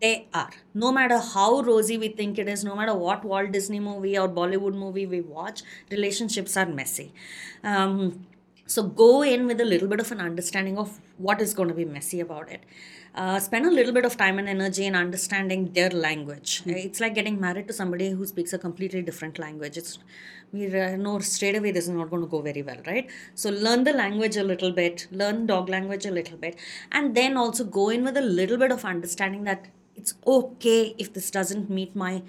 they 0.00 0.28
are. 0.32 0.50
No 0.74 0.92
matter 0.92 1.18
how 1.18 1.60
rosy 1.60 1.98
we 1.98 2.08
think 2.08 2.38
it 2.38 2.48
is, 2.48 2.64
no 2.64 2.74
matter 2.76 2.94
what 2.94 3.24
Walt 3.24 3.52
Disney 3.52 3.80
movie 3.80 4.16
or 4.18 4.28
Bollywood 4.28 4.74
movie 4.74 5.06
we 5.06 5.20
watch, 5.20 5.62
relationships 5.90 6.56
are 6.56 6.66
messy. 6.66 7.12
Um, 7.64 8.26
so 8.66 8.82
go 8.82 9.22
in 9.22 9.46
with 9.46 9.60
a 9.60 9.64
little 9.64 9.88
bit 9.88 9.98
of 9.98 10.12
an 10.12 10.20
understanding 10.20 10.76
of 10.78 11.00
what 11.16 11.40
is 11.40 11.54
going 11.54 11.68
to 11.68 11.74
be 11.74 11.84
messy 11.84 12.20
about 12.20 12.50
it. 12.50 12.62
Uh, 13.14 13.40
spend 13.40 13.66
a 13.66 13.70
little 13.70 13.92
bit 13.92 14.04
of 14.04 14.16
time 14.16 14.38
and 14.38 14.48
energy 14.48 14.84
in 14.84 14.94
understanding 14.94 15.72
their 15.72 15.88
language. 15.88 16.62
It's 16.66 17.00
like 17.00 17.14
getting 17.14 17.40
married 17.40 17.66
to 17.68 17.72
somebody 17.72 18.10
who 18.10 18.26
speaks 18.26 18.52
a 18.52 18.58
completely 18.58 19.02
different 19.02 19.38
language. 19.38 19.76
It's 19.76 19.98
we 20.52 20.66
uh, 20.80 20.96
know 20.96 21.18
straight 21.20 21.56
away 21.56 21.70
this 21.70 21.84
is 21.84 21.90
not 21.90 22.10
going 22.10 22.22
to 22.22 22.28
go 22.28 22.40
very 22.40 22.62
well, 22.62 22.78
right? 22.86 23.10
So 23.34 23.50
learn 23.50 23.84
the 23.84 23.92
language 23.92 24.36
a 24.36 24.42
little 24.42 24.72
bit, 24.72 25.06
learn 25.10 25.46
dog 25.46 25.68
language 25.68 26.06
a 26.06 26.10
little 26.10 26.38
bit, 26.38 26.56
and 26.92 27.14
then 27.14 27.36
also 27.36 27.64
go 27.64 27.88
in 27.90 28.04
with 28.04 28.16
a 28.16 28.22
little 28.22 28.56
bit 28.56 28.72
of 28.72 28.84
understanding 28.84 29.44
that 29.44 29.66
it's 29.94 30.14
okay 30.26 30.94
if 30.98 31.12
this 31.12 31.30
doesn't 31.30 31.68
meet 31.68 31.94
my 31.96 32.22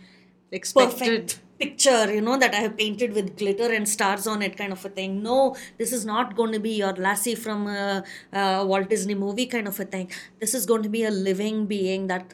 Expected. 0.52 0.98
perfect 0.98 1.40
picture 1.60 2.12
you 2.12 2.22
know 2.22 2.36
that 2.40 2.56
i 2.56 2.58
have 2.58 2.76
painted 2.76 3.14
with 3.14 3.38
glitter 3.38 3.72
and 3.72 3.88
stars 3.88 4.26
on 4.26 4.42
it 4.42 4.58
kind 4.58 4.72
of 4.72 4.84
a 4.84 4.90
thing 4.90 5.22
no 5.22 5.56
this 5.78 5.92
is 5.94 6.06
not 6.06 6.36
going 6.36 6.52
to 6.52 6.60
be 6.60 6.72
your 6.72 6.94
lassie 6.94 7.36
from 7.36 7.68
a, 7.68 8.04
a 8.34 8.66
walt 8.66 8.90
disney 8.90 9.14
movie 9.14 9.46
kind 9.46 9.68
of 9.68 9.80
a 9.80 9.86
thing 9.86 10.10
this 10.40 10.54
is 10.56 10.66
going 10.66 10.82
to 10.82 10.90
be 10.90 11.04
a 11.04 11.12
living 11.12 11.66
being 11.68 12.08
that 12.08 12.34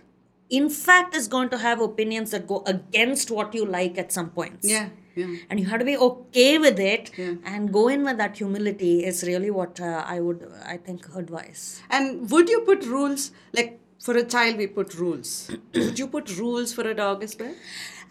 in 0.50 0.70
fact 0.70 1.16
is 1.16 1.28
going 1.28 1.50
to 1.50 1.58
have 1.58 1.82
opinions 1.82 2.32
that 2.32 2.48
go 2.48 2.64
against 2.68 3.32
what 3.32 3.54
you 3.54 3.66
like 3.66 3.98
at 3.98 4.12
some 4.12 4.30
points 4.30 4.70
Yeah, 4.70 4.90
yeah. 5.16 5.36
and 5.50 5.60
you 5.60 5.66
have 5.72 5.80
to 5.80 5.86
be 5.86 5.98
okay 6.10 6.58
with 6.58 6.80
it 6.80 7.12
Yeah. 7.18 7.34
and 7.54 7.72
go 7.80 7.88
in 7.88 8.04
with 8.10 8.18
that 8.18 8.38
humility 8.44 8.94
is 9.14 9.24
really 9.32 9.52
what 9.60 9.80
uh, 9.80 10.04
i 10.16 10.20
would 10.20 10.46
i 10.76 10.78
think 10.78 11.08
advise 11.24 11.64
And 11.90 12.30
would 12.32 12.50
you 12.50 12.62
put 12.70 12.86
rules 12.86 13.32
like 13.54 13.80
for 14.06 14.16
a 14.18 14.24
child 14.36 14.58
we 14.58 14.68
put 14.68 14.96
rules? 15.04 15.30
would 15.74 16.00
you 16.00 16.08
put 16.16 16.38
rules 16.38 16.74
for 16.74 16.88
a 16.94 16.96
dog 17.04 17.24
as 17.24 17.36
well? 17.40 17.54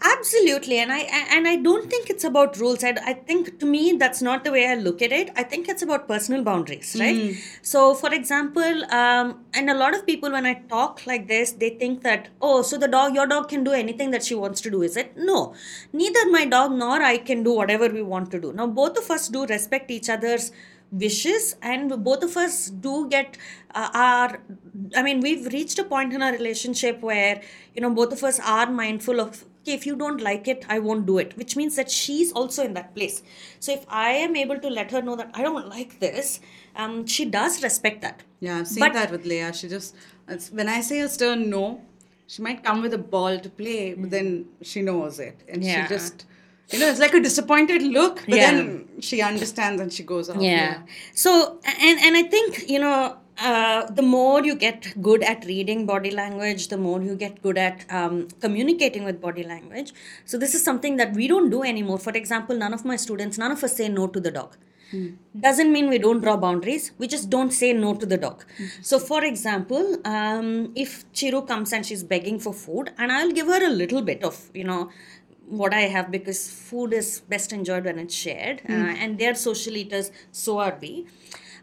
absolutely 0.01 0.77
and 0.79 0.91
i 0.91 0.99
and 1.35 1.47
i 1.47 1.55
don't 1.55 1.89
think 1.89 2.09
it's 2.09 2.23
about 2.23 2.57
rules. 2.57 2.83
I, 2.83 2.89
I 3.11 3.13
think 3.13 3.59
to 3.59 3.65
me 3.65 3.93
that's 3.93 4.21
not 4.21 4.43
the 4.43 4.51
way 4.51 4.67
i 4.67 4.75
look 4.75 5.01
at 5.01 5.11
it. 5.11 5.31
I 5.35 5.43
think 5.43 5.69
it's 5.69 5.81
about 5.81 6.07
personal 6.07 6.43
boundaries 6.43 6.95
right? 6.99 7.35
So 7.61 7.93
for 7.93 8.13
example 8.13 8.83
um, 8.91 9.45
and 9.53 9.69
a 9.69 9.73
lot 9.73 9.95
of 9.95 10.05
people 10.05 10.31
when 10.31 10.45
i 10.45 10.53
talk 10.75 11.05
like 11.07 11.27
this 11.27 11.51
they 11.53 11.69
think 11.69 12.03
that 12.03 12.29
oh 12.41 12.61
so 12.61 12.77
the 12.77 12.87
dog 12.87 13.15
your 13.15 13.27
dog 13.27 13.49
can 13.49 13.63
do 13.63 13.71
anything 13.71 14.11
that 14.11 14.23
she 14.23 14.35
wants 14.35 14.61
to 14.61 14.69
do 14.69 14.81
is 14.81 14.97
it? 14.97 15.15
No. 15.15 15.55
Neither 15.93 16.29
my 16.29 16.45
dog 16.45 16.71
nor 16.71 17.01
i 17.01 17.17
can 17.17 17.43
do 17.43 17.53
whatever 17.53 17.87
we 17.87 18.01
want 18.01 18.31
to 18.31 18.39
do. 18.39 18.53
Now 18.53 18.67
both 18.67 18.97
of 18.97 19.09
us 19.09 19.29
do 19.29 19.45
respect 19.45 19.91
each 19.91 20.09
other's 20.09 20.51
wishes 21.03 21.55
and 21.61 22.03
both 22.03 22.23
of 22.23 22.37
us 22.37 22.69
do 22.69 23.07
get 23.09 23.37
uh, 23.73 23.89
our 23.93 24.39
i 24.95 25.01
mean 25.07 25.19
we've 25.25 25.47
reached 25.55 25.79
a 25.79 25.83
point 25.83 26.13
in 26.13 26.21
our 26.21 26.31
relationship 26.31 27.01
where 27.01 27.41
you 27.75 27.81
know 27.81 27.89
both 27.99 28.13
of 28.17 28.23
us 28.29 28.39
are 28.55 28.69
mindful 28.71 29.19
of 29.25 29.43
okay 29.61 29.73
if 29.79 29.85
you 29.89 29.95
don't 30.03 30.21
like 30.21 30.47
it 30.53 30.65
i 30.75 30.77
won't 30.87 31.05
do 31.11 31.17
it 31.23 31.35
which 31.41 31.55
means 31.61 31.75
that 31.81 31.89
she's 31.91 32.31
also 32.41 32.63
in 32.69 32.73
that 32.79 32.93
place 32.95 33.17
so 33.59 33.73
if 33.73 33.85
i 33.89 34.09
am 34.27 34.35
able 34.43 34.59
to 34.67 34.69
let 34.77 34.91
her 34.97 35.01
know 35.01 35.15
that 35.21 35.29
i 35.33 35.41
don't 35.47 35.67
like 35.77 35.99
this 35.99 36.39
um, 36.77 37.05
she 37.07 37.25
does 37.25 37.61
respect 37.63 38.01
that 38.01 38.23
Yeah, 38.41 38.57
I've 38.59 38.67
seen 38.67 38.81
But- 38.85 38.93
that 38.93 39.11
with 39.11 39.25
Leah. 39.25 39.51
She 39.53 39.67
just 39.69 39.95
when 40.59 40.67
I 40.69 40.81
say 40.87 40.99
a 40.99 41.07
stern 41.13 41.49
no, 41.49 41.81
she 42.33 42.41
might 42.47 42.63
come 42.65 42.81
with 42.85 42.93
a 42.93 42.97
ball 43.13 43.37
to 43.45 43.49
play, 43.59 43.93
but 43.93 44.09
then 44.15 44.27
she 44.71 44.81
knows 44.87 45.19
it, 45.25 45.37
and 45.47 45.63
Yeah. 45.63 45.75
she 45.87 45.93
just 45.93 46.25
you 46.71 46.79
know 46.79 46.87
it's 46.89 46.99
like 46.99 47.13
a 47.13 47.21
disappointed 47.21 47.81
look, 47.97 48.15
but 48.27 48.35
Yeah. 48.37 48.51
then 48.51 48.87
she 48.99 49.21
understands 49.21 49.81
and 49.81 49.91
she 49.93 50.03
goes 50.03 50.29
off. 50.29 50.41
yeah. 50.41 50.81
so 51.13 51.31
and 51.89 51.99
and 52.07 52.17
i 52.17 52.23
think 52.23 52.67
you 52.69 52.79
know 52.79 53.17
uh, 53.49 53.85
the 53.99 54.01
more 54.01 54.43
you 54.45 54.55
get 54.55 54.85
good 55.07 55.21
at 55.31 55.43
reading 55.45 55.85
body 55.85 56.11
language 56.19 56.67
the 56.73 56.77
more 56.77 57.01
you 57.01 57.15
get 57.23 57.41
good 57.41 57.57
at 57.57 57.81
um, 57.89 58.27
communicating 58.39 59.03
with 59.03 59.19
body 59.19 59.43
language. 59.43 59.93
So 60.23 60.37
this 60.37 60.55
is 60.55 60.63
something 60.63 60.95
that 61.01 61.11
we 61.13 61.27
don't 61.27 61.49
do 61.49 61.61
anymore. 61.71 61.97
For 61.99 62.13
example 62.21 62.55
none 62.55 62.73
of 62.73 62.85
my 62.85 62.95
students 62.95 63.37
none 63.37 63.51
of 63.51 63.61
us 63.69 63.75
say 63.75 63.89
no 63.89 64.07
to 64.07 64.21
the 64.21 64.31
dog. 64.31 64.55
Doesn't 65.45 65.73
mean 65.73 65.89
we 65.89 65.97
don't 65.97 66.21
draw 66.21 66.37
boundaries. 66.37 66.91
We 66.97 67.07
just 67.13 67.29
don't 67.29 67.51
say 67.51 67.73
no 67.73 67.95
to 67.95 68.05
the 68.05 68.17
dog. 68.17 68.45
So 68.81 68.97
for 68.99 69.21
example 69.25 69.97
um, 70.05 70.71
if 70.83 71.03
chiru 71.11 71.45
comes 71.45 71.73
and 71.73 71.85
she's 71.85 72.03
begging 72.13 72.39
for 72.39 72.53
food 72.53 72.91
and 72.97 73.11
i'll 73.11 73.31
give 73.39 73.47
her 73.47 73.61
a 73.65 73.73
little 73.81 74.01
bit 74.01 74.23
of 74.23 74.39
you 74.53 74.63
know 74.63 74.89
what 75.47 75.73
I 75.73 75.81
have 75.81 76.11
because 76.11 76.49
food 76.49 76.93
is 76.93 77.21
best 77.21 77.53
enjoyed 77.53 77.85
when 77.85 77.99
it's 77.99 78.13
shared, 78.15 78.61
uh, 78.69 78.73
and 78.73 79.19
they're 79.19 79.35
social 79.35 79.75
eaters, 79.77 80.11
so 80.31 80.59
are 80.59 80.77
we. 80.81 81.05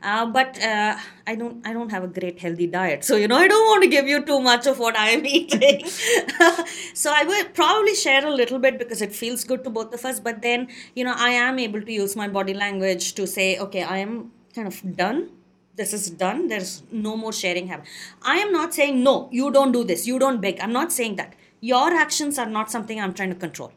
Uh, 0.02 0.26
but 0.26 0.60
uh, 0.60 0.96
I 1.26 1.36
don't 1.36 1.64
I 1.66 1.72
don't 1.72 1.90
have 1.90 2.02
a 2.02 2.08
great 2.08 2.40
healthy 2.40 2.66
diet, 2.66 3.04
so 3.04 3.16
you 3.16 3.28
know 3.28 3.36
I 3.36 3.46
don't 3.46 3.66
want 3.66 3.84
to 3.84 3.88
give 3.88 4.08
you 4.08 4.24
too 4.24 4.40
much 4.40 4.66
of 4.66 4.78
what 4.80 4.96
I 4.96 5.10
am 5.10 5.24
eating. 5.38 5.86
so 6.94 7.12
I 7.14 7.22
will 7.24 7.44
probably 7.60 7.94
share 7.94 8.26
a 8.26 8.30
little 8.30 8.58
bit 8.58 8.78
because 8.78 9.00
it 9.00 9.14
feels 9.14 9.44
good 9.44 9.62
to 9.64 9.70
both 9.70 9.94
of 9.94 10.04
us. 10.04 10.18
But 10.18 10.42
then 10.42 10.68
you 10.96 11.04
know 11.04 11.14
I 11.16 11.30
am 11.30 11.58
able 11.58 11.82
to 11.82 11.92
use 11.92 12.16
my 12.16 12.26
body 12.26 12.54
language 12.54 13.14
to 13.14 13.26
say, 13.26 13.58
okay, 13.58 13.82
I 13.82 13.98
am 13.98 14.32
kind 14.54 14.66
of 14.66 14.96
done. 14.96 15.30
This 15.76 15.92
is 15.92 16.10
done. 16.10 16.48
There's 16.48 16.82
no 16.90 17.16
more 17.16 17.32
sharing 17.32 17.68
happen 17.68 17.86
i 18.22 18.36
am 18.38 18.52
not 18.52 18.74
saying 18.74 19.02
no 19.02 19.28
you 19.32 19.50
don't 19.50 19.72
do 19.72 19.84
this. 19.84 20.06
You 20.06 20.18
don't 20.18 20.40
beg 20.40 20.60
i'm 20.60 20.72
not 20.72 20.92
saying 20.92 21.16
that 21.16 21.34
your 21.70 21.88
actions 22.04 22.38
are 22.42 22.50
not 22.54 22.70
something 22.74 23.00
I'm 23.00 23.12
trying 23.18 23.30
to 23.34 23.36
control. 23.42 23.72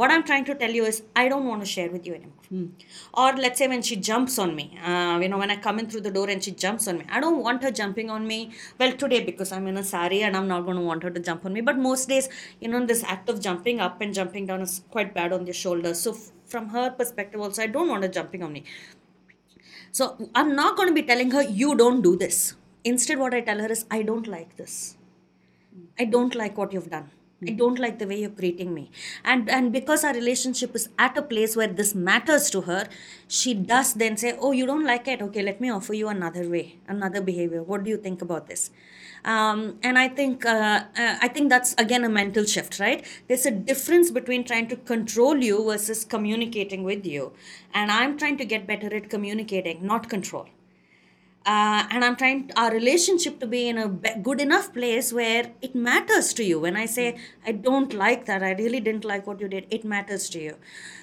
What 0.00 0.10
I'm 0.10 0.24
trying 0.30 0.44
to 0.46 0.54
tell 0.62 0.72
you 0.78 0.84
is 0.84 0.96
I 1.14 1.28
don't 1.32 1.46
want 1.50 1.60
to 1.64 1.68
share 1.72 1.88
with 1.90 2.04
you 2.08 2.14
anymore. 2.14 2.32
Or 3.14 3.28
let's 3.44 3.58
say 3.60 3.68
when 3.72 3.82
she 3.88 3.96
jumps 4.08 4.38
on 4.44 4.56
me, 4.56 4.64
uh, 4.84 5.18
you 5.22 5.28
know, 5.28 5.38
when 5.42 5.52
I 5.54 5.56
come 5.66 5.78
in 5.78 5.86
through 5.88 6.00
the 6.06 6.10
door 6.10 6.28
and 6.28 6.42
she 6.42 6.50
jumps 6.64 6.88
on 6.88 6.98
me, 6.98 7.04
I 7.16 7.20
don't 7.20 7.38
want 7.44 7.62
her 7.62 7.70
jumping 7.70 8.10
on 8.10 8.26
me. 8.26 8.38
Well, 8.80 8.92
today 9.02 9.20
because 9.22 9.52
I'm 9.52 9.68
in 9.68 9.76
a 9.76 9.84
sari 9.84 10.22
and 10.22 10.36
I'm 10.36 10.48
not 10.48 10.64
going 10.64 10.78
to 10.78 10.82
want 10.82 11.04
her 11.04 11.10
to 11.10 11.20
jump 11.20 11.44
on 11.46 11.52
me. 11.52 11.60
But 11.60 11.78
most 11.78 12.08
days, 12.08 12.28
you 12.60 12.68
know, 12.68 12.84
this 12.84 13.04
act 13.04 13.28
of 13.28 13.40
jumping 13.40 13.78
up 13.80 14.00
and 14.00 14.12
jumping 14.12 14.46
down 14.46 14.60
is 14.62 14.82
quite 14.90 15.14
bad 15.14 15.32
on 15.32 15.44
the 15.44 15.52
shoulders. 15.52 16.00
So 16.00 16.12
f- 16.12 16.32
from 16.46 16.70
her 16.70 16.90
perspective, 16.90 17.40
also, 17.40 17.62
I 17.62 17.68
don't 17.68 17.88
want 17.88 18.02
her 18.02 18.08
jumping 18.08 18.42
on 18.42 18.52
me. 18.52 18.64
So 19.92 20.30
I'm 20.34 20.56
not 20.56 20.76
going 20.76 20.88
to 20.88 20.94
be 20.94 21.02
telling 21.02 21.30
her, 21.30 21.42
you 21.42 21.76
don't 21.76 22.02
do 22.02 22.16
this. 22.16 22.54
Instead, 22.84 23.18
what 23.18 23.32
I 23.34 23.42
tell 23.42 23.60
her 23.60 23.70
is, 23.70 23.84
I 23.90 24.02
don't 24.02 24.26
like 24.26 24.56
this. 24.56 24.96
I 25.98 26.04
don't 26.04 26.34
like 26.34 26.56
what 26.56 26.72
you've 26.72 26.90
done. 26.90 27.10
I 27.46 27.50
don't 27.52 27.78
like 27.78 28.00
the 28.00 28.06
way 28.06 28.20
you're 28.20 28.30
greeting 28.30 28.74
me. 28.74 28.90
And 29.24 29.48
and 29.48 29.72
because 29.72 30.02
our 30.02 30.12
relationship 30.12 30.74
is 30.74 30.88
at 30.98 31.16
a 31.16 31.22
place 31.22 31.54
where 31.54 31.68
this 31.68 31.94
matters 31.94 32.50
to 32.50 32.62
her, 32.62 32.88
she 33.28 33.54
does 33.54 33.94
then 33.94 34.16
say, 34.16 34.36
Oh, 34.40 34.50
you 34.50 34.66
don't 34.66 34.84
like 34.84 35.06
it? 35.06 35.22
Okay, 35.22 35.42
let 35.42 35.60
me 35.60 35.70
offer 35.70 35.94
you 35.94 36.08
another 36.08 36.48
way, 36.48 36.78
another 36.88 37.20
behavior. 37.20 37.62
What 37.62 37.84
do 37.84 37.90
you 37.90 37.96
think 37.96 38.22
about 38.22 38.48
this? 38.48 38.70
Um, 39.24 39.78
and 39.84 39.98
I 39.98 40.08
think 40.08 40.44
uh, 40.44 40.84
uh, 40.96 41.16
I 41.20 41.28
think 41.28 41.48
that's 41.48 41.74
again 41.78 42.02
a 42.04 42.08
mental 42.08 42.44
shift, 42.44 42.80
right? 42.80 43.06
There's 43.28 43.46
a 43.46 43.52
difference 43.52 44.10
between 44.10 44.44
trying 44.44 44.66
to 44.68 44.76
control 44.76 45.36
you 45.36 45.64
versus 45.64 46.04
communicating 46.04 46.82
with 46.82 47.06
you. 47.06 47.32
And 47.72 47.92
I'm 47.92 48.18
trying 48.18 48.38
to 48.38 48.44
get 48.44 48.66
better 48.66 48.92
at 48.94 49.10
communicating, 49.10 49.86
not 49.86 50.08
control 50.08 50.48
uh, 51.46 51.86
and 51.90 52.04
i'm 52.04 52.16
trying 52.16 52.50
our 52.56 52.70
relationship 52.70 53.38
to 53.40 53.46
be 53.46 53.68
in 53.68 53.78
a 53.78 53.88
good 54.28 54.40
enough 54.40 54.72
place 54.72 55.12
where 55.12 55.52
it 55.62 55.74
matters 55.74 56.32
to 56.34 56.44
you. 56.44 56.60
When 56.60 56.76
i 56.76 56.86
say 56.86 57.18
i 57.46 57.52
don't 57.52 57.92
like 57.94 58.26
that 58.26 58.42
i 58.42 58.52
really 58.52 58.80
didn't 58.80 59.04
like 59.04 59.26
what 59.26 59.40
you 59.40 59.48
did 59.48 59.66
it 59.70 59.84
matters 59.84 60.28
to 60.30 60.40
you 60.40 60.56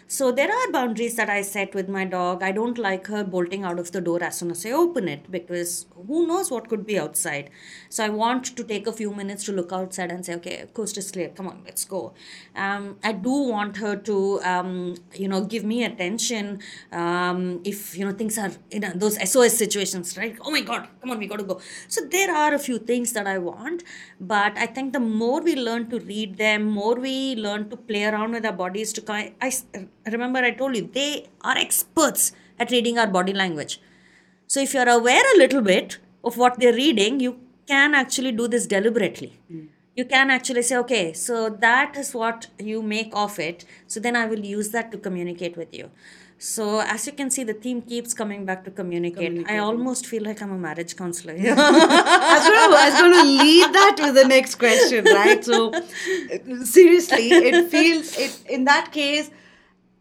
so 0.08 0.32
there 0.32 0.51
are 0.51 0.72
boundaries 0.72 1.16
that 1.16 1.30
i 1.30 1.41
set 1.41 1.74
with 1.74 1.89
my 1.89 2.06
dog. 2.06 2.43
I 2.43 2.51
don't 2.51 2.78
like 2.78 3.08
her 3.08 3.24
bolting 3.24 3.64
out 3.64 3.80
of 3.80 3.91
the 3.91 4.01
door 4.01 4.22
as 4.22 4.38
soon 4.38 4.51
as 4.51 4.64
i 4.66 4.72
open 4.72 5.08
it 5.08 5.32
because 5.32 5.88
who 6.08 6.28
knows 6.28 6.51
what 6.51 6.70
could 6.70 6.86
be 6.86 6.99
outside. 6.99 7.49
So 7.89 8.06
i 8.06 8.10
want 8.10 8.56
to 8.56 8.64
take 8.64 8.86
a 8.86 8.93
few 8.93 9.12
minutes 9.14 9.45
to 9.45 9.51
look 9.51 9.74
outside 9.74 10.12
and 10.12 10.24
say 10.24 10.36
okay 10.36 10.66
coast 10.74 10.97
is 10.97 11.12
clear. 11.12 11.30
Come 11.30 11.47
on 11.47 11.62
let's 11.66 11.86
go. 11.86 12.14
Um, 12.56 12.97
i 13.03 13.14
do 13.14 13.32
want 13.32 13.78
her 13.78 13.95
to 13.95 14.41
um, 14.43 14.95
you 15.14 15.28
know 15.28 15.43
give 15.43 15.64
me 15.64 15.84
attention 15.84 16.60
um, 16.91 17.62
if 17.64 17.97
you 17.97 18.06
know 18.06 18.12
things 18.12 18.38
are 18.38 18.51
in 18.70 18.84
a, 18.84 18.95
those 18.95 19.18
sos 19.32 19.58
situations 19.58 20.18
right? 20.18 20.38
Oh 20.41 20.51
my 20.51 20.62
god 20.62 20.88
come 21.01 21.12
on 21.12 21.18
we 21.18 21.26
got 21.28 21.39
to 21.39 21.43
go. 21.45 21.60
So 21.88 22.06
there 22.06 22.32
are 22.36 22.53
a 22.53 22.60
few 22.60 22.78
things 22.78 23.14
that 23.14 23.26
i 23.26 23.38
want 23.39 23.84
but 24.20 24.56
i 24.58 24.66
think 24.68 24.93
the 24.93 24.99
more 24.99 25.41
we 25.41 25.56
learn 25.56 25.89
to 25.89 25.99
read 25.99 26.38
them 26.38 26.66
more 26.66 26.95
we 26.95 27.36
learn 27.36 27.70
to 27.70 27.76
play 27.76 28.03
around 28.06 28.32
with 28.32 28.45
our 28.45 28.53
bodies 28.53 28.93
to 28.93 29.01
kind 29.01 29.34
i 29.41 29.49
remember 30.12 30.39
i 30.39 30.51
told 30.51 30.76
you 30.76 30.89
they 30.93 31.28
are 31.41 31.58
experts 31.58 32.32
at 32.60 32.72
reading 32.72 32.97
our 32.97 33.08
body 33.08 33.34
language. 33.34 33.82
So 34.47 34.60
if 34.62 34.74
you're 34.74 34.89
aware 34.89 35.24
a 35.36 35.38
little 35.38 35.62
bit 35.62 35.97
of 36.24 36.38
what 36.38 36.60
they're 36.60 36.74
reading 36.74 37.20
you 37.20 37.39
can 37.68 37.95
actually 37.95 38.32
do 38.32 38.47
this 38.47 38.68
deliberately. 38.68 39.39
Hmm. 39.49 39.66
You 39.95 40.06
can 40.06 40.30
actually 40.30 40.62
say 40.62 40.78
okay 40.78 41.14
so 41.14 41.49
that 41.49 41.95
is 41.97 42.14
what 42.14 42.47
you 42.60 42.82
make 42.82 43.12
of 43.14 43.39
it. 43.39 43.66
So 43.88 43.99
then 43.99 44.16
i 44.16 44.26
will 44.26 44.45
use 44.45 44.70
that 44.70 44.91
to 44.91 44.97
communicate 44.97 45.58
with 45.58 45.74
you. 45.74 45.89
So 46.38 46.82
as 46.82 47.08
you 47.08 47.14
can 47.14 47.30
see 47.32 47.43
the 47.43 47.53
theme 47.53 47.82
keeps 47.82 48.14
coming 48.14 48.45
back 48.45 48.66
to 48.66 48.72
communicate. 48.72 49.49
I 49.49 49.60
almost 49.60 50.06
feel 50.06 50.24
like 50.24 50.41
i'm 50.41 50.51
a 50.51 50.58
marriage 50.58 50.95
counselor 50.95 51.34
I 51.38 51.39
was 51.39 52.45
going 52.45 52.72
to, 52.72 52.78
I 52.78 52.89
was 52.89 52.99
going 52.99 53.14
to 53.14 53.43
lead 53.43 53.74
that 53.74 53.95
with 54.01 54.16
the 54.16 54.28
next 54.28 54.56
question, 54.56 55.06
right? 55.06 55.43
So, 55.43 55.72
seriously, 56.66 57.30
it 57.30 57.70
feels 57.70 58.18
it 58.18 58.39
in 58.49 58.66
that 58.66 58.91
case, 58.91 59.32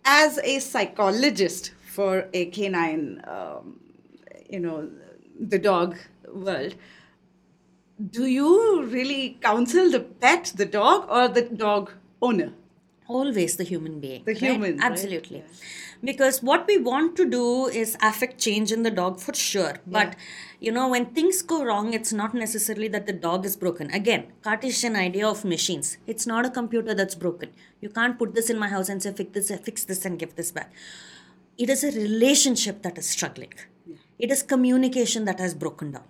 as 0.04 0.38
a 0.38 0.58
psychologist 0.58 1.72
for 1.86 2.28
a 2.32 2.46
canine, 2.46 3.22
um, 3.26 3.80
you 4.50 4.60
know, 4.60 4.90
the 5.38 5.58
dog 5.58 5.96
world, 6.32 6.74
do 8.10 8.26
you 8.26 8.84
really 8.84 9.38
counsel 9.40 9.90
the 9.90 10.00
pet, 10.00 10.52
the 10.56 10.66
dog, 10.66 11.06
or 11.08 11.28
the 11.28 11.42
dog 11.42 11.92
owner? 12.20 12.52
always 13.06 13.56
the 13.56 13.64
human 13.64 14.00
being 14.00 14.22
The 14.24 14.32
right? 14.32 14.40
human, 14.40 14.78
right? 14.78 14.90
absolutely 14.90 15.44
because 16.04 16.42
what 16.42 16.66
we 16.66 16.76
want 16.78 17.16
to 17.16 17.28
do 17.28 17.66
is 17.66 17.96
affect 18.02 18.38
change 18.38 18.72
in 18.72 18.82
the 18.82 18.90
dog 18.90 19.20
for 19.20 19.34
sure. 19.34 19.76
But 19.86 20.16
you 20.60 20.72
know 20.72 20.88
when 20.88 21.06
things 21.06 21.42
go 21.42 21.64
wrong 21.64 21.92
it's 21.92 22.12
not 22.12 22.34
necessarily 22.34 22.88
that 22.88 23.06
the 23.06 23.12
dog 23.12 23.44
is 23.44 23.56
broken. 23.56 23.90
Again 23.90 24.26
cartesian 24.42 24.96
idea 24.96 25.28
of 25.28 25.44
machines. 25.44 25.98
It's 26.06 26.26
not 26.26 26.46
a 26.46 26.50
computer 26.50 26.94
that's 26.94 27.14
broken. 27.14 27.50
You 27.80 27.88
can't 27.88 28.18
put 28.18 28.34
this 28.34 28.50
in 28.50 28.58
my 28.58 28.68
house 28.68 28.88
and 28.88 29.02
say 29.02 29.12
fix 29.12 29.32
this 29.32 29.60
fix 29.60 29.84
this 29.84 30.04
and 30.04 30.18
give 30.18 30.34
this 30.36 30.52
back. 30.52 30.72
It 31.56 31.70
is 31.70 31.84
a 31.84 31.92
relationship 31.92 32.82
that 32.82 32.98
is 32.98 33.08
struggling. 33.08 33.54
It 34.18 34.30
is 34.30 34.42
communication 34.42 35.24
that 35.24 35.38
has 35.40 35.54
broken 35.54 35.92
down 35.92 36.04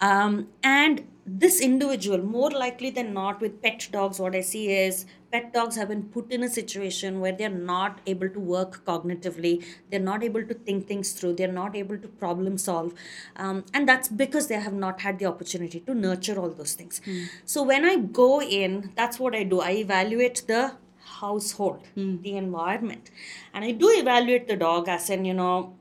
um, 0.00 0.48
and 0.62 1.06
this 1.26 1.60
individual 1.60 2.18
more 2.18 2.50
likely 2.50 2.90
than 2.90 3.12
not 3.12 3.40
with 3.40 3.60
pet 3.62 3.86
dogs 3.92 4.18
what 4.18 4.34
i 4.34 4.40
see 4.40 4.70
is 4.72 5.04
pet 5.30 5.52
dogs 5.52 5.76
have 5.76 5.88
been 5.88 6.04
put 6.04 6.30
in 6.32 6.42
a 6.42 6.48
situation 6.48 7.20
where 7.20 7.32
they're 7.32 7.48
not 7.48 8.00
able 8.06 8.28
to 8.28 8.40
work 8.40 8.84
cognitively. 8.84 9.64
They're 9.90 10.00
not 10.00 10.22
able 10.24 10.44
to 10.44 10.54
think 10.54 10.86
things 10.86 11.12
through. 11.12 11.34
They're 11.34 11.52
not 11.52 11.76
able 11.76 11.98
to 11.98 12.08
problem 12.08 12.56
solve. 12.58 12.94
Um, 13.36 13.64
and 13.74 13.88
that's 13.88 14.08
because 14.08 14.48
they 14.48 14.60
have 14.60 14.72
not 14.72 15.00
had 15.02 15.18
the 15.18 15.26
opportunity 15.26 15.80
to 15.80 15.94
nurture 15.94 16.38
all 16.38 16.50
those 16.50 16.74
things. 16.74 17.00
So 17.44 17.62
when 17.62 17.84
i 17.84 17.96
go 17.96 18.40
in 18.42 18.92
that's 18.96 19.18
what 19.18 19.34
i 19.34 19.42
do. 19.42 19.60
I 19.60 19.72
evaluate 19.72 20.44
the 20.46 20.72
household 21.20 21.84
the 22.22 22.36
environment. 22.36 23.10
And 23.52 23.64
i 23.64 23.72
do 23.72 23.90
evaluate 23.90 24.48
the 24.48 24.56
dog 24.56 24.88
as 24.88 25.10
in 25.10 25.24
you 25.24 25.34
know 25.34 25.74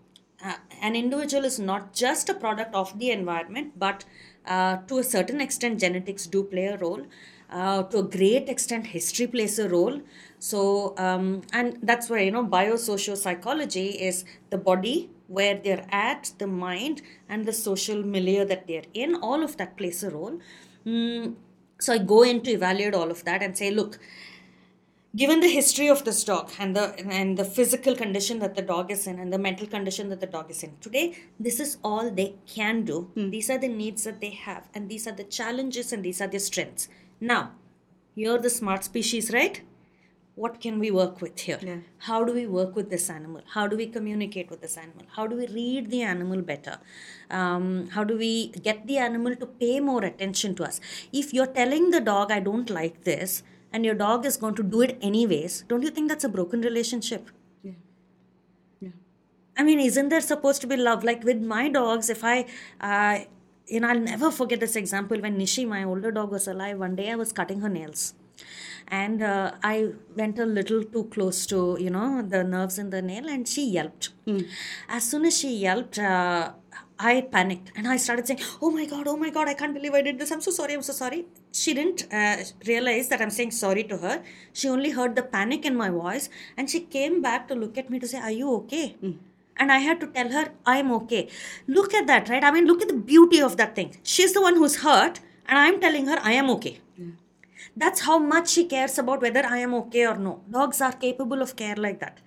an 0.82 0.96
individual 0.96 1.46
is 1.46 1.60
not 1.60 1.94
just 1.94 2.30
a 2.30 2.34
product 2.34 2.74
of 2.76 2.98
the 3.00 3.12
environment, 3.12 3.74
but 3.78 4.06
uh, 4.46 4.78
to 4.88 5.00
a 5.00 5.04
certain 5.04 5.42
extent, 5.42 5.80
genetics 5.80 6.28
do 6.28 6.44
play 6.44 6.66
a 6.66 6.78
role. 6.78 7.06
Uh, 7.50 7.84
to 7.84 8.00
a 8.00 8.04
great 8.04 8.50
extent, 8.50 8.88
history 8.88 9.26
plays 9.28 9.58
a 9.58 9.70
role. 9.70 10.02
So, 10.40 10.94
um, 10.98 11.42
and 11.54 11.80
that's 11.82 12.10
where 12.10 12.22
you 12.22 12.32
know 12.32 12.46
biosocial 12.46 13.18
psychology 13.18 13.90
is 13.90 14.26
the 14.50 14.58
body 14.58 15.10
where 15.28 15.56
they're 15.56 15.86
at, 15.92 16.32
the 16.38 16.48
mind, 16.48 17.02
and 17.30 17.46
the 17.46 17.54
social 17.54 18.04
milieu 18.04 18.46
that 18.46 18.68
they're 18.68 18.90
in. 18.94 19.16
All 19.16 19.44
of 19.44 19.58
that 19.58 19.78
plays 19.78 20.04
a 20.04 20.10
role. 20.10 20.40
Mm, 20.86 21.36
so 21.80 21.94
I 21.94 21.98
go 22.00 22.24
in 22.24 22.42
to 22.42 22.52
evaluate 22.52 22.96
all 22.96 23.12
of 23.12 23.24
that 23.26 23.44
and 23.44 23.58
say, 23.58 23.72
look, 23.72 24.00
given 25.18 25.40
the 25.40 25.50
history 25.50 25.88
of 25.94 26.04
this 26.06 26.24
dog 26.24 26.52
and 26.60 26.76
the 26.76 26.86
and 27.20 27.38
the 27.42 27.46
physical 27.58 27.96
condition 28.02 28.40
that 28.44 28.56
the 28.58 28.66
dog 28.72 28.92
is 28.96 29.08
in 29.12 29.20
and 29.24 29.34
the 29.36 29.40
mental 29.46 29.70
condition 29.76 30.10
that 30.10 30.22
the 30.26 30.32
dog 30.36 30.52
is 30.56 30.62
in 30.68 30.76
today 30.88 31.06
this 31.48 31.60
is 31.66 31.78
all 31.84 32.12
they 32.20 32.36
can 32.56 32.84
do. 32.92 32.98
These 33.16 33.50
are 33.50 33.58
the 33.58 33.74
needs 33.80 34.04
that 34.04 34.22
they 34.22 34.34
have 34.48 34.70
and 34.74 34.90
these 34.90 35.08
are 35.08 35.16
the 35.22 35.30
challenges 35.40 35.92
and 35.92 36.06
these 36.06 36.22
are 36.22 36.28
their 36.28 36.46
strengths. 36.52 36.88
Now 37.20 37.52
you're 38.16 38.38
the 38.38 38.54
smart 38.60 38.84
species 38.84 39.32
right? 39.34 39.62
What 40.36 40.62
can 40.62 40.78
we 40.78 40.92
work 40.92 41.20
with 41.20 41.40
here? 41.40 41.60
Yeah. 41.64 41.78
how 42.08 42.24
do 42.24 42.32
we 42.32 42.46
work 42.46 42.76
with 42.76 42.92
this 42.92 43.10
animal? 43.10 43.42
How 43.54 43.66
do 43.66 43.76
we 43.76 43.88
communicate 43.88 44.52
with 44.52 44.62
this 44.62 44.78
animal? 44.78 45.06
How 45.16 45.26
do 45.26 45.36
we 45.36 45.48
read 45.48 45.90
the 45.90 46.04
animal 46.04 46.44
better? 46.44 46.78
Um, 47.32 47.88
how 47.96 48.04
do 48.04 48.16
we 48.16 48.50
get 48.50 48.86
the 48.86 49.00
animal 49.00 49.36
to 49.36 49.48
pay 49.48 49.80
more 49.80 50.04
attention 50.06 50.54
to 50.56 50.64
us? 50.64 50.80
If 51.12 51.34
you're 51.34 51.54
telling 51.62 51.90
the 51.90 52.02
dog 52.02 52.32
i 52.32 52.40
don't 52.40 52.70
like 52.70 53.04
this 53.04 53.42
and 53.72 53.86
your 53.86 53.96
dog 53.96 54.26
is 54.26 54.38
going 54.38 54.56
to 54.56 54.64
do 54.64 54.82
it 54.82 54.98
anyways 55.02 55.64
don't 55.68 55.84
you 55.84 55.90
think 55.90 56.10
that's 56.10 56.24
a 56.24 56.30
broken 56.38 56.62
relationship 56.62 57.32
Yeah. 57.64 57.74
Yeah. 58.80 58.96
I 59.58 59.64
mean, 59.64 59.80
isn't 59.80 60.10
there 60.10 60.22
supposed 60.22 60.62
to 60.62 60.68
be 60.68 60.78
love? 60.78 61.04
Like 61.04 61.24
with 61.24 61.42
my 61.42 61.68
dogs, 61.70 62.10
if 62.10 62.24
I, 62.24 62.46
uh, 62.80 63.20
you 63.68 63.80
know, 63.80 63.90
I'll 63.90 64.00
never 64.00 64.30
forget 64.32 64.60
this 64.60 64.76
example 64.76 65.20
when 65.26 65.38
Nishi, 65.40 65.68
my 65.68 65.84
older 65.84 66.12
dog, 66.12 66.32
was 66.32 66.48
alive. 66.48 66.78
One 66.78 66.96
day 66.96 67.10
I 67.12 67.16
was 67.16 67.32
cutting 67.40 67.62
her 67.62 67.70
nails. 67.70 68.14
And 68.88 69.22
uh, 69.22 69.52
I 69.64 69.90
went 70.16 70.40
a 70.40 70.46
little 70.46 70.84
too 70.84 71.06
close 71.06 71.46
to, 71.48 71.76
you 71.80 71.90
know, 71.90 72.22
the 72.22 72.44
nerves 72.44 72.78
in 72.80 72.92
the 72.92 73.02
nail 73.02 73.28
and 73.28 73.48
she 73.48 73.66
yelped. 73.78 74.10
As 74.88 75.10
soon 75.10 75.26
as 75.26 75.38
she 75.38 75.50
yelped, 75.58 76.00
uh, 76.00 76.52
I 77.00 77.22
panicked 77.22 77.72
and 77.76 77.88
I 77.88 77.98
started 77.98 78.28
saying, 78.28 78.40
Oh 78.62 78.72
my 78.72 78.86
God, 78.86 79.08
oh 79.08 79.18
my 79.18 79.30
God, 79.30 79.48
I 79.48 79.54
can't 79.54 79.74
believe 79.74 79.94
I 79.94 80.02
did 80.02 80.18
this. 80.20 80.32
I'm 80.32 80.42
so 80.42 80.52
sorry, 80.52 80.74
I'm 80.74 80.82
so 80.82 80.94
sorry. 80.94 81.26
She 81.52 81.74
didn't 81.74 82.12
uh, 82.12 82.38
realize 82.66 83.08
that 83.10 83.22
I'm 83.22 83.30
saying 83.30 83.52
sorry 83.52 83.84
to 83.86 83.98
her. 83.98 84.24
She 84.54 84.68
only 84.68 84.92
heard 84.92 85.16
the 85.16 85.24
panic 85.24 85.66
in 85.66 85.76
my 85.76 85.90
voice 85.90 86.30
and 86.58 86.70
she 86.70 86.80
came 86.82 87.22
back 87.22 87.48
to 87.50 87.56
look 87.56 87.78
at 87.78 87.90
me 87.90 88.00
to 88.00 88.08
say, 88.08 88.20
Are 88.20 88.32
you 88.32 88.52
okay? 88.56 88.96
And 89.60 89.72
I 89.72 89.80
had 89.80 90.00
to 90.02 90.08
tell 90.08 90.30
her, 90.30 90.50
I'm 90.66 90.92
okay. 90.92 91.30
Look 91.68 91.94
at 91.94 92.08
that, 92.08 92.30
right? 92.30 92.44
I 92.44 92.52
mean, 92.52 92.66
look 92.66 92.82
at 92.82 92.90
the 92.90 92.94
beauty 92.94 93.42
of 93.42 93.58
that 93.58 93.76
thing. 93.76 93.98
She's 94.04 94.34
the 94.34 94.42
one 94.42 94.56
who's 94.56 94.78
hurt, 94.78 95.20
and 95.48 95.58
I'm 95.58 95.80
telling 95.80 96.06
her, 96.06 96.18
I 96.22 96.34
am 96.34 96.52
okay. 96.52 96.80
That's 97.76 98.02
how 98.02 98.20
much 98.20 98.50
she 98.50 98.66
cares 98.66 98.98
about 99.00 99.22
whether 99.22 99.46
I 99.46 99.58
am 99.60 99.74
okay 99.76 100.06
or 100.06 100.16
no. 100.16 100.42
Dogs 100.50 100.80
are 100.82 100.92
capable 100.92 101.42
of 101.42 101.56
care 101.56 101.76
like 101.76 102.00
that. 102.00 102.20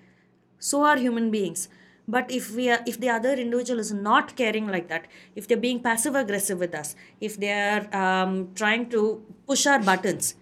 So 0.58 0.84
are 0.84 0.96
human 0.96 1.30
beings. 1.30 1.68
But 2.10 2.30
if 2.30 2.50
we 2.54 2.68
are, 2.70 2.80
if 2.86 2.98
the 2.98 3.08
other 3.08 3.32
individual 3.34 3.78
is 3.78 3.92
not 3.92 4.34
caring 4.36 4.66
like 4.66 4.88
that, 4.88 5.06
if 5.36 5.46
they're 5.46 5.64
being 5.64 5.80
passive 5.80 6.16
aggressive 6.16 6.58
with 6.58 6.74
us, 6.74 6.96
if 7.20 7.38
they're 7.38 7.94
um, 7.96 8.50
trying 8.54 8.88
to 8.90 9.24
push 9.46 9.66
our 9.66 9.78
buttons, 9.78 10.34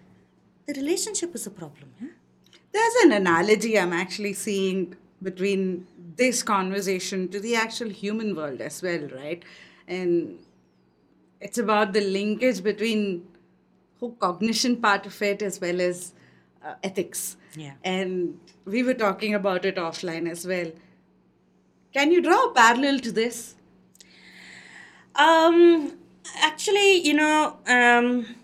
the 0.65 0.73
relationship 0.73 1.35
is 1.35 1.45
a 1.45 1.51
problem. 1.51 1.91
There's 2.71 2.95
an 3.03 3.11
analogy 3.11 3.77
I'm 3.77 3.93
actually 3.93 4.33
seeing 4.33 4.95
between 5.21 5.87
this 6.15 6.41
conversation 6.43 7.27
to 7.29 7.39
the 7.39 7.55
actual 7.55 7.89
human 7.89 8.35
world 8.35 8.61
as 8.61 8.81
well, 8.81 9.07
right? 9.15 9.43
And 9.87 10.39
it's 11.39 11.57
about 11.57 11.93
the 11.93 12.01
linkage 12.01 12.63
between 12.63 13.27
whole 13.99 14.11
cognition 14.13 14.77
part 14.77 15.05
of 15.05 15.21
it 15.21 15.41
as 15.41 15.59
well 15.61 15.81
as 15.81 16.13
uh, 16.63 16.75
ethics. 16.83 17.37
Yeah. 17.55 17.73
And 17.83 18.39
we 18.65 18.83
were 18.83 18.93
talking 18.93 19.33
about 19.33 19.65
it 19.65 19.75
offline 19.75 20.29
as 20.29 20.45
well. 20.47 20.71
Can 21.93 22.11
you 22.11 22.21
draw 22.21 22.51
a 22.51 22.53
parallel 22.53 22.99
to 22.99 23.11
this? 23.11 23.55
Um, 25.15 25.97
actually, 26.41 27.05
you 27.05 27.13
know, 27.13 27.57
um, 27.67 28.35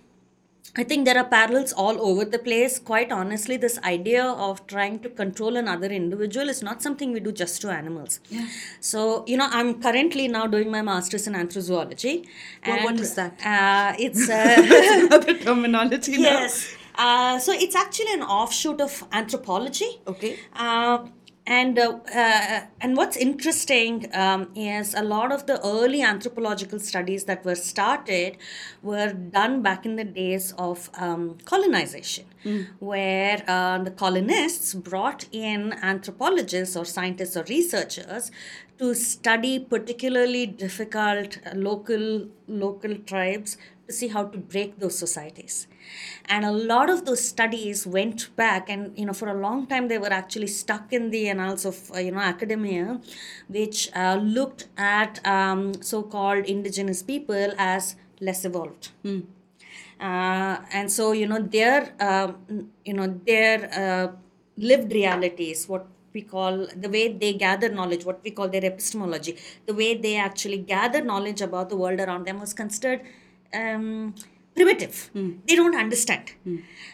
I 0.78 0.84
think 0.84 1.06
there 1.06 1.18
are 1.18 1.24
parallels 1.24 1.72
all 1.72 2.02
over 2.02 2.26
the 2.26 2.40
place. 2.40 2.80
Quite 2.80 3.12
honestly, 3.12 3.56
this 3.56 3.80
idea 3.84 4.26
of 4.26 4.66
trying 4.68 5.00
to 5.00 5.10
control 5.10 5.56
another 5.56 5.88
individual 5.88 6.50
is 6.50 6.62
not 6.62 6.82
something 6.82 7.14
we 7.14 7.22
do 7.22 7.32
just 7.32 7.62
to 7.62 7.70
animals. 7.70 8.20
Yeah. 8.30 8.48
So, 8.82 9.24
you 9.26 9.38
know, 9.38 9.48
I'm 9.50 9.82
currently 9.82 10.28
now 10.28 10.48
doing 10.48 10.70
my 10.70 10.82
master's 10.82 11.28
in 11.28 11.34
anthrozoology. 11.34 12.26
Well, 12.66 12.84
what 12.84 13.00
and, 13.00 13.00
that? 13.00 13.46
Uh, 13.46 13.96
it's. 13.98 14.30
Uh, 14.36 15.06
Another 15.06 15.34
terminology 15.36 16.18
now. 16.18 16.24
yes. 16.24 16.76
Uh, 16.96 17.40
so, 17.40 17.54
it's 17.54 17.76
actually 17.76 18.14
an 18.14 18.24
offshoot 18.24 18.82
of 18.82 19.04
anthropology. 19.12 20.02
Okay. 20.08 20.40
Uh, 20.54 21.06
and 21.48 21.78
uh, 21.78 22.00
uh, 22.14 22.62
and 22.82 22.98
what's 22.98 23.16
interesting 23.16 24.10
um, 24.14 24.50
is 24.56 24.96
a 24.96 25.04
lot 25.04 25.32
of 25.32 25.46
the 25.46 25.64
early 25.64 26.02
anthropological 26.02 26.80
studies 26.80 27.26
that 27.26 27.46
were 27.46 27.56
started 27.56 28.38
were 28.82 29.14
done 29.14 29.62
back 29.62 29.86
in 29.86 29.96
the 29.96 30.04
days 30.04 30.54
of 30.58 30.90
um, 30.96 31.38
colonization, 31.46 32.26
where 32.80 33.44
uh, 33.48 33.78
the 33.84 33.92
colonists 33.92 34.74
brought 34.74 35.26
in 35.32 35.74
anthropologists 35.84 36.76
or 36.76 36.84
scientists 36.84 37.38
or 37.38 37.44
researchers 37.44 38.32
to 38.80 38.94
study 38.96 39.60
particularly 39.60 40.46
difficult 40.48 41.38
uh, 41.46 41.52
local 41.56 42.28
local 42.48 42.96
tribes 42.96 43.58
to 43.88 43.94
see 43.94 44.08
how 44.08 44.26
to 44.26 44.38
break 44.38 44.80
those 44.80 44.98
societies. 44.98 45.68
And 46.26 46.46
a 46.46 46.52
lot 46.52 46.90
of 46.90 47.06
those 47.06 47.28
studies 47.28 47.86
went 47.86 48.36
back 48.36 48.70
and 48.70 48.98
you 48.98 49.06
know 49.06 49.14
for 49.14 49.30
a 49.30 49.34
long 49.34 49.68
time 49.68 49.88
they 49.88 49.98
were 49.98 50.12
actually 50.12 50.48
stuck 50.48 50.92
in 50.92 51.12
the 51.12 51.30
annals 51.30 51.66
of 51.66 51.92
uh, 51.94 52.00
you 52.00 52.12
know 52.12 52.20
academia 52.20 53.00
which 53.48 53.90
uh, 53.96 54.20
looked 54.22 54.68
at 54.78 55.26
um, 55.26 55.82
so-called 55.82 56.46
indigenous 56.46 57.04
people 57.04 57.54
as 57.58 57.96
less 58.20 58.46
evolved. 58.46 58.92
Uh, 60.00 60.58
and 60.74 60.92
so 60.92 61.12
you 61.14 61.28
know 61.28 61.40
their 61.40 61.94
um, 62.00 62.70
you 62.84 62.94
know 62.94 63.08
their 63.26 63.70
uh, 63.74 64.12
lived 64.58 64.92
realities 64.92 65.68
what 65.70 65.88
we 66.14 66.22
call 66.22 66.68
the 66.76 66.90
way 66.90 67.08
they 67.12 67.34
gather 67.34 67.70
knowledge 67.70 68.04
what 68.06 68.22
we 68.24 68.32
call 68.32 68.50
their 68.50 68.66
epistemology 68.66 69.38
the 69.66 69.74
way 69.74 69.96
they 69.96 70.18
actually 70.18 70.58
gather 70.58 71.02
knowledge 71.02 71.42
about 71.42 71.70
the 71.70 71.76
world 71.76 72.00
around 72.00 72.26
them 72.26 72.40
was 72.40 72.54
considered 72.54 73.02
um, 73.62 74.14
primitive. 74.56 75.10
They 75.48 75.56
don't 75.56 75.76
understand. 75.76 76.32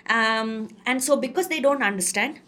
Um, 0.10 0.70
and 0.86 1.04
so 1.04 1.18
because 1.18 1.48
they 1.48 1.60
don't 1.60 1.84
understand 1.84 2.40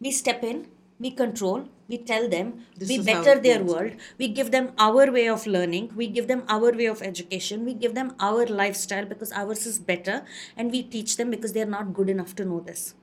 we 0.00 0.10
step 0.10 0.42
in 0.42 0.66
we 0.98 1.10
control 1.10 1.68
we 1.88 1.98
tell 1.98 2.28
them 2.28 2.52
This 2.78 2.88
we 2.88 2.98
better 2.98 3.38
their 3.38 3.58
goes. 3.58 3.74
world. 3.74 3.92
We 4.18 4.28
give 4.28 4.50
them 4.50 4.72
our 4.78 5.10
way 5.12 5.28
of 5.28 5.46
learning. 5.46 5.92
We 5.94 6.06
give 6.06 6.26
them 6.26 6.42
our 6.48 6.72
way 6.72 6.86
of 6.86 7.02
education. 7.02 7.66
We 7.66 7.74
give 7.74 7.94
them 7.94 8.14
our 8.18 8.46
lifestyle 8.46 9.04
because 9.04 9.30
ours 9.32 9.66
is 9.66 9.78
better. 9.78 10.24
And 10.56 10.70
we 10.70 10.82
teach 10.84 11.16
them 11.18 11.30
because 11.30 11.52
they're 11.52 11.66
not 11.66 11.92
good 11.92 12.08
enough 12.08 12.34
to 12.36 12.46
know 12.46 12.60
this. 12.60 12.94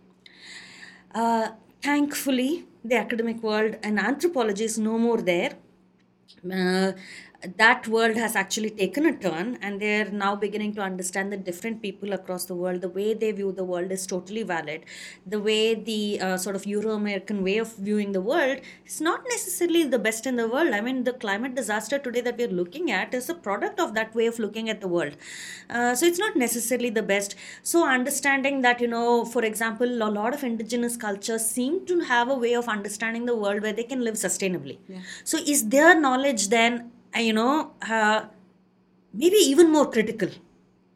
Uh, 1.13 1.49
thankfully 1.83 2.65
the 2.83 2.95
academic 2.95 3.43
world 3.43 3.77
and 3.83 3.99
anthropology 3.99 4.63
is 4.63 4.79
no 4.79 4.97
more 4.97 5.21
there. 5.21 5.53
Uh, 6.51 6.93
that 7.55 7.87
world 7.87 8.17
has 8.17 8.35
actually 8.35 8.69
taken 8.69 9.05
a 9.05 9.15
turn 9.15 9.57
and 9.61 9.81
they're 9.81 10.11
now 10.11 10.35
beginning 10.35 10.73
to 10.75 10.81
understand 10.81 11.31
that 11.31 11.45
different 11.45 11.81
people 11.81 12.11
across 12.11 12.45
the 12.45 12.55
world 12.55 12.81
the 12.81 12.89
way 12.89 13.13
they 13.13 13.31
view 13.31 13.51
the 13.53 13.63
world 13.63 13.91
is 13.91 14.05
totally 14.05 14.43
valid. 14.43 14.83
The 15.25 15.39
way 15.39 15.73
the 15.75 16.19
uh, 16.19 16.37
sort 16.37 16.57
of 16.57 16.65
euro-american 16.65 17.41
way 17.41 17.57
of 17.57 17.73
viewing 17.77 18.11
the 18.11 18.19
world 18.19 18.59
is 18.85 18.99
not 18.99 19.21
necessarily 19.29 19.85
the 19.85 19.99
best 19.99 20.25
in 20.25 20.35
the 20.35 20.49
world. 20.49 20.73
I 20.73 20.81
mean 20.81 21.05
the 21.05 21.13
climate 21.13 21.55
disaster 21.55 21.97
today 21.97 22.21
that 22.21 22.37
we're 22.37 22.49
looking 22.49 22.91
at 22.91 23.13
is 23.13 23.29
a 23.29 23.35
product 23.35 23.79
of 23.79 23.93
that 23.93 24.13
way 24.13 24.27
of 24.27 24.37
looking 24.37 24.69
at 24.69 24.81
the 24.81 24.89
world. 24.89 25.15
Uh, 25.69 25.95
so 25.95 26.05
it's 26.05 26.19
not 26.19 26.35
necessarily 26.35 26.89
the 26.89 27.03
best. 27.03 27.35
So 27.63 27.87
understanding 27.87 28.61
that 28.61 28.81
you 28.81 28.87
know 28.87 29.23
for 29.23 29.45
example 29.45 29.87
a 29.87 30.11
lot 30.11 30.33
of 30.33 30.43
indigenous 30.43 30.97
cultures 30.97 31.45
seem 31.45 31.85
to 31.85 32.01
have 32.01 32.29
a 32.29 32.35
way 32.35 32.53
of 32.53 32.67
understanding 32.67 33.25
the 33.25 33.35
world 33.35 33.61
where 33.61 33.73
they 33.73 33.83
can 33.83 34.03
live 34.03 34.15
sustainably. 34.15 34.77
So 35.23 35.37
is 35.37 35.69
their 35.69 35.97
knowledge 35.97 36.49
then 36.49 36.91
you 37.15 37.33
know 37.33 37.71
uh, 37.87 38.25
maybe 39.13 39.37
even 39.37 39.71
more 39.71 39.89
critical 39.89 40.29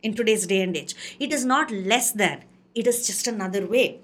in 0.01 0.13
today's 0.13 0.45
day 0.45 0.61
and 0.61 0.75
age. 0.75 0.95
It 1.19 1.31
is 1.31 1.45
not 1.45 1.71
less 1.71 2.11
than 2.11 2.43
it 2.75 2.87
is 2.87 3.07
just 3.07 3.27
another 3.27 3.65
way. 3.65 4.01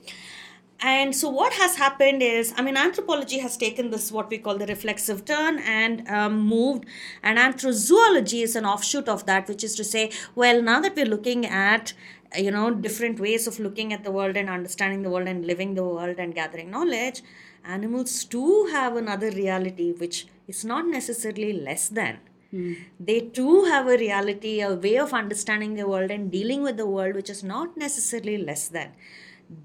And 0.82 1.14
so 1.14 1.30
what 1.30 1.52
has 1.54 1.76
happened 1.76 2.24
is 2.24 2.54
i 2.58 2.62
mean 2.62 2.78
anthropology 2.78 3.40
has 3.40 3.58
taken 3.58 3.90
this 3.90 4.14
what 4.14 4.30
we 4.30 4.38
call 4.38 4.58
the 4.58 4.66
reflexive 4.66 5.26
turn 5.26 5.60
and 5.60 6.08
um, 6.08 6.40
moved. 6.40 6.86
And 7.22 7.38
anthrozoology 7.38 8.44
is 8.44 8.56
an 8.56 8.66
offshoot 8.66 9.10
of 9.10 9.26
that 9.26 9.50
which 9.50 9.64
is 9.64 9.76
to 9.76 9.84
say 9.84 10.12
well 10.36 10.62
now 10.62 10.80
that 10.80 10.96
we're 10.96 11.06
looking 11.06 11.46
at 11.46 11.94
you 12.38 12.52
know 12.52 12.72
different 12.72 13.20
ways 13.20 13.46
of 13.46 13.60
looking 13.60 13.92
at 13.92 14.06
the 14.06 14.12
world 14.12 14.38
and 14.38 14.50
understanding 14.50 15.02
the 15.02 15.10
world 15.10 15.28
and 15.28 15.46
living 15.46 15.74
the 15.74 15.84
world 15.84 16.18
and 16.18 16.34
gathering 16.34 16.70
knowledge 16.70 17.24
animals 17.66 18.24
too 18.24 18.70
have 18.72 18.96
another 18.96 19.32
reality 19.32 19.92
which 19.92 20.28
is 20.50 20.66
not 20.66 20.88
necessarily 20.88 21.54
less 21.54 21.88
than. 21.90 22.20
Hmm. 22.52 22.74
They 23.00 23.20
too 23.40 23.66
have 23.66 23.88
a 23.88 23.98
reality 23.98 24.62
a 24.62 24.74
way 24.74 24.98
of 24.98 25.14
understanding 25.14 25.76
the 25.76 25.88
world 25.88 26.12
and 26.12 26.32
dealing 26.32 26.64
with 26.64 26.78
the 26.78 26.88
world 26.88 27.16
which 27.16 27.30
is 27.30 27.44
not 27.44 27.78
necessarily 27.78 28.38
less 28.38 28.68
than. 28.68 28.92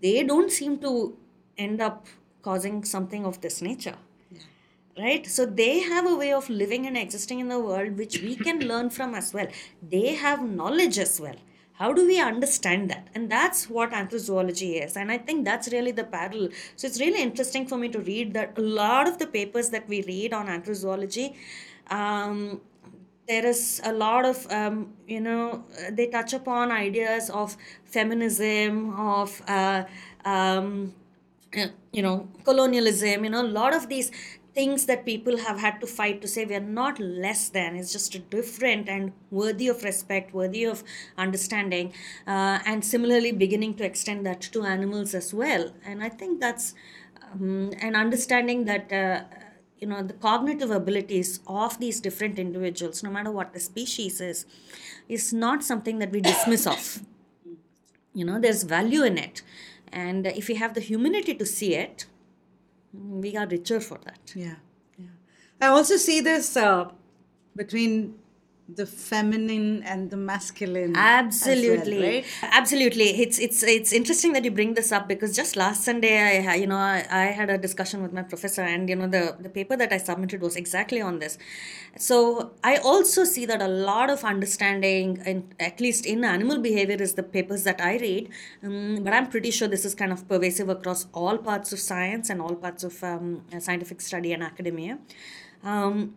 They 0.01 0.22
don't 0.22 0.53
seem 0.53 0.78
to 0.80 1.16
end 1.57 1.80
up 1.80 2.07
causing 2.43 2.85
something 2.85 3.24
of 3.24 3.41
this 3.41 3.62
nature. 3.62 3.97
Right? 4.97 5.26
So 5.26 5.45
they 5.45 5.80
have 5.80 6.07
a 6.07 6.14
way 6.14 6.32
of 6.32 6.49
living 6.49 6.87
and 6.87 6.97
existing 6.97 7.41
in 7.41 7.49
the 7.49 7.59
world 7.59 7.99
which 7.99 8.20
we 8.22 8.37
can 8.37 8.61
learn 8.61 8.91
from 8.91 9.14
as 9.14 9.35
well. 9.35 9.49
They 9.82 10.14
have 10.14 10.49
knowledge 10.49 10.99
as 10.99 11.20
well 11.20 11.35
how 11.85 11.93
do 11.93 12.07
we 12.07 12.18
understand 12.20 12.91
that? 12.91 13.09
And 13.14 13.30
that's 13.30 13.68
what 13.68 13.91
anthrozoology 14.01 14.70
is 14.85 14.97
and 15.01 15.12
i 15.14 15.18
think 15.26 15.45
that's 15.51 15.68
really 15.74 15.93
the 16.01 16.05
parallel. 16.05 16.49
So 16.76 16.87
it's 16.89 17.01
really 17.05 17.22
interesting 17.28 17.66
for 17.70 17.78
me 17.82 17.89
to 17.97 18.01
read 18.12 18.35
that 18.39 18.59
a 18.59 18.66
lot 18.82 19.09
of 19.11 19.18
the 19.22 19.26
papers 19.39 19.68
that 19.74 19.89
we 19.93 19.99
read 20.12 20.32
on 20.39 20.47
anthrozoology 20.57 21.26
um, 21.99 22.61
there 23.28 23.47
is 23.47 23.80
a 23.85 23.93
lot 23.93 24.24
of 24.32 24.39
um, 24.59 24.76
you 25.14 25.20
know 25.20 25.64
they 25.99 26.07
touch 26.16 26.32
upon 26.41 26.72
ideas 26.72 27.30
of 27.43 27.57
feminism 27.85 28.74
of 29.14 29.43
uh, 29.49 29.85
um, 30.24 30.68
you 31.93 32.03
know 32.07 32.16
colonialism 32.45 33.24
you 33.24 33.30
know 33.30 33.43
a 33.43 33.53
lot 33.61 33.74
of 33.78 33.89
these 33.89 34.11
things 34.55 34.87
that 34.87 35.05
people 35.05 35.39
have 35.39 35.59
had 35.59 35.81
to 35.81 35.87
fight 35.87 36.23
to 36.23 36.29
say 36.29 36.45
we 36.45 36.55
are 36.55 36.61
not 36.61 36.99
less 37.01 37.49
than. 37.49 37.77
It's 37.77 37.93
just 37.93 38.31
different 38.31 38.89
and 38.89 39.13
worthy 39.31 39.69
of 39.69 39.83
respect 39.83 40.33
worthy 40.33 40.65
of 40.65 40.85
understanding 41.19 41.93
uh, 42.27 42.61
and 42.65 42.85
similarly 42.85 43.33
beginning 43.33 43.75
to 43.75 43.85
extend 43.85 44.25
that 44.27 44.41
to 44.41 44.63
animals 44.63 45.15
as 45.15 45.35
well. 45.35 45.73
And 45.85 46.03
i 46.03 46.09
think 46.09 46.41
that's 46.41 46.75
um, 47.33 47.73
an 47.81 47.97
understanding 47.97 48.65
that 48.67 48.93
uh, 48.93 49.25
you 49.79 49.89
know 49.89 50.03
the 50.03 50.15
cognitive 50.15 50.71
abilities 50.71 51.41
of 51.47 51.79
these 51.81 52.01
different 52.01 52.39
individuals 52.39 53.03
no 53.03 53.11
matter 53.11 53.31
what 53.31 53.53
the 53.53 53.61
species 53.61 54.21
is 54.21 54.47
is 55.09 55.33
not 55.33 55.65
something 55.65 55.99
that 55.99 56.11
we 56.13 56.21
dismiss 56.21 56.67
of 56.67 57.03
you 58.15 58.25
know 58.25 58.41
there's 58.41 58.63
value 58.63 59.03
in 59.03 59.19
it. 59.19 59.43
And 59.93 60.27
if 60.27 60.49
we 60.49 60.55
have 60.57 60.75
the 60.75 60.81
humility 60.81 61.35
to 61.35 61.47
see 61.47 61.75
it 61.75 62.07
we 62.95 63.37
are 63.37 63.47
richer 63.47 63.81
for 63.81 63.99
that 64.05 64.33
Yeah, 64.35 64.57
yeah. 64.99 65.07
I 65.61 65.67
also 65.69 65.97
see 65.97 66.21
this 66.21 66.57
uh, 66.57 66.91
between 67.57 68.19
the 68.69 68.87
feminine 68.87 69.83
and 69.83 70.11
the 70.11 70.17
masculine. 70.17 70.97
as 70.97 70.97
well, 70.97 71.05
absolutely 71.05 71.99
right? 71.99 72.25
absolutely 72.43 73.21
it's 73.21 73.39
it's 73.39 73.62
it's 73.62 73.93
interesting 73.93 74.33
that 74.33 74.43
you 74.43 74.51
bring 74.51 74.73
this 74.73 74.91
up 74.91 75.07
because 75.07 75.37
just 75.37 75.55
last 75.55 75.85
sunday 75.85 76.47
i 76.47 76.55
you 76.55 76.67
know 76.67 76.77
I, 76.77 77.05
I 77.11 77.25
had 77.27 77.51
a 77.51 77.59
discussion 77.59 78.03
with 78.03 78.15
my 78.15 78.23
professor 78.23 78.62
and 78.62 78.89
you 78.89 78.97
know 78.97 79.07
the 79.07 79.37
the 79.39 79.51
paper 79.51 79.77
that 79.77 79.93
i 79.93 79.99
submitted 79.99 80.41
was 80.41 80.57
exactly 80.57 81.03
on 81.03 81.19
this 81.19 81.37
so 81.99 82.53
i 82.65 82.77
also 82.77 83.25
see 83.25 83.45
that 83.45 83.61
a 83.61 83.69
lot 83.69 84.09
of 84.09 84.25
understanding 84.25 85.21
in, 85.27 85.53
at 85.61 85.79
least 85.79 86.07
in 86.07 86.25
animal 86.25 86.59
behavior 86.59 86.97
is 86.97 87.15
the 87.15 87.23
papers 87.23 87.65
that 87.65 87.83
i 87.83 87.99
read 87.99 88.31
um, 88.62 89.01
but 89.05 89.12
i'm 89.12 89.29
pretty 89.29 89.51
sure 89.51 89.69
this 89.69 89.85
is 89.85 89.95
kind 89.95 90.11
of 90.11 90.27
pervasive 90.27 90.71
across 90.71 91.07
all 91.12 91.37
parts 91.37 91.71
of 91.75 91.79
science 91.79 92.31
and 92.31 92.41
all 92.41 92.55
parts 92.55 92.83
of 92.83 93.05
um, 93.05 93.45
scientific 93.59 94.01
study 94.01 94.33
and 94.33 94.43
academia 94.43 94.99
um, 95.62 96.15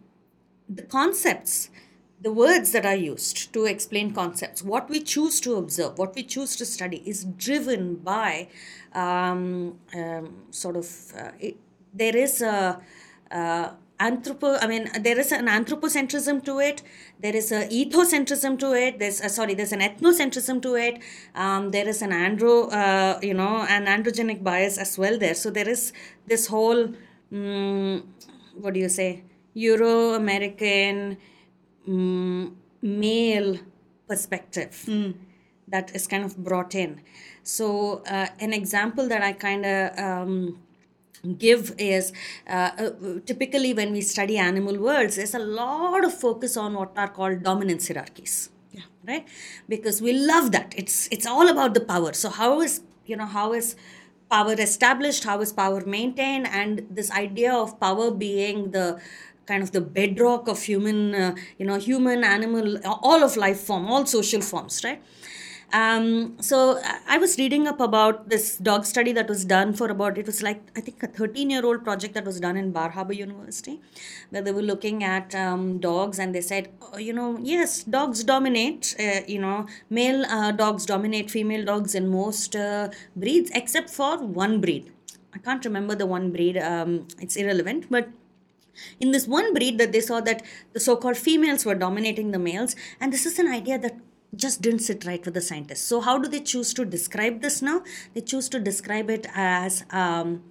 the 0.69 0.83
concepts 0.83 1.69
the 2.21 2.31
words 2.31 2.71
that 2.71 2.85
are 2.85 2.95
used 2.95 3.53
to 3.53 3.65
explain 3.65 4.11
concepts, 4.11 4.63
what 4.63 4.89
we 4.89 4.99
choose 5.01 5.39
to 5.41 5.55
observe, 5.55 5.97
what 5.97 6.15
we 6.15 6.23
choose 6.23 6.55
to 6.55 6.65
study, 6.65 7.03
is 7.05 7.23
driven 7.23 7.95
by 7.95 8.47
um, 8.93 9.77
um, 9.95 10.45
sort 10.49 10.75
of 10.75 11.13
uh, 11.17 11.31
it, 11.39 11.57
there 11.93 12.15
is 12.15 12.41
a. 12.41 12.81
Uh, 13.31 13.71
anthropo 13.99 14.57
i 14.61 14.67
mean 14.67 14.87
there 15.01 15.19
is 15.19 15.31
an 15.31 15.47
anthropocentrism 15.47 16.43
to 16.43 16.59
it 16.59 16.83
there 17.19 17.35
is 17.35 17.51
a 17.51 17.61
ethocentrism 17.69 18.57
to 18.59 18.71
it 18.73 18.99
there's 18.99 19.19
sorry 19.33 19.55
there's 19.55 19.71
an 19.71 19.79
ethnocentrism 19.79 20.61
to 20.61 20.75
it 20.75 21.01
um, 21.33 21.71
there 21.71 21.87
is 21.87 22.01
an 22.03 22.11
andro 22.11 22.71
uh, 22.71 23.19
you 23.23 23.33
know 23.33 23.65
an 23.67 23.85
androgenic 23.85 24.43
bias 24.43 24.77
as 24.77 24.97
well 24.99 25.17
there 25.17 25.33
so 25.33 25.49
there 25.49 25.67
is 25.67 25.93
this 26.27 26.45
whole 26.47 26.93
um, 27.33 28.03
what 28.61 28.75
do 28.75 28.79
you 28.79 28.89
say 28.89 29.23
euro 29.55 30.13
american 30.13 31.17
um, 31.87 32.57
male 32.81 33.57
perspective 34.07 34.85
that 35.67 35.93
is 35.95 36.07
kind 36.07 36.23
of 36.23 36.37
brought 36.37 36.75
in. 36.75 37.01
So 37.43 38.03
uh, 38.09 38.27
an 38.39 38.53
example 38.53 39.07
that 39.09 39.21
i 39.21 39.33
kind 39.33 39.65
of 39.65 39.99
um, 39.99 40.59
give 41.37 41.73
is 41.77 42.13
uh, 42.47 42.71
uh, 42.77 42.89
typically 43.25 43.73
when 43.73 43.91
we 43.91 44.01
study 44.01 44.37
animal 44.37 44.77
worlds 44.77 45.15
there's 45.15 45.33
a 45.33 45.39
lot 45.39 46.05
of 46.05 46.13
focus 46.13 46.55
on 46.55 46.75
what 46.75 46.91
are 46.95 47.07
called 47.07 47.41
dominance 47.41 47.87
hierarchies 47.87 48.49
yeah. 48.77 48.83
right? 49.05 49.27
Because 49.67 50.01
we 50.01 50.13
love 50.13 50.51
that. 50.51 50.73
It's 50.77 51.07
it's 51.11 51.25
all 51.25 51.49
about 51.49 51.73
the 51.73 51.81
power. 51.81 52.13
So 52.13 52.29
how 52.29 52.61
is 52.61 52.81
you 53.05 53.15
know 53.15 53.25
how 53.25 53.53
is 53.53 53.75
power 54.29 54.53
established? 54.53 55.23
How 55.23 55.39
is 55.41 55.53
power 55.53 55.85
maintained? 55.85 56.47
And 56.47 56.85
this 56.89 57.11
idea 57.11 57.53
of 57.53 57.79
power 57.79 58.11
being 58.11 58.71
the 58.71 58.99
kind 59.47 59.63
of 59.63 59.71
the 59.71 59.81
bedrock 59.81 60.47
of 60.47 60.61
human 60.63 61.15
uh, 61.15 61.35
you 61.57 61.65
know 61.65 61.77
human 61.77 62.23
animal 62.23 62.77
all 62.85 63.23
of 63.23 63.35
life 63.37 63.59
form 63.61 63.87
all 63.87 64.05
social 64.05 64.41
forms 64.41 64.83
right 64.83 65.01
um, 65.73 66.37
so 66.39 66.79
I- 67.07 67.17
was 67.17 67.37
reading 67.37 67.67
up 67.67 67.81
about 67.81 68.29
this 68.29 68.55
dog 68.57 68.85
study 68.85 69.11
that 69.11 69.27
was 69.27 69.43
done 69.43 69.73
for 69.73 69.87
about 69.89 70.17
it 70.17 70.25
was 70.25 70.41
like 70.41 70.61
I 70.77 70.81
think 70.81 71.03
a 71.03 71.07
13 71.07 71.49
year 71.49 71.65
old 71.65 71.83
project 71.83 72.13
that 72.13 72.23
was 72.23 72.39
done 72.39 72.55
in 72.55 72.71
Bar 72.71 72.91
Harbor 72.91 73.11
University, 73.13 73.81
where 74.29 74.41
they 74.41 74.53
were 74.53 74.61
looking 74.61 75.03
at 75.03 75.35
um, 75.35 75.79
dogs 75.79 76.19
and 76.19 76.33
they 76.33 76.39
said, 76.41 76.69
oh, 76.81 76.97
you 76.97 77.11
know, 77.11 77.37
yes, 77.41 77.83
dogs 77.83 78.23
dominate. 78.23 78.95
Uh, 78.97 79.21
you 79.27 79.39
know, 79.39 79.67
male 79.89 80.23
uh, 80.25 80.51
dogs 80.53 80.85
dominate 80.85 81.29
female 81.29 81.65
dogs 81.65 81.95
in 81.95 82.07
most 82.07 82.55
uh, 82.55 82.89
breeds 83.15 83.51
except 83.53 83.89
for 83.89 84.17
one 84.23 84.61
breed. 84.61 84.93
I 85.33 85.39
can't 85.39 85.65
remember 85.65 85.95
the 85.95 86.05
one 86.05 86.31
breed. 86.31 86.57
Um, 86.57 87.07
it's 87.19 87.35
irrelevant, 87.35 87.87
but 87.89 88.07
in 88.99 89.11
this 89.11 89.27
one 89.27 89.53
breed 89.53 89.77
that 89.77 89.91
they 89.91 90.01
saw 90.01 90.19
that 90.21 90.43
the 90.73 90.79
so-called 90.79 91.17
females 91.17 91.65
were 91.65 91.75
dominating 91.75 92.31
the 92.31 92.39
males 92.39 92.75
and 92.99 93.13
this 93.13 93.25
is 93.25 93.39
an 93.39 93.47
idea 93.47 93.77
that 93.77 93.99
just 94.35 94.61
didn't 94.61 94.79
sit 94.79 95.05
right 95.05 95.23
with 95.23 95.33
the 95.33 95.41
scientists. 95.41 95.83
So 95.83 96.01
how 96.01 96.17
do 96.17 96.27
they 96.27 96.41
choose 96.41 96.73
to 96.73 96.85
describe 96.85 97.41
this 97.41 97.61
now? 97.61 97.83
They 98.13 98.21
choose 98.21 98.49
to 98.49 98.59
describe 98.59 99.09
it 99.09 99.25
as 99.33 99.85
um, 99.89 100.43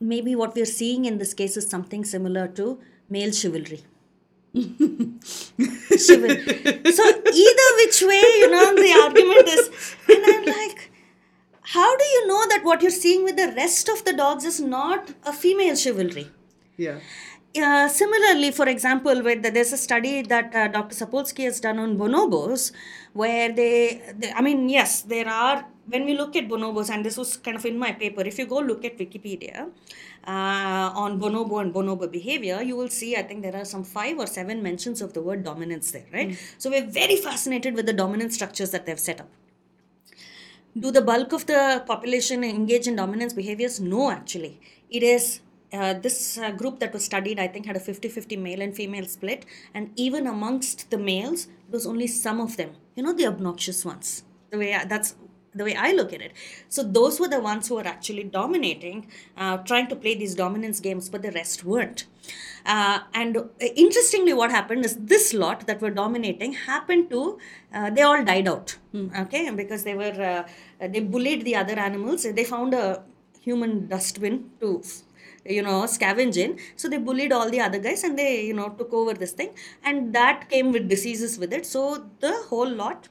maybe 0.00 0.34
what 0.34 0.54
we're 0.54 0.64
seeing 0.64 1.04
in 1.04 1.18
this 1.18 1.34
case 1.34 1.56
is 1.56 1.68
something 1.68 2.04
similar 2.04 2.48
to 2.48 2.78
male 3.08 3.32
chivalry. 3.32 3.84
Chivalry 4.54 6.44
so 6.92 7.04
either 7.42 7.68
which 7.80 8.02
way 8.02 8.22
you 8.38 8.50
know 8.52 8.72
the 8.76 8.92
argument 9.02 9.48
is 9.48 9.96
and 10.08 10.24
i'm 10.24 10.44
like 10.44 10.92
how 11.72 11.96
do 11.96 12.04
you 12.04 12.28
know 12.28 12.46
that 12.50 12.60
what 12.62 12.80
you're 12.80 12.92
seeing 12.92 13.24
with 13.24 13.34
the 13.34 13.52
rest 13.56 13.88
of 13.88 14.04
the 14.04 14.12
dogs 14.12 14.44
is 14.44 14.60
not 14.60 15.10
a 15.24 15.32
female 15.32 15.74
chivalry 15.74 16.30
Yeah. 16.76 16.98
uh, 17.56 17.88
similarly, 17.88 18.50
for 18.50 18.68
example, 18.68 19.22
with 19.22 19.42
the, 19.42 19.50
there's 19.50 19.72
a 19.72 19.76
study 19.76 20.22
that 20.22 20.54
uh, 20.54 20.68
Dr. 20.68 20.94
Sapolsky 20.94 21.44
has 21.44 21.60
done 21.60 21.78
on 21.78 21.96
bonobos, 21.96 22.72
where 23.12 23.52
they, 23.52 24.02
they, 24.18 24.32
I 24.32 24.42
mean, 24.42 24.68
yes, 24.68 25.02
there 25.02 25.28
are, 25.28 25.64
when 25.86 26.04
we 26.04 26.16
look 26.16 26.34
at 26.34 26.48
bonobos, 26.48 26.90
and 26.90 27.04
this 27.04 27.16
was 27.16 27.36
kind 27.36 27.56
of 27.56 27.64
in 27.64 27.78
my 27.78 27.92
paper, 27.92 28.22
if 28.22 28.38
you 28.38 28.46
go 28.46 28.58
look 28.58 28.84
at 28.84 28.98
Wikipedia 28.98 29.68
uh, 30.26 30.90
on 30.94 31.20
bonobo 31.20 31.60
and 31.60 31.72
bonobo 31.72 32.10
behavior, 32.10 32.60
you 32.60 32.76
will 32.76 32.88
see, 32.88 33.16
I 33.16 33.22
think 33.22 33.42
there 33.42 33.54
are 33.54 33.64
some 33.64 33.84
five 33.84 34.18
or 34.18 34.26
seven 34.26 34.62
mentions 34.62 35.00
of 35.00 35.12
the 35.12 35.22
word 35.22 35.44
dominance 35.44 35.92
there, 35.92 36.06
right? 36.12 36.36
So 36.58 36.70
we're 36.70 36.86
very 36.86 37.16
fascinated 37.16 37.74
with 37.74 37.86
the 37.86 37.92
dominant 37.92 38.32
structures 38.32 38.70
that 38.72 38.84
they've 38.86 38.98
set 38.98 39.20
up. 39.20 39.28
Do 40.76 40.90
the 40.90 41.02
bulk 41.02 41.32
of 41.32 41.46
the 41.46 41.84
population 41.86 42.42
engage 42.42 42.88
in 42.88 42.96
dominance 42.96 43.32
behaviors? 43.32 43.78
No, 43.78 44.10
actually. 44.10 44.60
It 44.90 45.04
is 45.04 45.40
uh, 45.74 45.94
this 45.94 46.38
uh, 46.38 46.50
group 46.52 46.78
that 46.80 46.92
was 46.92 47.04
studied, 47.04 47.38
I 47.38 47.48
think, 47.48 47.66
had 47.66 47.76
a 47.76 47.80
50 47.80 48.08
50 48.08 48.36
male 48.36 48.62
and 48.62 48.74
female 48.74 49.06
split. 49.06 49.44
And 49.74 49.90
even 49.96 50.26
amongst 50.26 50.90
the 50.90 50.98
males, 50.98 51.46
it 51.46 51.72
was 51.72 51.86
only 51.86 52.06
some 52.06 52.40
of 52.40 52.56
them, 52.56 52.70
you 52.96 53.02
know, 53.02 53.12
the 53.12 53.26
obnoxious 53.26 53.84
ones. 53.84 54.24
The 54.50 54.58
way 54.58 54.74
I, 54.74 54.84
that's 54.84 55.16
the 55.54 55.64
way 55.64 55.74
I 55.76 55.92
look 55.92 56.12
at 56.12 56.20
it. 56.20 56.32
So 56.68 56.82
those 56.82 57.20
were 57.20 57.28
the 57.28 57.40
ones 57.40 57.68
who 57.68 57.76
were 57.76 57.86
actually 57.86 58.24
dominating, 58.24 59.06
uh, 59.36 59.58
trying 59.58 59.88
to 59.88 59.96
play 59.96 60.14
these 60.14 60.34
dominance 60.34 60.80
games, 60.80 61.08
but 61.08 61.22
the 61.22 61.30
rest 61.32 61.64
weren't. 61.64 62.06
Uh, 62.66 63.00
and 63.12 63.36
uh, 63.36 63.42
interestingly, 63.76 64.32
what 64.32 64.50
happened 64.50 64.84
is 64.84 64.96
this 64.96 65.32
lot 65.32 65.66
that 65.66 65.80
were 65.80 65.90
dominating 65.90 66.54
happened 66.54 67.10
to, 67.10 67.38
uh, 67.72 67.90
they 67.90 68.02
all 68.02 68.24
died 68.24 68.48
out, 68.48 68.76
okay, 69.20 69.50
because 69.50 69.84
they 69.84 69.94
were, 69.94 70.46
uh, 70.80 70.88
they 70.88 71.00
bullied 71.00 71.44
the 71.44 71.54
other 71.54 71.78
animals. 71.78 72.24
They 72.24 72.44
found 72.44 72.74
a 72.74 73.02
human 73.40 73.86
dustbin 73.88 74.50
to 74.60 74.82
you 75.44 75.62
know 75.62 75.82
scavenge 75.82 76.36
in 76.36 76.58
so 76.76 76.88
they 76.88 76.98
bullied 76.98 77.32
all 77.32 77.50
the 77.50 77.60
other 77.60 77.78
guys 77.78 78.02
and 78.04 78.18
they 78.18 78.44
you 78.44 78.54
know 78.54 78.68
took 78.70 78.92
over 78.92 79.14
this 79.14 79.32
thing 79.32 79.50
and 79.84 80.14
that 80.14 80.48
came 80.48 80.72
with 80.72 80.88
diseases 80.88 81.38
with 81.38 81.52
it 81.52 81.66
so 81.66 82.06
the 82.20 82.34
whole 82.48 82.68
lot 82.68 83.08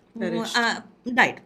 uh, 0.56 0.82
died 1.14 1.42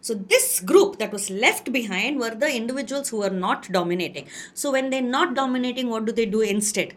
so 0.00 0.14
this 0.14 0.58
group 0.58 0.98
that 0.98 1.12
was 1.12 1.30
left 1.30 1.72
behind 1.72 2.18
were 2.18 2.34
the 2.34 2.52
individuals 2.52 3.08
who 3.08 3.18
were 3.18 3.30
not 3.30 3.70
dominating. 3.70 4.26
So 4.52 4.72
when 4.72 4.90
they're 4.90 5.00
not 5.00 5.34
dominating, 5.34 5.90
what 5.90 6.06
do 6.06 6.12
they 6.12 6.26
do 6.26 6.40
instead? 6.40 6.94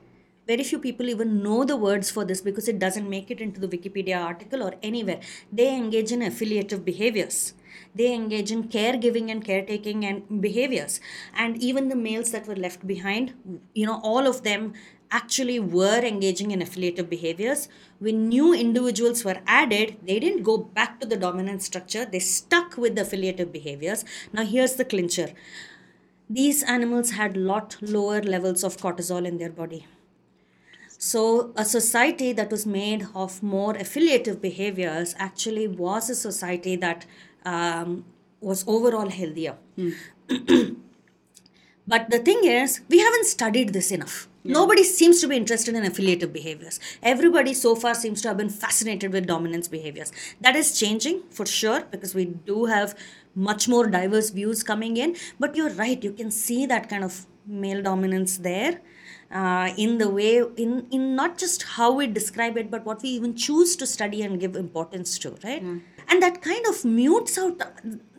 Very 0.47 0.63
few 0.63 0.79
people 0.79 1.07
even 1.09 1.43
know 1.43 1.63
the 1.63 1.77
words 1.77 2.09
for 2.09 2.25
this 2.25 2.41
because 2.41 2.67
it 2.67 2.79
doesn't 2.79 3.07
make 3.07 3.29
it 3.29 3.41
into 3.41 3.59
the 3.59 3.67
Wikipedia 3.67 4.23
article 4.23 4.63
or 4.63 4.73
anywhere. 4.81 5.19
They 5.51 5.75
engage 5.75 6.11
in 6.11 6.23
affiliative 6.23 6.83
behaviors. 6.83 7.53
They 7.95 8.13
engage 8.13 8.51
in 8.51 8.65
caregiving 8.65 9.31
and 9.31 9.43
caretaking 9.43 10.05
and 10.05 10.41
behaviors. 10.41 10.99
And 11.33 11.57
even 11.63 11.89
the 11.89 11.95
males 11.95 12.31
that 12.31 12.47
were 12.47 12.55
left 12.55 12.85
behind, 12.85 13.33
you 13.73 13.85
know, 13.85 13.99
all 14.03 14.27
of 14.27 14.43
them 14.43 14.73
actually 15.11 15.59
were 15.59 15.99
engaging 15.99 16.51
in 16.51 16.61
affiliative 16.61 17.09
behaviors. 17.09 17.69
When 17.99 18.27
new 18.27 18.53
individuals 18.53 19.23
were 19.23 19.37
added, 19.47 19.97
they 20.03 20.19
didn't 20.19 20.43
go 20.43 20.57
back 20.57 20.99
to 20.99 21.07
the 21.07 21.15
dominant 21.15 21.63
structure, 21.63 22.05
they 22.05 22.19
stuck 22.19 22.77
with 22.77 22.95
the 22.95 23.03
affiliative 23.03 23.51
behaviors. 23.51 24.03
Now, 24.33 24.43
here's 24.43 24.75
the 24.75 24.85
clincher 24.85 25.29
these 26.27 26.63
animals 26.63 27.11
had 27.11 27.37
lot 27.37 27.77
lower 27.81 28.21
levels 28.21 28.63
of 28.63 28.77
cortisol 28.77 29.27
in 29.27 29.37
their 29.37 29.51
body. 29.51 29.85
So, 30.97 31.53
a 31.55 31.63
society 31.63 32.33
that 32.33 32.49
was 32.49 32.65
made 32.65 33.05
of 33.13 33.43
more 33.43 33.75
affiliative 33.75 34.41
behaviors 34.41 35.13
actually 35.19 35.67
was 35.67 36.09
a 36.09 36.15
society 36.15 36.75
that 36.77 37.05
um, 37.45 38.05
was 38.41 38.63
overall 38.67 39.09
healthier. 39.09 39.55
But 41.87 42.09
the 42.09 42.19
thing 42.19 42.43
is, 42.45 42.81
we 42.89 42.99
haven't 42.99 43.25
studied 43.25 43.73
this 43.73 43.91
enough. 43.91 44.27
Nobody 44.43 44.83
seems 44.83 45.21
to 45.21 45.27
be 45.27 45.37
interested 45.37 45.75
in 45.75 45.83
affiliative 45.85 46.31
behaviors. 46.31 46.79
Everybody 47.01 47.53
so 47.53 47.75
far 47.75 47.95
seems 47.95 48.21
to 48.21 48.27
have 48.27 48.37
been 48.37 48.49
fascinated 48.49 49.11
with 49.11 49.25
dominance 49.25 49.67
behaviors. 49.67 50.11
That 50.41 50.55
is 50.55 50.79
changing 50.79 51.23
for 51.31 51.45
sure 51.45 51.81
because 51.89 52.13
we 52.13 52.25
do 52.25 52.65
have 52.65 52.95
much 53.33 53.67
more 53.67 53.87
diverse 53.87 54.29
views 54.29 54.61
coming 54.61 54.97
in. 54.97 55.15
But 55.39 55.55
you're 55.55 55.71
right, 55.71 56.03
you 56.03 56.11
can 56.11 56.29
see 56.29 56.65
that 56.67 56.89
kind 56.89 57.03
of 57.03 57.25
male 57.47 57.81
dominance 57.81 58.37
there. 58.37 58.81
Uh, 59.31 59.73
in 59.75 59.97
the 59.97 60.07
way 60.07 60.37
in 60.55 60.85
in 60.91 61.15
not 61.15 61.35
just 61.35 61.63
how 61.63 61.91
we 61.91 62.05
describe 62.05 62.57
it 62.57 62.69
but 62.69 62.85
what 62.85 63.01
we 63.01 63.09
even 63.09 63.35
choose 63.35 63.75
to 63.75 63.87
study 63.87 64.21
and 64.21 64.39
give 64.39 64.55
importance 64.55 65.17
to 65.17 65.35
right 65.43 65.63
and 66.09 66.21
that 66.23 66.41
kind 66.41 66.65
of 66.71 66.83
mutes 66.85 67.37
out 67.43 67.61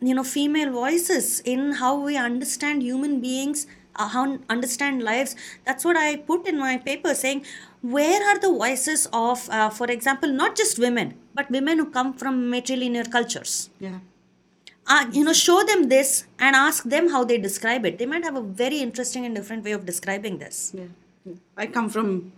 you 0.09 0.13
know 0.17 0.23
female 0.23 0.71
voices 0.71 1.27
in 1.53 1.61
how 1.81 1.93
we 2.07 2.15
understand 2.17 2.83
human 2.83 3.19
beings 3.21 3.65
uh, 3.95 4.07
how 4.15 4.23
understand 4.55 5.03
lives 5.11 5.35
that's 5.65 5.85
what 5.89 5.97
i 5.97 6.15
put 6.31 6.47
in 6.51 6.57
my 6.65 6.75
paper 6.89 7.13
saying 7.23 7.43
where 7.81 8.21
are 8.29 8.37
the 8.45 8.51
voices 8.63 9.07
of 9.13 9.49
uh, 9.49 9.69
for 9.69 9.87
example 9.97 10.31
not 10.43 10.55
just 10.61 10.79
women 10.87 11.13
but 11.39 11.49
women 11.57 11.77
who 11.79 11.87
come 11.99 12.13
from 12.23 12.35
matrilinear 12.55 13.09
cultures 13.17 13.55
Yeah. 13.87 13.99
uh, 14.93 15.05
you 15.11 15.23
know 15.23 15.33
show 15.33 15.63
them 15.71 15.89
this 15.89 16.25
and 16.39 16.55
ask 16.55 16.83
them 16.95 17.09
how 17.15 17.23
they 17.31 17.37
describe 17.37 17.85
it 17.85 17.97
they 17.99 18.05
might 18.13 18.23
have 18.23 18.35
a 18.35 18.45
very 18.63 18.79
interesting 18.87 19.25
and 19.25 19.35
different 19.35 19.63
way 19.69 19.71
of 19.79 19.85
describing 19.93 20.37
this 20.45 20.59
Yeah. 20.79 20.91
yeah. 21.25 21.35
I 21.57 21.67
come 21.77 21.89
from 21.89 22.31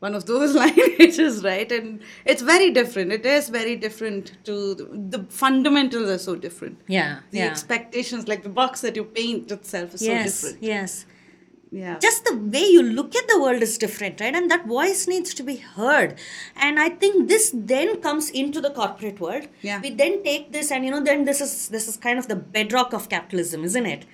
one 0.00 0.14
of 0.14 0.26
those 0.26 0.54
lineages, 0.62 1.42
right? 1.42 1.70
And 1.72 2.00
it's 2.24 2.42
very 2.42 2.70
different. 2.70 3.12
It 3.12 3.26
is 3.26 3.48
very 3.48 3.74
different 3.76 4.32
to 4.44 4.74
the, 4.74 4.84
the 5.18 5.24
fundamentals 5.28 6.08
are 6.08 6.18
so 6.18 6.36
different. 6.36 6.80
yeah 6.86 7.20
The 7.32 7.40
expectations, 7.40 8.28
like 8.28 8.42
the 8.44 8.48
box 8.62 8.80
that 8.82 8.94
you 8.96 9.04
paint 9.04 9.50
itself, 9.50 9.94
is 9.94 10.00
so 10.00 10.06
yes 10.06 10.40
different. 10.42 10.62
yes 10.72 10.92
Yeah. 11.70 11.96
just 12.04 12.24
the 12.28 12.34
way 12.52 12.62
you 12.74 12.82
look 12.98 13.14
at 13.20 13.26
the 13.30 13.38
world 13.40 13.62
is 13.66 13.72
different 13.80 14.20
right 14.22 14.36
and 14.38 14.50
that 14.52 14.62
voice 14.70 15.00
needs 15.12 15.34
to 15.38 15.42
be 15.48 15.56
heard 15.78 16.14
and 16.68 16.80
i 16.84 16.86
think 17.02 17.28
this 17.32 17.44
then 17.72 17.90
comes 18.06 18.28
into 18.42 18.62
the 18.66 18.70
corporate 18.78 19.18
world 19.24 19.44
Yeah. 19.68 19.82
we 19.84 19.90
then 19.98 20.14
take 20.28 20.46
this 20.54 20.70
and 20.76 20.86
you 20.88 20.92
know 20.94 21.02
then 21.08 21.26
this 21.28 21.42
is 21.46 21.52
this 21.74 21.86
is 21.90 21.98
kind 22.06 22.18
of 22.22 22.26
the 22.32 22.38
bedrock 22.56 22.96
of 23.00 23.10
capitalism 23.16 23.66
isn't 23.70 23.88
it 23.94 24.06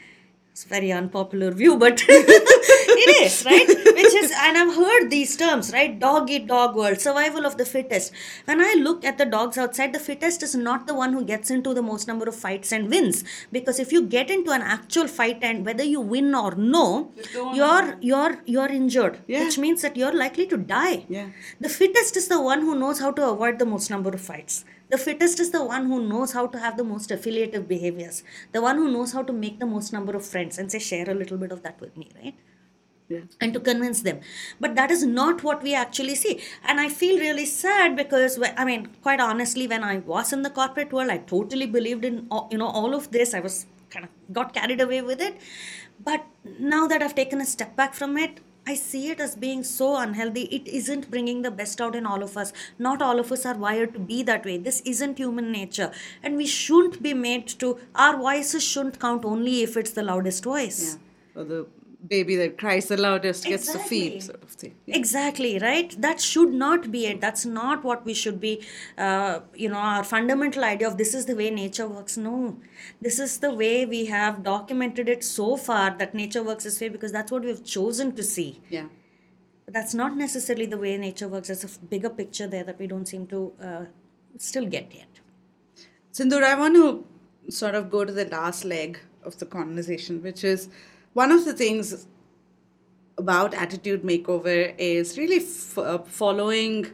it's 0.50 0.64
a 0.68 0.72
very 0.76 0.90
unpopular 1.00 1.52
view 1.62 1.76
but 1.84 2.02
it 3.04 3.10
is 3.26 3.34
right 3.50 3.68
which 3.98 4.14
is 4.22 4.32
and 4.46 4.58
i've 4.62 4.74
heard 4.76 5.08
these 5.14 5.36
terms 5.42 5.72
right 5.76 5.98
dog 6.04 6.30
eat 6.36 6.46
dog 6.52 6.76
world 6.80 7.00
survival 7.06 7.46
of 7.50 7.56
the 7.60 7.66
fittest 7.74 8.12
when 8.50 8.60
i 8.68 8.72
look 8.86 9.04
at 9.10 9.18
the 9.22 9.28
dogs 9.36 9.58
outside 9.64 9.92
the 9.92 10.02
fittest 10.08 10.42
is 10.48 10.54
not 10.54 10.86
the 10.86 10.94
one 11.02 11.12
who 11.12 11.24
gets 11.32 11.50
into 11.56 11.74
the 11.78 11.82
most 11.90 12.08
number 12.12 12.26
of 12.32 12.36
fights 12.44 12.72
and 12.72 12.90
wins 12.90 13.22
because 13.58 13.78
if 13.86 13.92
you 13.96 14.02
get 14.16 14.30
into 14.30 14.50
an 14.58 14.62
actual 14.76 15.08
fight 15.18 15.38
and 15.50 15.64
whether 15.66 15.84
you 15.94 16.00
win 16.14 16.34
or 16.34 16.54
no 16.76 16.86
you're 17.60 17.96
you're 18.10 18.34
you're 18.54 18.72
injured 18.80 19.18
Yeah. 19.26 19.44
which 19.44 19.58
means 19.64 19.82
that 19.82 19.96
you're 19.96 20.16
likely 20.24 20.46
to 20.54 20.56
die 20.56 20.96
Yeah. 21.08 21.28
the 21.60 21.68
fittest 21.80 22.16
is 22.22 22.28
the 22.28 22.40
one 22.50 22.60
who 22.68 22.74
knows 22.84 23.00
how 23.04 23.10
to 23.18 23.24
avoid 23.32 23.58
the 23.58 23.66
most 23.74 23.90
number 23.90 24.10
of 24.10 24.20
fights. 24.20 24.64
The 24.92 24.98
fittest 24.98 25.40
is 25.42 25.50
the 25.50 25.64
one 25.64 25.86
who 25.90 25.98
knows 26.08 26.32
how 26.36 26.46
to 26.46 26.58
have 26.64 26.76
the 26.76 26.84
most 26.84 27.10
affiliative 27.10 27.66
behaviors. 27.66 28.22
The 28.52 28.60
one 28.62 28.76
who 28.76 28.90
knows 28.94 29.12
how 29.12 29.22
to 29.28 29.32
make 29.32 29.58
the 29.58 29.66
most 29.66 29.92
number 29.96 30.14
of 30.18 30.24
friends 30.32 30.58
and 30.58 30.70
say, 30.70 30.78
share 30.78 31.08
a 31.10 31.14
little 31.14 31.38
bit 31.38 31.52
of 31.52 31.62
that 31.62 31.80
with 31.80 31.96
me, 31.96 32.10
right? 32.22 32.34
Yeah. 33.06 33.20
and 33.38 33.52
to 33.52 33.60
convince 33.60 34.00
them 34.00 34.20
but 34.58 34.76
that 34.76 34.90
is 34.90 35.04
not 35.04 35.42
what 35.42 35.62
we 35.62 35.74
actually 35.74 36.14
see 36.14 36.40
and 36.64 36.80
i 36.80 36.88
feel 36.88 37.18
really 37.18 37.44
sad 37.44 37.96
because 37.96 38.38
i 38.56 38.64
mean 38.64 38.86
quite 39.02 39.20
honestly 39.20 39.66
when 39.66 39.84
i 39.84 39.98
was 39.98 40.32
in 40.32 40.40
the 40.40 40.48
corporate 40.48 40.90
world 40.90 41.10
i 41.10 41.18
totally 41.18 41.66
believed 41.66 42.06
in 42.10 42.26
all- 42.30 42.48
you 42.50 42.56
know 42.56 42.70
all 42.80 42.94
of 42.94 43.10
this 43.10 43.34
i 43.34 43.40
was 43.40 43.66
kind 43.90 44.06
of 44.06 44.32
got 44.32 44.54
carried 44.54 44.80
away 44.80 45.02
with 45.02 45.20
it 45.20 45.36
but 46.02 46.24
now 46.58 46.86
that 46.86 47.02
i've 47.02 47.14
taken 47.14 47.42
a 47.42 47.46
step 47.54 47.76
back 47.76 47.94
from 47.94 48.16
it 48.16 48.40
I 48.66 48.74
see 48.74 49.10
it 49.10 49.20
as 49.20 49.36
being 49.36 49.62
so 49.62 49.94
unhealthy. 49.94 50.44
It 50.44 50.66
isn't 50.66 51.10
bringing 51.10 51.42
the 51.42 51.50
best 51.50 51.82
out 51.82 51.94
in 51.94 52.06
all 52.06 52.22
of 52.22 52.38
us. 52.38 52.50
Not 52.78 53.02
all 53.02 53.20
of 53.20 53.30
us 53.30 53.44
are 53.44 53.54
wired 53.58 53.92
to 53.92 53.98
be 54.00 54.22
that 54.22 54.46
way. 54.46 54.56
This 54.56 54.80
isn't 54.86 55.18
human 55.18 55.52
nature. 55.52 55.92
And 56.22 56.34
we 56.38 56.46
shouldn't 56.46 57.02
be 57.02 57.12
made 57.12 57.46
to, 57.58 57.78
our 57.94 58.16
voices 58.16 58.64
shouldn't 58.64 58.98
count 58.98 59.26
only 59.26 59.62
if 59.62 59.76
it's 59.76 59.90
the 59.90 60.02
loudest 60.02 60.44
voice. 60.44 60.96
Yeah. 61.36 61.42
Or 61.42 61.44
the 61.44 61.66
baby 62.06 62.36
that 62.36 62.58
cries 62.58 62.88
the 62.88 62.96
loudest 62.96 63.44
gets 63.44 63.66
the 63.66 63.78
Exactly. 63.78 64.10
feed, 64.10 64.22
sort 64.22 64.42
of 64.42 64.50
thing. 64.50 64.74
Yeah. 64.86 64.96
Exactly, 64.96 65.58
right? 65.58 65.94
That 66.00 66.20
should 66.20 66.52
not 66.52 66.90
be 66.90 67.06
it. 67.06 67.20
That's 67.20 67.44
not 67.46 67.82
what 67.84 68.04
we 68.04 68.14
should 68.14 68.40
be, 68.40 68.62
uh, 68.98 69.40
you 69.54 69.68
know, 69.68 69.76
our 69.76 70.04
fundamental 70.04 70.64
idea 70.64 70.86
of 70.86 70.98
this 70.98 71.14
is 71.14 71.26
the 71.26 71.34
way 71.34 71.50
nature 71.50 71.88
works. 71.88 72.16
No, 72.16 72.58
this 73.00 73.18
is 73.18 73.38
the 73.38 73.54
way 73.54 73.86
we 73.86 74.04
have 74.06 74.42
documented 74.42 75.08
it 75.08 75.24
so 75.24 75.56
far 75.56 75.96
that 75.98 76.14
nature 76.14 76.42
works 76.42 76.64
this 76.64 76.80
way 76.80 76.88
because 76.90 77.12
that's 77.12 77.32
what 77.32 77.42
we've 77.42 77.64
chosen 77.64 78.14
to 78.16 78.22
see. 78.22 78.60
Yeah. 78.68 78.86
But 79.64 79.72
that's 79.74 79.94
not 79.94 80.16
necessarily 80.16 80.66
the 80.66 80.76
way 80.78 80.96
nature 80.98 81.26
works. 81.28 81.48
There's 81.48 81.64
a 81.64 81.78
bigger 81.78 82.10
picture 82.10 82.46
there 82.46 82.64
that 82.64 82.78
we 82.78 82.86
don't 82.86 83.06
seem 83.06 83.26
to 83.28 83.52
uh, 83.62 83.84
still 84.36 84.66
get 84.66 84.94
yet. 84.94 85.08
Sindhoor, 86.12 86.42
I 86.44 86.54
want 86.54 86.74
to 86.76 87.06
sort 87.50 87.74
of 87.74 87.90
go 87.90 88.04
to 88.04 88.12
the 88.12 88.26
last 88.26 88.64
leg 88.64 88.98
of 89.24 89.38
the 89.38 89.46
conversation, 89.46 90.22
which 90.22 90.44
is 90.44 90.68
one 91.14 91.32
of 91.32 91.44
the 91.44 91.52
things 91.54 92.06
about 93.16 93.54
attitude 93.54 94.02
makeover 94.02 94.74
is 94.76 95.16
really 95.16 95.36
f- 95.36 95.78
uh, 95.78 95.98
following 95.98 96.86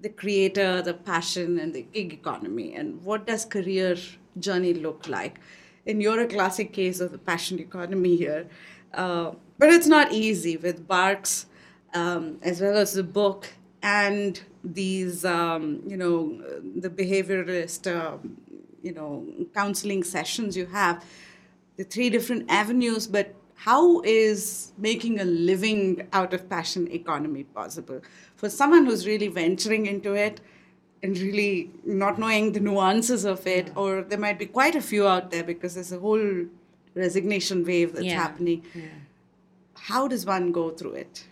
the 0.00 0.10
creator, 0.10 0.82
the 0.82 0.92
passion, 0.92 1.58
and 1.58 1.74
the 1.74 1.82
gig 1.82 2.12
economy. 2.12 2.74
And 2.74 3.02
what 3.02 3.26
does 3.26 3.44
career 3.46 3.96
journey 4.38 4.74
look 4.74 5.08
like? 5.08 5.40
And 5.86 6.02
you're 6.02 6.20
a 6.20 6.26
classic 6.26 6.72
case 6.72 7.00
of 7.00 7.10
the 7.10 7.18
passion 7.18 7.58
economy 7.58 8.16
here, 8.16 8.46
uh, 8.92 9.32
but 9.58 9.70
it's 9.70 9.86
not 9.86 10.12
easy 10.12 10.56
with 10.56 10.86
Barks 10.86 11.46
um, 11.94 12.38
as 12.42 12.60
well 12.60 12.76
as 12.76 12.92
the 12.92 13.02
book 13.02 13.48
and 13.82 14.42
these, 14.62 15.24
um, 15.24 15.82
you 15.86 15.96
know, 15.96 16.40
the 16.76 16.90
behavioralist, 16.90 17.82
um, 17.94 18.36
you 18.82 18.92
know, 18.92 19.26
counseling 19.54 20.02
sessions 20.02 20.56
you 20.56 20.66
have, 20.66 21.04
the 21.76 21.84
three 21.84 22.10
different 22.10 22.50
avenues, 22.50 23.06
but 23.06 23.34
how 23.56 24.00
is 24.02 24.72
making 24.78 25.20
a 25.20 25.24
living 25.24 26.06
out 26.12 26.34
of 26.34 26.48
passion 26.48 26.90
economy 26.90 27.44
possible? 27.44 28.00
For 28.36 28.48
someone 28.50 28.84
who's 28.86 29.06
really 29.06 29.28
venturing 29.28 29.86
into 29.86 30.14
it 30.14 30.40
and 31.02 31.16
really 31.18 31.70
not 31.84 32.18
knowing 32.18 32.52
the 32.52 32.60
nuances 32.60 33.24
of 33.24 33.46
it 33.46 33.70
or 33.76 34.02
there 34.02 34.18
might 34.18 34.38
be 34.38 34.46
quite 34.46 34.74
a 34.74 34.80
few 34.82 35.06
out 35.06 35.30
there 35.30 35.44
because 35.44 35.74
there's 35.74 35.92
a 35.92 35.98
whole 35.98 36.46
resignation 36.94 37.64
wave 37.64 37.92
that's 37.94 38.04
Yeah. 38.06 38.22
happening. 38.22 38.62
How 39.74 40.08
does 40.08 40.24
one 40.26 40.52
go 40.52 40.70
through 40.70 40.94
it 40.94 41.24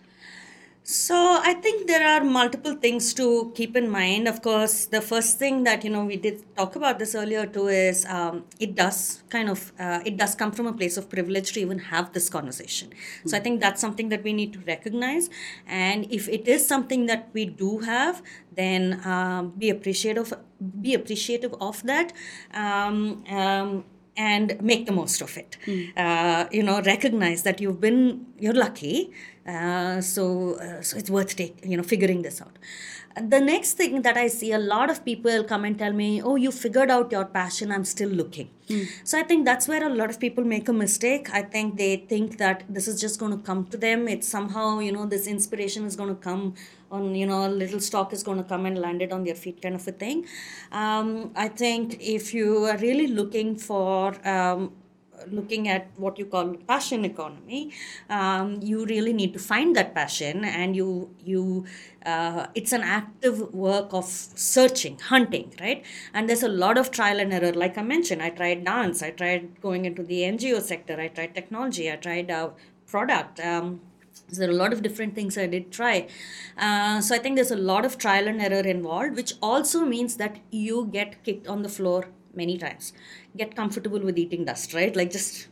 So 0.85 1.15
I 1.15 1.53
think 1.53 1.87
there 1.87 2.05
are 2.05 2.25
multiple 2.25 2.75
things 2.75 3.13
to 3.13 3.53
keep 3.55 3.77
in 3.77 3.89
mind. 3.89 4.27
Of 4.27 4.41
course, 4.41 4.85
the 4.85 4.99
first 4.99 5.39
thing 5.39 5.63
that 5.63 5.85
you 5.85 5.89
know 5.89 6.03
we 6.03 6.17
did 6.17 6.43
talk 6.57 6.75
about 6.75 6.99
this 6.99 7.15
earlier 7.15 7.45
too 7.45 7.69
is 7.69 8.05
um, 8.05 8.43
it 8.59 8.75
does 8.75 9.23
kind 9.29 9.49
of 9.49 9.71
uh, 9.79 10.01
it 10.05 10.17
does 10.17 10.35
come 10.35 10.51
from 10.51 10.67
a 10.67 10.73
place 10.73 10.97
of 10.97 11.09
privilege 11.09 11.53
to 11.53 11.61
even 11.61 11.79
have 11.79 12.11
this 12.11 12.29
conversation. 12.29 12.89
So 13.25 13.37
I 13.37 13.39
think 13.39 13.61
that's 13.61 13.79
something 13.79 14.09
that 14.09 14.25
we 14.25 14.33
need 14.33 14.51
to 14.53 14.59
recognize. 14.59 15.29
And 15.65 16.05
if 16.11 16.27
it 16.27 16.49
is 16.49 16.67
something 16.67 17.05
that 17.05 17.29
we 17.31 17.45
do 17.45 17.79
have, 17.79 18.21
then 18.51 18.99
um, 19.05 19.51
be 19.51 19.69
appreciative 19.69 20.33
be 20.81 20.93
appreciative 20.93 21.55
of 21.61 21.81
that. 21.83 22.11
Um, 22.53 23.23
um, 23.29 23.85
and 24.15 24.61
make 24.61 24.85
the 24.85 24.91
most 24.91 25.21
of 25.21 25.37
it. 25.37 25.57
Uh, 25.97 26.45
you 26.51 26.63
know, 26.63 26.81
recognize 26.81 27.43
that 27.43 27.59
you've 27.61 27.81
been 27.81 28.25
you're 28.39 28.53
lucky, 28.53 29.11
uh, 29.47 30.01
so 30.01 30.55
uh, 30.55 30.81
so 30.81 30.97
it's 30.97 31.09
worth 31.09 31.35
take 31.35 31.57
you 31.65 31.77
know 31.77 31.83
figuring 31.83 32.21
this 32.21 32.41
out. 32.41 32.57
The 33.29 33.39
next 33.39 33.73
thing 33.73 34.01
that 34.01 34.17
I 34.17 34.25
see 34.25 34.53
a 34.53 34.57
lot 34.57 34.89
of 34.89 35.05
people 35.05 35.43
come 35.43 35.65
and 35.65 35.77
tell 35.77 35.93
me, 35.93 36.21
"Oh, 36.21 36.35
you 36.35 36.51
figured 36.51 36.89
out 36.89 37.11
your 37.11 37.25
passion. 37.25 37.71
I'm 37.71 37.85
still 37.85 38.09
looking." 38.09 38.49
So 39.03 39.19
I 39.19 39.23
think 39.23 39.45
that's 39.45 39.67
where 39.67 39.85
a 39.85 39.93
lot 39.93 40.09
of 40.09 40.19
people 40.19 40.43
make 40.43 40.67
a 40.69 40.73
mistake. 40.73 41.29
I 41.31 41.41
think 41.43 41.77
they 41.77 41.97
think 41.97 42.37
that 42.39 42.63
this 42.69 42.87
is 42.87 42.99
just 42.99 43.19
going 43.19 43.31
to 43.37 43.37
come 43.37 43.65
to 43.67 43.77
them. 43.77 44.07
It's 44.07 44.27
somehow 44.27 44.79
you 44.79 44.91
know 44.91 45.05
this 45.05 45.27
inspiration 45.27 45.85
is 45.85 45.95
going 45.95 46.09
to 46.09 46.21
come 46.29 46.55
on 46.93 47.15
you 47.15 47.27
know 47.31 47.41
little 47.47 47.79
stock 47.89 48.13
is 48.13 48.23
going 48.23 48.37
to 48.43 48.47
come 48.53 48.65
and 48.65 48.77
land 48.85 49.01
it 49.01 49.11
on 49.11 49.23
their 49.23 49.39
feet 49.43 49.61
kind 49.61 49.75
of 49.75 49.87
a 49.87 49.91
thing. 50.03 50.25
Um, 50.71 51.31
i 51.35 51.47
think 51.47 51.97
if 51.99 52.33
you 52.33 52.47
are 52.71 52.77
really 52.77 53.07
looking 53.19 53.55
for 53.57 54.15
um, 54.27 54.71
looking 55.31 55.67
at 55.69 55.87
what 55.97 56.17
you 56.19 56.25
call 56.25 56.53
passion 56.71 57.05
economy 57.05 57.71
um, 58.09 58.59
you 58.61 58.85
really 58.85 59.13
need 59.13 59.33
to 59.33 59.39
find 59.39 59.75
that 59.75 59.93
passion 59.95 60.43
and 60.45 60.75
you 60.75 61.09
you 61.23 61.65
uh, 62.05 62.47
it's 62.55 62.73
an 62.73 62.81
active 62.81 63.53
work 63.53 63.93
of 63.93 64.05
searching 64.05 64.97
hunting 64.99 65.53
right? 65.61 65.85
And 66.13 66.27
there's 66.29 66.43
a 66.43 66.49
lot 66.49 66.77
of 66.77 66.91
trial 66.91 67.19
and 67.19 67.33
error. 67.33 67.53
Like 67.53 67.77
i 67.77 67.81
mentioned 67.81 68.21
i 68.21 68.29
tried 68.29 68.65
dance 68.65 69.01
i 69.01 69.11
tried 69.11 69.61
going 69.61 69.85
into 69.85 70.03
the 70.03 70.21
ngo 70.33 70.61
sector 70.61 70.99
i 70.99 71.07
tried 71.07 71.33
technology 71.33 71.91
i 71.91 71.95
tried 71.95 72.29
uh, 72.31 72.49
product 72.87 73.39
um, 73.39 73.81
there 74.37 74.49
are 74.49 74.51
a 74.51 74.55
lot 74.55 74.73
of 74.73 74.81
different 74.81 75.15
things 75.15 75.37
I 75.37 75.47
did 75.47 75.71
try. 75.71 76.07
Uh, 76.57 77.01
so 77.01 77.15
I 77.15 77.19
think 77.19 77.35
there's 77.35 77.51
a 77.51 77.55
lot 77.55 77.85
of 77.85 77.97
trial 77.97 78.27
and 78.27 78.41
error 78.41 78.67
involved, 78.75 79.15
which 79.15 79.33
also 79.41 79.85
means 79.85 80.17
that 80.17 80.39
you 80.51 80.89
get 80.91 81.23
kicked 81.23 81.47
on 81.47 81.61
the 81.61 81.69
floor 81.69 82.07
many 82.33 82.57
times. 82.57 82.93
Get 83.37 83.55
comfortable 83.55 83.99
with 83.99 84.17
eating 84.17 84.45
dust, 84.45 84.73
right? 84.73 84.95
Like 84.95 85.11
just 85.11 85.47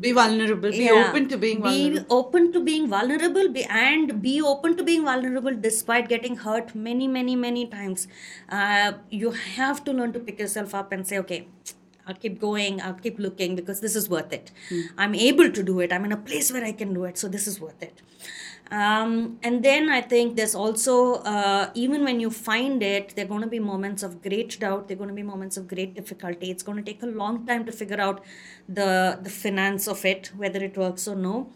be 0.00 0.12
vulnerable 0.12 0.70
be 0.70 0.84
yeah, 0.84 1.08
open 1.08 1.28
to 1.28 1.36
being 1.36 1.60
vulnerable 1.60 1.98
be 1.98 2.06
open 2.08 2.52
to 2.52 2.60
being 2.60 2.88
vulnerable 2.88 3.48
be, 3.48 3.64
and 3.64 4.22
be 4.22 4.40
open 4.40 4.76
to 4.76 4.84
being 4.84 5.04
vulnerable 5.04 5.54
despite 5.54 6.08
getting 6.08 6.36
hurt 6.36 6.74
many 6.74 7.08
many 7.08 7.34
many 7.34 7.66
times 7.66 8.06
uh, 8.50 8.92
you 9.10 9.32
have 9.32 9.82
to 9.82 9.92
learn 9.92 10.12
to 10.12 10.20
pick 10.20 10.38
yourself 10.38 10.74
up 10.74 10.92
and 10.92 11.06
say 11.06 11.18
okay 11.18 11.48
I'll 12.08 12.14
keep 12.14 12.40
going, 12.40 12.80
I'll 12.80 12.94
keep 12.94 13.18
looking 13.18 13.54
because 13.54 13.80
this 13.80 13.94
is 13.94 14.08
worth 14.08 14.32
it. 14.32 14.50
I'm 14.96 15.14
able 15.14 15.50
to 15.50 15.62
do 15.62 15.80
it. 15.80 15.92
I'm 15.92 16.04
in 16.06 16.12
a 16.12 16.16
place 16.16 16.50
where 16.50 16.64
I 16.64 16.72
can 16.72 16.94
do 16.94 17.04
it, 17.04 17.18
so 17.18 17.28
this 17.28 17.46
is 17.46 17.60
worth 17.60 17.82
it. 17.82 18.00
Um, 18.70 19.38
and 19.42 19.62
then 19.62 19.88
I 19.90 20.00
think 20.02 20.36
there's 20.36 20.54
also, 20.54 21.14
uh, 21.34 21.70
even 21.74 22.04
when 22.04 22.20
you 22.20 22.30
find 22.30 22.82
it, 22.82 23.14
there 23.16 23.24
are 23.24 23.28
going 23.28 23.40
to 23.40 23.46
be 23.46 23.58
moments 23.58 24.02
of 24.02 24.22
great 24.22 24.58
doubt, 24.60 24.88
there 24.88 24.94
are 24.96 24.98
going 24.98 25.08
to 25.08 25.14
be 25.14 25.22
moments 25.22 25.56
of 25.56 25.68
great 25.68 25.94
difficulty. 25.94 26.50
It's 26.50 26.62
going 26.62 26.76
to 26.76 26.84
take 26.84 27.02
a 27.02 27.06
long 27.06 27.46
time 27.46 27.64
to 27.64 27.72
figure 27.72 28.00
out 28.00 28.24
the, 28.68 29.18
the 29.22 29.30
finance 29.30 29.88
of 29.88 30.04
it, 30.04 30.30
whether 30.36 30.62
it 30.62 30.76
works 30.76 31.08
or 31.08 31.16
no. 31.16 31.50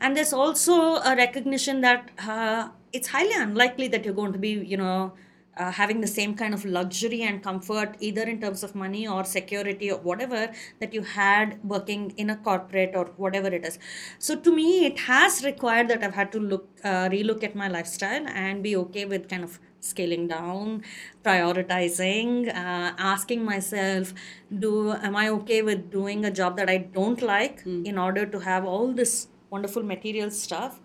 And 0.00 0.16
there's 0.16 0.32
also 0.32 0.96
a 0.96 1.14
recognition 1.16 1.82
that 1.82 2.10
uh, 2.18 2.68
it's 2.92 3.08
highly 3.08 3.34
unlikely 3.34 3.88
that 3.88 4.04
you're 4.04 4.14
going 4.14 4.32
to 4.32 4.38
be, 4.38 4.50
you 4.50 4.76
know, 4.76 5.12
uh, 5.56 5.70
having 5.70 6.00
the 6.00 6.06
same 6.06 6.34
kind 6.34 6.54
of 6.54 6.64
luxury 6.64 7.22
and 7.22 7.42
comfort 7.42 7.96
either 8.00 8.22
in 8.22 8.40
terms 8.40 8.62
of 8.62 8.74
money 8.74 9.06
or 9.06 9.24
security 9.24 9.90
or 9.90 9.98
whatever 9.98 10.50
that 10.80 10.92
you 10.94 11.02
had 11.02 11.58
working 11.64 12.12
in 12.16 12.30
a 12.30 12.36
corporate 12.36 12.92
or 12.94 13.06
whatever 13.16 13.48
it 13.48 13.64
is. 13.64 13.78
So 14.18 14.36
to 14.36 14.54
me 14.54 14.86
it 14.86 14.98
has 15.00 15.44
required 15.44 15.88
that 15.88 16.02
i've 16.02 16.14
had 16.14 16.32
to 16.32 16.38
look 16.38 16.68
uh, 16.84 17.08
relook 17.08 17.42
at 17.42 17.54
my 17.54 17.68
lifestyle 17.68 18.26
and 18.28 18.62
be 18.62 18.76
okay 18.76 19.04
with 19.04 19.28
kind 19.28 19.44
of 19.44 19.58
scaling 19.80 20.26
down 20.26 20.82
prioritizing 21.24 22.48
uh, 22.48 22.92
asking 22.98 23.44
myself 23.44 24.12
do 24.58 24.92
am 24.92 25.14
i 25.14 25.28
okay 25.28 25.62
with 25.62 25.90
doing 25.90 26.24
a 26.24 26.30
job 26.30 26.56
that 26.56 26.68
i 26.68 26.76
don't 26.76 27.22
like 27.22 27.62
in 27.64 27.96
order 27.96 28.26
to 28.26 28.40
have 28.40 28.64
all 28.64 28.92
this 28.92 29.28
wonderful 29.50 29.82
material 29.82 30.30
stuff, 30.30 30.80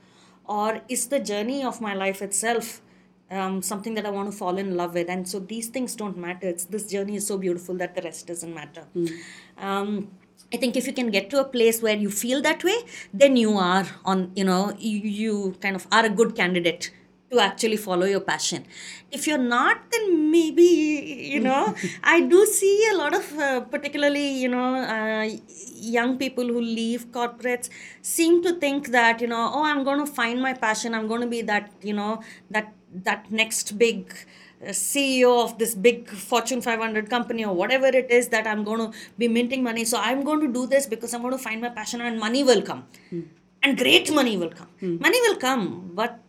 or 0.45 0.81
is 0.89 1.07
the 1.07 1.19
journey 1.19 1.63
of 1.63 1.81
my 1.81 1.93
life 1.93 2.21
itself 2.21 2.81
um, 3.31 3.61
something 3.61 3.95
that 3.95 4.05
I 4.05 4.09
want 4.11 4.31
to 4.31 4.37
fall 4.37 4.57
in 4.57 4.75
love 4.75 4.93
with? 4.93 5.09
And 5.09 5.27
so 5.27 5.39
these 5.39 5.69
things 5.69 5.95
don't 5.95 6.17
matter. 6.17 6.47
It's 6.47 6.65
this 6.65 6.87
journey 6.87 7.15
is 7.15 7.25
so 7.25 7.37
beautiful 7.37 7.75
that 7.75 7.95
the 7.95 8.01
rest 8.01 8.27
doesn't 8.27 8.53
matter. 8.53 8.85
Um, 9.57 10.11
I 10.53 10.57
think 10.57 10.75
if 10.75 10.85
you 10.85 10.93
can 10.93 11.09
get 11.11 11.29
to 11.29 11.39
a 11.39 11.45
place 11.45 11.81
where 11.81 11.95
you 11.95 12.09
feel 12.09 12.41
that 12.41 12.63
way, 12.63 12.77
then 13.13 13.37
you 13.37 13.57
are 13.57 13.87
on, 14.03 14.31
you 14.35 14.43
know, 14.43 14.73
you, 14.77 14.99
you 14.99 15.55
kind 15.61 15.75
of 15.75 15.87
are 15.91 16.05
a 16.05 16.09
good 16.09 16.35
candidate 16.35 16.91
to 17.31 17.39
actually 17.39 17.77
follow 17.77 18.05
your 18.05 18.19
passion. 18.19 18.65
If 19.09 19.25
you're 19.25 19.37
not, 19.37 19.77
then 19.91 20.29
maybe, 20.29 20.63
you 20.63 21.39
know, 21.39 21.73
I 22.03 22.21
do 22.21 22.45
see 22.45 22.89
a 22.91 22.97
lot 22.97 23.15
of, 23.15 23.39
uh, 23.39 23.61
particularly, 23.61 24.27
you 24.27 24.49
know, 24.49 24.75
uh, 24.75 25.29
young 25.75 26.17
people 26.17 26.45
who 26.45 26.59
leave 26.59 27.11
corporates 27.11 27.69
seem 28.01 28.43
to 28.43 28.59
think 28.59 28.89
that, 28.89 29.21
you 29.21 29.27
know, 29.27 29.51
oh, 29.53 29.63
I'm 29.63 29.83
going 29.85 30.05
to 30.05 30.11
find 30.11 30.41
my 30.41 30.53
passion. 30.53 30.93
I'm 30.93 31.07
going 31.07 31.21
to 31.21 31.27
be 31.27 31.41
that, 31.43 31.71
you 31.81 31.93
know, 31.93 32.21
that 32.49 32.73
that 32.93 33.31
next 33.31 33.77
big 33.77 34.13
uh, 34.63 34.69
CEO 34.69 35.43
of 35.43 35.57
this 35.57 35.73
big 35.73 36.09
Fortune 36.09 36.61
500 36.61 37.09
company 37.09 37.43
or 37.45 37.53
whatever 37.53 37.87
it 37.87 38.11
is 38.11 38.27
that 38.29 38.45
I'm 38.47 38.63
going 38.63 38.91
to 38.91 38.97
be 39.17 39.27
minting 39.27 39.63
money. 39.63 39.85
So 39.85 39.97
I'm 39.97 40.23
going 40.23 40.41
to 40.41 40.47
do 40.47 40.67
this 40.67 40.85
because 40.85 41.13
I'm 41.13 41.21
going 41.21 41.33
to 41.33 41.43
find 41.43 41.61
my 41.61 41.69
passion 41.69 42.01
and 42.01 42.19
money 42.19 42.43
will 42.43 42.61
come. 42.61 42.85
And 43.63 43.77
great 43.77 44.11
money 44.13 44.37
will 44.37 44.49
come. 44.49 44.67
Money 44.99 45.19
will 45.21 45.37
come, 45.37 45.91
but 45.93 46.19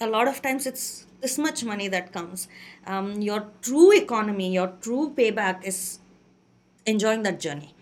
a 0.00 0.06
lot 0.06 0.28
of 0.28 0.42
times 0.42 0.66
it's 0.66 1.06
this 1.20 1.38
much 1.38 1.64
money 1.64 1.88
that 1.88 2.12
comes. 2.12 2.48
Um, 2.86 3.20
your 3.20 3.46
true 3.62 3.92
economy, 3.92 4.52
your 4.52 4.68
true 4.80 5.12
payback 5.16 5.64
is 5.64 5.98
enjoying 6.86 7.22
that 7.22 7.40
journey. 7.40 7.74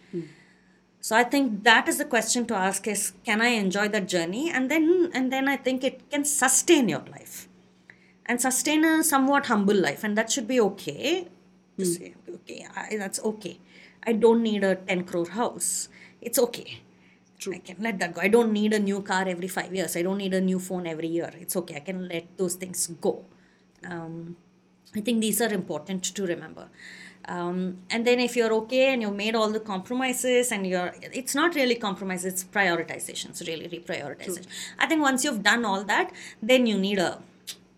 So 1.00 1.14
I 1.14 1.22
think 1.24 1.64
that 1.64 1.86
is 1.86 1.98
the 1.98 2.06
question 2.06 2.46
to 2.46 2.54
ask 2.54 2.86
is 2.88 3.12
can 3.24 3.42
I 3.42 3.48
enjoy 3.48 3.88
that 3.88 4.08
journey? 4.08 4.50
And 4.50 4.70
then 4.70 5.10
and 5.12 5.30
then 5.30 5.48
I 5.48 5.56
think 5.56 5.84
it 5.84 6.10
can 6.10 6.24
sustain 6.24 6.88
your 6.88 7.04
life 7.10 7.48
and 8.26 8.40
sustain 8.40 8.84
a 8.84 9.04
somewhat 9.04 9.46
humble 9.46 9.74
life 9.74 10.04
and 10.04 10.16
that 10.16 10.30
should 10.30 10.48
be 10.48 10.60
okay. 10.60 11.28
To 11.78 11.84
say 11.84 12.14
okay 12.28 12.66
I, 12.76 12.96
that's 12.96 13.20
okay. 13.20 13.58
I 14.06 14.12
don't 14.12 14.42
need 14.42 14.64
a 14.64 14.76
10 14.76 15.04
crore 15.04 15.28
house. 15.28 15.88
It's 16.20 16.38
okay. 16.38 16.80
True. 17.38 17.54
i 17.54 17.58
can 17.58 17.76
let 17.80 17.98
that 17.98 18.14
go. 18.14 18.20
I 18.20 18.28
don't 18.28 18.52
need 18.52 18.72
a 18.72 18.78
new 18.78 19.02
car 19.02 19.24
every 19.26 19.48
five 19.48 19.74
years. 19.74 19.96
I 19.96 20.02
don't 20.02 20.18
need 20.18 20.34
a 20.34 20.40
new 20.40 20.58
phone 20.58 20.86
every 20.86 21.08
year. 21.08 21.30
It's 21.40 21.56
okay. 21.56 21.76
I 21.76 21.80
can 21.80 22.08
let 22.08 22.36
those 22.38 22.54
things 22.54 22.86
go. 23.00 23.24
Um, 23.86 24.36
i 24.96 25.00
think 25.00 25.20
these 25.20 25.40
are 25.40 25.52
important 25.52 26.04
to 26.14 26.26
remember. 26.26 26.68
Um, 27.26 27.78
and 27.90 28.06
then 28.06 28.20
if 28.20 28.36
you're 28.36 28.52
okay 28.52 28.92
and 28.92 29.02
you've 29.02 29.16
made 29.16 29.34
all 29.34 29.50
the 29.50 29.60
compromises 29.60 30.52
and 30.52 30.66
you're 30.66 30.94
it's 31.02 31.34
not 31.34 31.54
really 31.54 31.74
compromise 31.74 32.24
it's 32.24 32.44
prioritization. 32.44 33.30
It's 33.30 33.46
really 33.48 33.68
reprioritization. 33.68 34.46
I 34.78 34.86
think 34.86 35.02
once 35.02 35.24
you've 35.24 35.42
done 35.42 35.64
all 35.64 35.84
that 35.84 36.12
then 36.42 36.66
you 36.66 36.78
need 36.78 36.98
a 36.98 37.18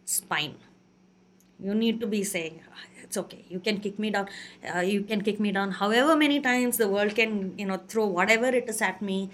spine. 0.07 0.57
You 1.59 1.75
need 1.75 2.01
to 2.01 2.07
be 2.07 2.23
saying 2.25 2.61
"Ah, 2.71 2.85
it's 3.03 3.17
okay 3.25 3.45
you 3.49 3.61
can 3.61 3.79
kick 3.81 3.99
me 3.99 4.11
down 4.11 4.29
uh, 4.75 4.81
you 4.81 5.03
can 5.03 5.23
kick 5.23 5.39
me 5.41 5.53
down. 5.53 5.73
However 5.83 6.17
many 6.17 6.41
times 6.41 6.79
the 6.79 6.89
world 6.89 7.15
can 7.15 7.59
you 7.59 7.67
know 7.67 7.79
throw 7.89 8.07
whatever 8.07 8.47
it 8.63 8.69
is 8.69 8.81
at 8.83 9.03
me 9.11 9.31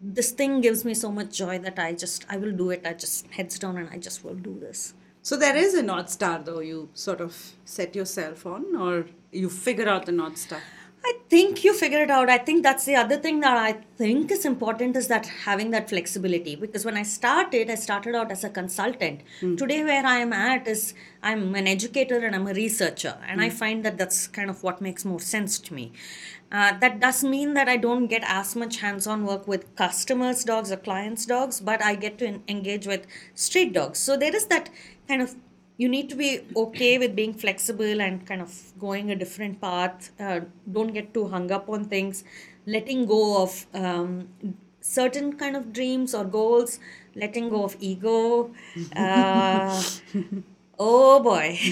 this 0.00 0.32
thing 0.32 0.60
gives 0.60 0.84
me 0.84 0.94
so 0.94 1.12
much 1.16 1.36
joy 1.38 1.58
that 1.64 1.78
i 1.78 1.92
just 1.92 2.26
i 2.28 2.36
will 2.36 2.52
do 2.52 2.70
it. 2.70 2.86
I 2.86 2.94
just 2.94 3.26
heads 3.38 3.58
down 3.58 3.76
and 3.76 3.88
i 3.90 3.98
just 3.98 4.24
will 4.24 4.34
do 4.50 4.58
this. 4.58 4.94
So 5.24 5.36
there 5.36 5.56
is 5.56 5.74
a 5.74 5.82
North 5.82 6.08
Star, 6.08 6.40
though, 6.44 6.58
you 6.58 6.88
sort 6.94 7.20
of 7.20 7.36
set 7.64 7.94
yourself 7.94 8.44
on, 8.44 8.74
or 8.74 9.06
you 9.30 9.48
figure 9.48 9.88
out 9.88 10.04
the 10.06 10.10
North 10.12 10.36
Star? 10.36 10.60
I 11.04 11.14
think 11.28 11.64
you 11.64 11.74
figure 11.74 12.00
it 12.02 12.10
out. 12.10 12.30
I 12.30 12.38
think 12.38 12.62
that's 12.62 12.84
the 12.84 12.94
other 12.94 13.16
thing 13.16 13.40
that 13.40 13.56
I 13.56 13.72
think 13.96 14.30
is 14.30 14.44
important 14.44 14.96
is 14.96 15.08
that 15.08 15.26
having 15.26 15.72
that 15.72 15.88
flexibility. 15.88 16.54
Because 16.54 16.84
when 16.84 16.96
I 16.96 17.02
started, 17.02 17.70
I 17.70 17.74
started 17.74 18.14
out 18.14 18.30
as 18.30 18.44
a 18.44 18.50
consultant. 18.50 19.22
Today, 19.56 19.82
where 19.82 20.06
I 20.06 20.18
am 20.18 20.32
at 20.32 20.68
is 20.68 20.94
I'm 21.22 21.54
an 21.56 21.66
educator 21.66 22.18
and 22.24 22.36
I'm 22.36 22.46
a 22.46 22.54
researcher, 22.54 23.18
and 23.26 23.40
I 23.40 23.50
find 23.50 23.84
that 23.84 23.98
that's 23.98 24.28
kind 24.28 24.48
of 24.48 24.62
what 24.62 24.80
makes 24.80 25.04
more 25.04 25.18
sense 25.20 25.58
to 25.60 25.74
me. 25.74 25.92
Uh, 26.52 26.78
that 26.78 27.00
does 27.00 27.24
mean 27.24 27.54
that 27.54 27.68
I 27.68 27.78
don't 27.78 28.06
get 28.06 28.22
as 28.26 28.54
much 28.54 28.76
hands-on 28.76 29.24
work 29.24 29.48
with 29.48 29.74
customers' 29.74 30.44
dogs 30.44 30.70
or 30.70 30.76
clients' 30.76 31.26
dogs, 31.26 31.60
but 31.60 31.82
I 31.82 31.94
get 31.94 32.18
to 32.18 32.26
en- 32.26 32.42
engage 32.46 32.86
with 32.86 33.06
street 33.34 33.72
dogs. 33.72 33.98
So 33.98 34.16
there 34.16 34.36
is 34.36 34.46
that 34.46 34.68
kind 35.08 35.22
of 35.22 35.34
you 35.82 35.88
need 35.88 36.08
to 36.10 36.16
be 36.22 36.30
okay 36.64 36.96
with 37.02 37.14
being 37.20 37.34
flexible 37.34 38.00
and 38.06 38.26
kind 38.26 38.40
of 38.40 38.50
going 38.78 39.10
a 39.10 39.16
different 39.16 39.60
path. 39.60 40.10
Uh, 40.20 40.40
don't 40.70 40.92
get 40.98 41.12
too 41.14 41.26
hung 41.28 41.50
up 41.50 41.68
on 41.68 41.86
things. 41.86 42.24
Letting 42.66 43.06
go 43.06 43.42
of 43.42 43.66
um, 43.74 44.28
certain 44.80 45.32
kind 45.42 45.56
of 45.56 45.72
dreams 45.72 46.14
or 46.14 46.24
goals. 46.24 46.78
Letting 47.16 47.48
go 47.48 47.64
of 47.64 47.76
ego. 47.80 48.52
Uh, 48.94 49.82
oh 50.78 51.20
boy. 51.20 51.58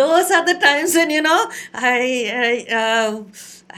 Those 0.00 0.30
are 0.30 0.44
the 0.46 0.58
times 0.62 0.94
when 0.94 1.10
you 1.10 1.22
know 1.22 1.50
I. 1.74 2.66
I 2.70 2.74
uh, 2.82 3.24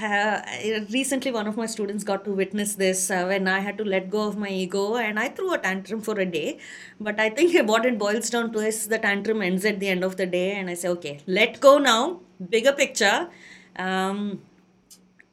uh, 0.00 0.42
recently 0.90 1.30
one 1.30 1.46
of 1.46 1.56
my 1.56 1.66
students 1.66 2.04
got 2.04 2.24
to 2.24 2.32
witness 2.32 2.74
this 2.74 3.10
uh, 3.10 3.24
when 3.24 3.48
i 3.48 3.58
had 3.60 3.76
to 3.78 3.84
let 3.84 4.10
go 4.10 4.26
of 4.28 4.36
my 4.36 4.48
ego 4.48 4.96
and 4.96 5.18
i 5.18 5.28
threw 5.28 5.52
a 5.52 5.58
tantrum 5.58 6.00
for 6.00 6.18
a 6.18 6.26
day. 6.26 6.58
But 7.00 7.20
i 7.20 7.30
think 7.30 7.68
what 7.68 7.84
it 7.84 7.98
boils 7.98 8.30
down 8.30 8.52
to 8.52 8.60
is 8.60 8.88
the 8.88 8.98
tantrum 8.98 9.42
ends 9.42 9.64
at 9.64 9.80
the 9.80 9.88
end 9.88 10.04
of 10.04 10.16
the 10.16 10.26
day 10.26 10.52
and 10.52 10.70
i 10.70 10.74
say 10.74 10.88
okay 10.88 11.20
let 11.26 11.60
go 11.60 11.78
now 11.78 12.20
bigger 12.48 12.72
picture. 12.72 13.28
Um, 13.76 14.42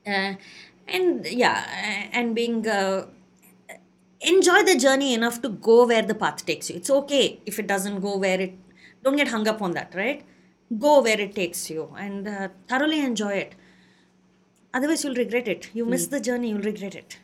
uh, 0.08 0.34
and 0.88 1.26
yeah 1.28 2.10
and 2.14 2.34
being 2.34 2.68
uh, 2.68 3.06
enjoy 4.22 4.64
the 4.64 4.78
journey 4.78 5.14
enough 5.14 5.42
to 5.42 5.50
go 5.50 5.86
where 5.86 6.02
the 6.02 6.16
path 6.16 6.46
takes 6.46 6.70
you. 6.70 6.78
It's 6.78 6.90
okay 6.90 7.40
if 7.46 7.60
it 7.60 7.68
doesn't 7.68 8.02
go 8.02 8.18
where 8.18 8.40
it 8.40 8.58
don't 9.04 9.16
get 9.16 9.30
hung 9.30 9.48
up 9.48 9.62
on 9.62 9.72
that 9.72 9.94
right? 9.96 10.26
Go 10.78 11.02
where 11.02 11.20
it 11.20 11.36
takes 11.36 11.70
you 11.70 11.94
and 11.98 12.28
uh, 12.28 12.50
thoroughly 12.68 13.02
enjoy 13.02 13.34
it 13.34 13.56
otherwise 14.74 15.04
you'll 15.04 15.16
regret 15.16 15.48
it 15.48 15.70
you 15.74 15.86
miss 15.86 16.08
the 16.08 16.20
journey 16.20 16.50
you'll 16.50 16.70
regret 16.74 16.96
it 16.96 17.18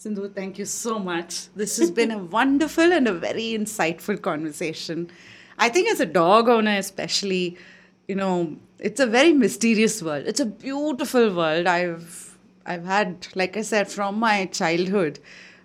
Sindhu, 0.00 0.30
thank 0.30 0.58
you 0.58 0.64
so 0.64 0.98
much. 0.98 1.48
This 1.54 1.76
has 1.76 1.90
been 1.90 2.10
a 2.10 2.16
wonderful 2.36 2.90
and 2.90 3.06
a 3.06 3.12
very 3.12 3.52
insightful 3.52 4.22
conversation. 4.22 5.10
I 5.58 5.68
think 5.68 5.90
as 5.90 6.00
a 6.00 6.06
dog 6.06 6.48
owner, 6.48 6.74
especially, 6.78 7.58
you 8.08 8.14
know, 8.14 8.56
it's 8.78 8.98
a 8.98 9.06
very 9.06 9.34
mysterious 9.34 10.02
world. 10.02 10.24
It's 10.26 10.40
a 10.40 10.46
beautiful 10.46 11.34
world. 11.34 11.66
I've 11.66 12.38
I've 12.64 12.86
had, 12.86 13.26
like 13.34 13.58
I 13.58 13.60
said, 13.60 13.90
from 13.90 14.18
my 14.18 14.46
childhood. 14.46 15.18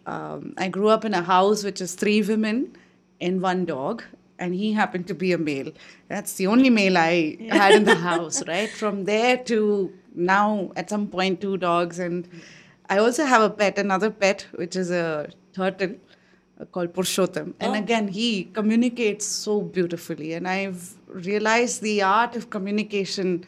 Um, 0.06 0.54
I 0.58 0.68
grew 0.68 0.90
up 0.90 1.06
in 1.06 1.14
a 1.14 1.22
house 1.22 1.64
which 1.64 1.80
is 1.80 1.96
three 1.96 2.22
women 2.22 2.76
and 3.22 3.42
one 3.42 3.64
dog, 3.64 4.04
and 4.38 4.54
he 4.54 4.74
happened 4.74 5.08
to 5.08 5.14
be 5.14 5.32
a 5.32 5.38
male. 5.38 5.72
That's 6.10 6.34
the 6.34 6.48
only 6.48 6.70
male 6.70 6.98
I 6.98 7.38
had 7.50 7.72
in 7.74 7.86
the 7.86 7.96
house, 8.12 8.46
right? 8.46 8.70
From 8.70 9.06
there 9.06 9.38
to 9.46 9.94
now, 10.16 10.72
at 10.76 10.90
some 10.90 11.08
point, 11.08 11.42
two 11.42 11.58
dogs 11.58 12.00
and. 12.00 12.28
I 12.88 13.00
also 13.00 13.26
have 13.26 13.42
a 13.42 13.50
pet, 13.50 13.80
another 13.80 14.12
pet, 14.12 14.46
which 14.54 14.76
is 14.76 14.92
a 14.92 15.30
turtle 15.54 15.96
uh, 16.62 16.66
called 16.66 16.94
Purushottam. 16.94 17.56
And 17.60 17.76
again, 17.76 18.08
he 18.08 18.44
communicates 18.44 19.26
so 19.26 19.62
beautifully. 19.62 20.34
And 20.34 20.48
I've 20.48 20.94
realized 21.08 21.82
the 21.82 22.04
art 22.04 22.36
of 22.36 22.52
communication 22.52 23.44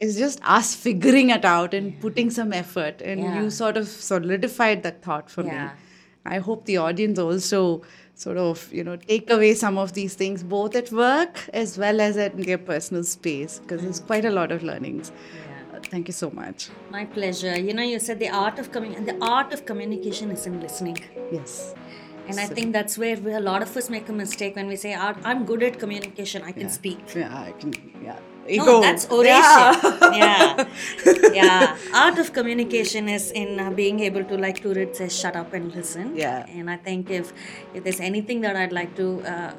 is 0.00 0.16
just 0.18 0.40
us 0.42 0.74
figuring 0.74 1.30
it 1.30 1.44
out 1.44 1.74
and 1.74 1.98
putting 2.00 2.28
some 2.30 2.52
effort. 2.52 3.00
And 3.02 3.20
Yeah. 3.20 3.40
you 3.42 3.50
sort 3.50 3.76
of 3.76 3.86
solidified 3.86 4.82
that 4.82 5.00
thought 5.02 5.30
for 5.30 5.44
Yeah. 5.44 5.66
me. 5.66 5.70
I 6.26 6.38
hope 6.38 6.64
the 6.64 6.78
audience 6.78 7.18
also 7.20 7.82
sort 8.16 8.36
of, 8.38 8.68
you 8.72 8.82
know, 8.82 8.96
take 8.96 9.30
away 9.30 9.54
some 9.54 9.78
of 9.78 9.92
these 9.92 10.14
things 10.14 10.42
both 10.42 10.74
at 10.74 10.90
work 10.90 11.48
as 11.52 11.78
well 11.78 12.00
as 12.00 12.16
at 12.16 12.36
their 12.36 12.58
personal 12.58 13.04
space 13.04 13.60
because 13.60 13.82
there's 13.82 14.00
quite 14.00 14.24
a 14.24 14.30
lot 14.30 14.50
of 14.50 14.62
learnings. 14.62 15.12
Thank 15.94 16.08
you 16.12 16.16
so 16.20 16.28
much. 16.42 16.68
my 16.96 17.04
pleasure 17.16 17.54
you 17.66 17.72
know 17.78 17.86
you 17.92 17.98
said 18.06 18.18
the 18.26 18.28
art 18.44 18.58
of 18.62 18.66
commun- 18.76 19.04
the 19.10 19.16
art 19.34 19.52
of 19.56 19.60
communication 19.70 20.30
is 20.36 20.46
in 20.50 20.54
listening 20.66 20.98
Yes. 21.36 21.52
and 22.28 22.40
i 22.44 22.46
think 22.56 22.68
that's 22.76 22.94
where 23.02 23.16
we, 23.24 23.32
a 23.38 23.42
lot 23.48 23.62
of 23.66 23.76
us 23.80 23.86
make 23.94 24.08
a 24.14 24.16
mistake 24.20 24.56
when 24.58 24.68
we 24.72 24.76
say 24.84 24.92
"Ah, 25.06 25.10
i'm 25.30 25.40
good 25.50 25.62
at 25.68 25.74
communication 25.84 26.46
i 26.50 26.54
can 26.60 26.70
speak 26.78 27.00
Yeah, 27.22 27.34
I 27.48 27.52
can. 27.60 27.72
Yeah. 28.06 28.18
No, 28.68 28.72
that's 28.84 29.04
oration. 29.16 29.92
Yeah. 30.22 30.64
yeah. 31.40 31.76
Art 32.00 32.18
of 32.22 32.32
communication 32.38 33.08
is 33.08 33.30
in 33.42 33.58
uh, 33.58 33.70
being 33.82 34.00
able 34.08 34.24
to, 34.32 34.36
like 34.46 34.58
Turid 34.64 34.90
says, 34.98 35.18
shut 35.20 35.34
up 35.42 35.54
and 35.58 35.74
listen. 35.78 36.10
Yeah. 36.24 36.58
And 36.58 36.68
I 36.74 36.76
think 36.88 37.10
if 37.20 37.32
if 37.72 37.84
there's 37.84 38.00
anything 38.10 38.42
that 38.46 38.54
I'd 38.64 38.74
like 38.80 38.92
to 39.00 39.06
uh, 39.34 39.52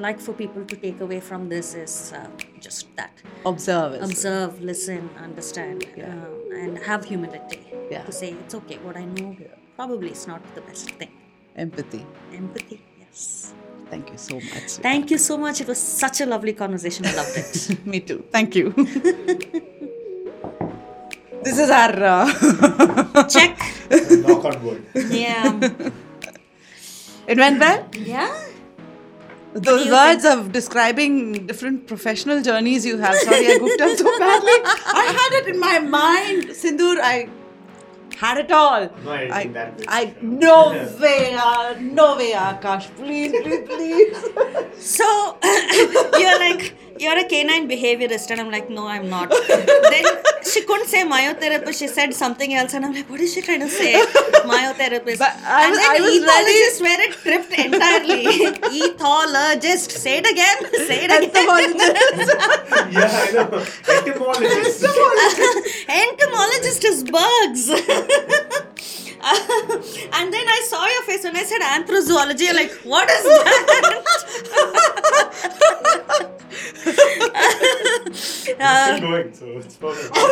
like 0.00 0.20
for 0.20 0.32
people 0.32 0.64
to 0.64 0.76
take 0.76 1.00
away 1.00 1.20
from 1.20 1.48
this 1.48 1.74
is 1.74 2.12
uh, 2.16 2.26
just 2.60 2.94
that: 2.96 3.12
Observe. 3.46 3.92
as 3.94 4.00
well. 4.00 4.10
observe, 4.10 4.60
listen, 4.62 5.10
understand, 5.22 5.86
uh, 5.98 6.56
and 6.62 6.78
have 6.78 7.04
humility 7.04 7.60
Yeah. 7.90 8.02
to 8.04 8.12
say 8.12 8.28
it's 8.42 8.54
okay. 8.54 8.78
What 8.86 8.96
I 8.96 9.04
know 9.04 9.36
probably 9.76 10.10
is 10.10 10.26
not 10.26 10.42
the 10.54 10.60
best 10.62 10.90
thing. 10.92 11.10
Empathy. 11.56 12.06
Empathy. 12.32 12.80
Yes. 12.98 13.52
Thank 13.90 14.10
you 14.12 14.18
so 14.18 14.34
much. 14.36 14.70
Thank 14.88 15.10
you 15.10 15.18
so 15.18 15.36
much. 15.36 15.60
It 15.60 15.66
was 15.66 15.78
such 15.78 16.20
a 16.20 16.26
lovely 16.26 16.52
conversation. 16.52 17.06
I 17.06 17.14
loved 17.16 17.36
it. 17.36 17.86
Me 17.92 17.98
too. 18.00 18.24
Thank 18.30 18.54
you. 18.54 18.72
This 21.42 21.58
is 21.58 21.70
our. 21.70 21.94
Uh, 22.04 23.24
Check. 23.34 23.58
Knock 24.24 24.44
on 24.44 24.62
wood. 24.64 24.84
Yeah. 25.10 25.58
it 27.26 27.38
went 27.38 27.58
well. 27.58 27.88
Yeah. 27.96 28.28
Those 29.52 29.86
you 29.86 29.92
words 29.92 30.24
of 30.24 30.52
describing 30.52 31.46
different 31.46 31.86
professional 31.86 32.40
journeys 32.42 32.86
you 32.86 32.98
have. 32.98 33.16
Sorry, 33.16 33.46
I 33.48 33.58
goofed 33.58 33.80
up 33.80 33.98
so 33.98 34.18
badly. 34.18 34.52
I 34.64 35.06
had 35.18 35.40
it 35.40 35.48
in 35.54 35.58
my 35.58 35.78
mind, 35.80 36.50
Sindhoor. 36.50 36.98
I 37.00 37.28
had 38.16 38.38
it 38.38 38.52
all. 38.52 38.82
I'm 38.82 39.04
not 39.04 39.30
I, 39.32 39.46
that. 39.48 39.82
I 39.88 40.14
no 40.20 40.70
way, 41.00 41.34
uh, 41.34 41.74
no 41.80 42.16
way, 42.16 42.32
Akash. 42.32 42.94
Please, 42.96 43.32
please, 43.42 43.66
please. 43.68 44.24
So 44.80 45.36
you're 45.42 46.38
like, 46.38 46.74
you're 47.00 47.18
a 47.18 47.24
canine 47.24 47.68
behaviorist, 47.68 48.30
and 48.30 48.40
I'm 48.40 48.50
like, 48.50 48.68
no, 48.70 48.86
I'm 48.86 49.08
not. 49.08 49.30
then 49.48 50.04
she 50.52 50.62
couldn't 50.64 50.88
say 50.88 51.04
myotherapist. 51.04 51.78
She 51.78 51.88
said 51.88 52.12
something 52.14 52.54
else, 52.54 52.74
and 52.74 52.84
I'm 52.84 52.92
like, 52.94 53.08
what 53.08 53.20
is 53.20 53.32
she 53.34 53.40
trying 53.42 53.60
to 53.60 53.68
say? 53.68 53.92
Myotherapist. 54.52 55.18
But 55.18 55.34
I 55.44 55.64
and 55.64 55.70
was- 55.70 55.80
then 55.80 55.90
I 55.90 56.00
was 56.00 56.12
ethologist 56.20 56.80
where 56.86 57.00
it 57.06 57.12
tripped 57.24 57.52
entirely. 57.66 58.24
ethologist. 58.88 59.90
Say 60.04 60.18
it 60.18 60.26
again. 60.30 60.58
Say 60.88 61.04
it 61.04 61.10
again. 61.10 61.30
Entomologist. 61.30 62.30
yeah, 62.92 63.24
I 63.24 63.32
know. 63.32 63.64
Etymologist. 63.96 64.84
Entomologist 65.88 66.84
is 66.84 67.04
bugs. 67.04 67.64
and 70.12 70.32
then 70.32 70.46
I 70.48 70.62
saw 70.68 70.86
your 70.86 71.02
face 71.02 71.24
when 71.24 71.36
I 71.36 71.42
said 71.44 71.60
anthrozoology. 71.60 72.40
You're 72.46 72.54
like, 72.54 72.72
what 72.84 73.08
is 73.10 73.22
that? 73.22 74.06
It's 78.12 78.48
Uh, 78.60 78.96
still 78.96 79.00
going, 79.10 79.32
so 79.32 79.46
it's 79.46 79.76
perfect. 79.76 80.10
Oh, 80.14 80.30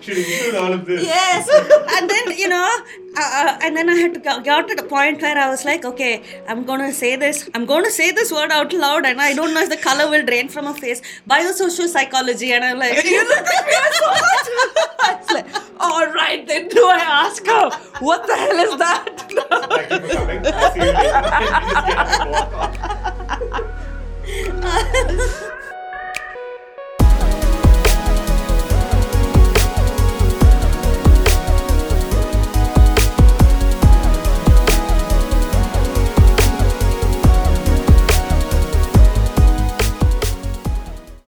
Should 0.00 0.18
include 0.18 0.54
all 0.54 0.72
of 0.72 0.84
this. 0.86 1.02
yes. 1.04 1.48
And 2.00 2.08
then, 2.08 2.38
you 2.38 2.48
know, 2.48 2.68
uh, 3.16 3.20
uh, 3.20 3.58
and 3.62 3.76
then 3.76 3.88
I 3.90 3.94
had 3.94 4.14
to 4.14 4.20
go- 4.20 4.40
got 4.40 4.68
to 4.68 4.74
the 4.74 4.82
point 4.84 5.20
where 5.20 5.36
I 5.36 5.48
was 5.50 5.64
like, 5.64 5.84
okay, 5.84 6.22
I'm 6.48 6.64
going 6.64 6.80
to 6.80 6.92
say 6.92 7.16
this. 7.16 7.48
I'm 7.54 7.66
going 7.66 7.84
to 7.84 7.90
say 7.90 8.10
this 8.12 8.30
word 8.32 8.50
out 8.50 8.72
loud, 8.72 9.04
and 9.04 9.20
I 9.20 9.34
don't 9.34 9.52
know 9.54 9.62
if 9.62 9.68
the 9.68 9.76
color 9.76 10.08
will 10.08 10.24
drain 10.24 10.48
from 10.48 10.64
my 10.66 10.72
face. 10.72 11.02
Biosocial 11.28 11.88
psychology. 11.88 12.52
And 12.52 12.64
I'm 12.64 12.78
like, 12.78 13.04
you 13.04 13.22
look 13.28 13.38
at 13.38 13.66
me 13.66 13.72
so 13.98 14.06
much. 14.10 14.48
It's 15.12 15.32
like, 15.32 15.46
all 15.80 16.06
right, 16.12 16.46
then 16.46 16.68
do 16.68 16.86
I 16.86 16.98
ask 16.98 17.44
her? 17.46 17.70
What 18.00 18.26
the 18.26 18.36
hell 18.36 18.58
is 18.58 18.76
that? 18.78 19.06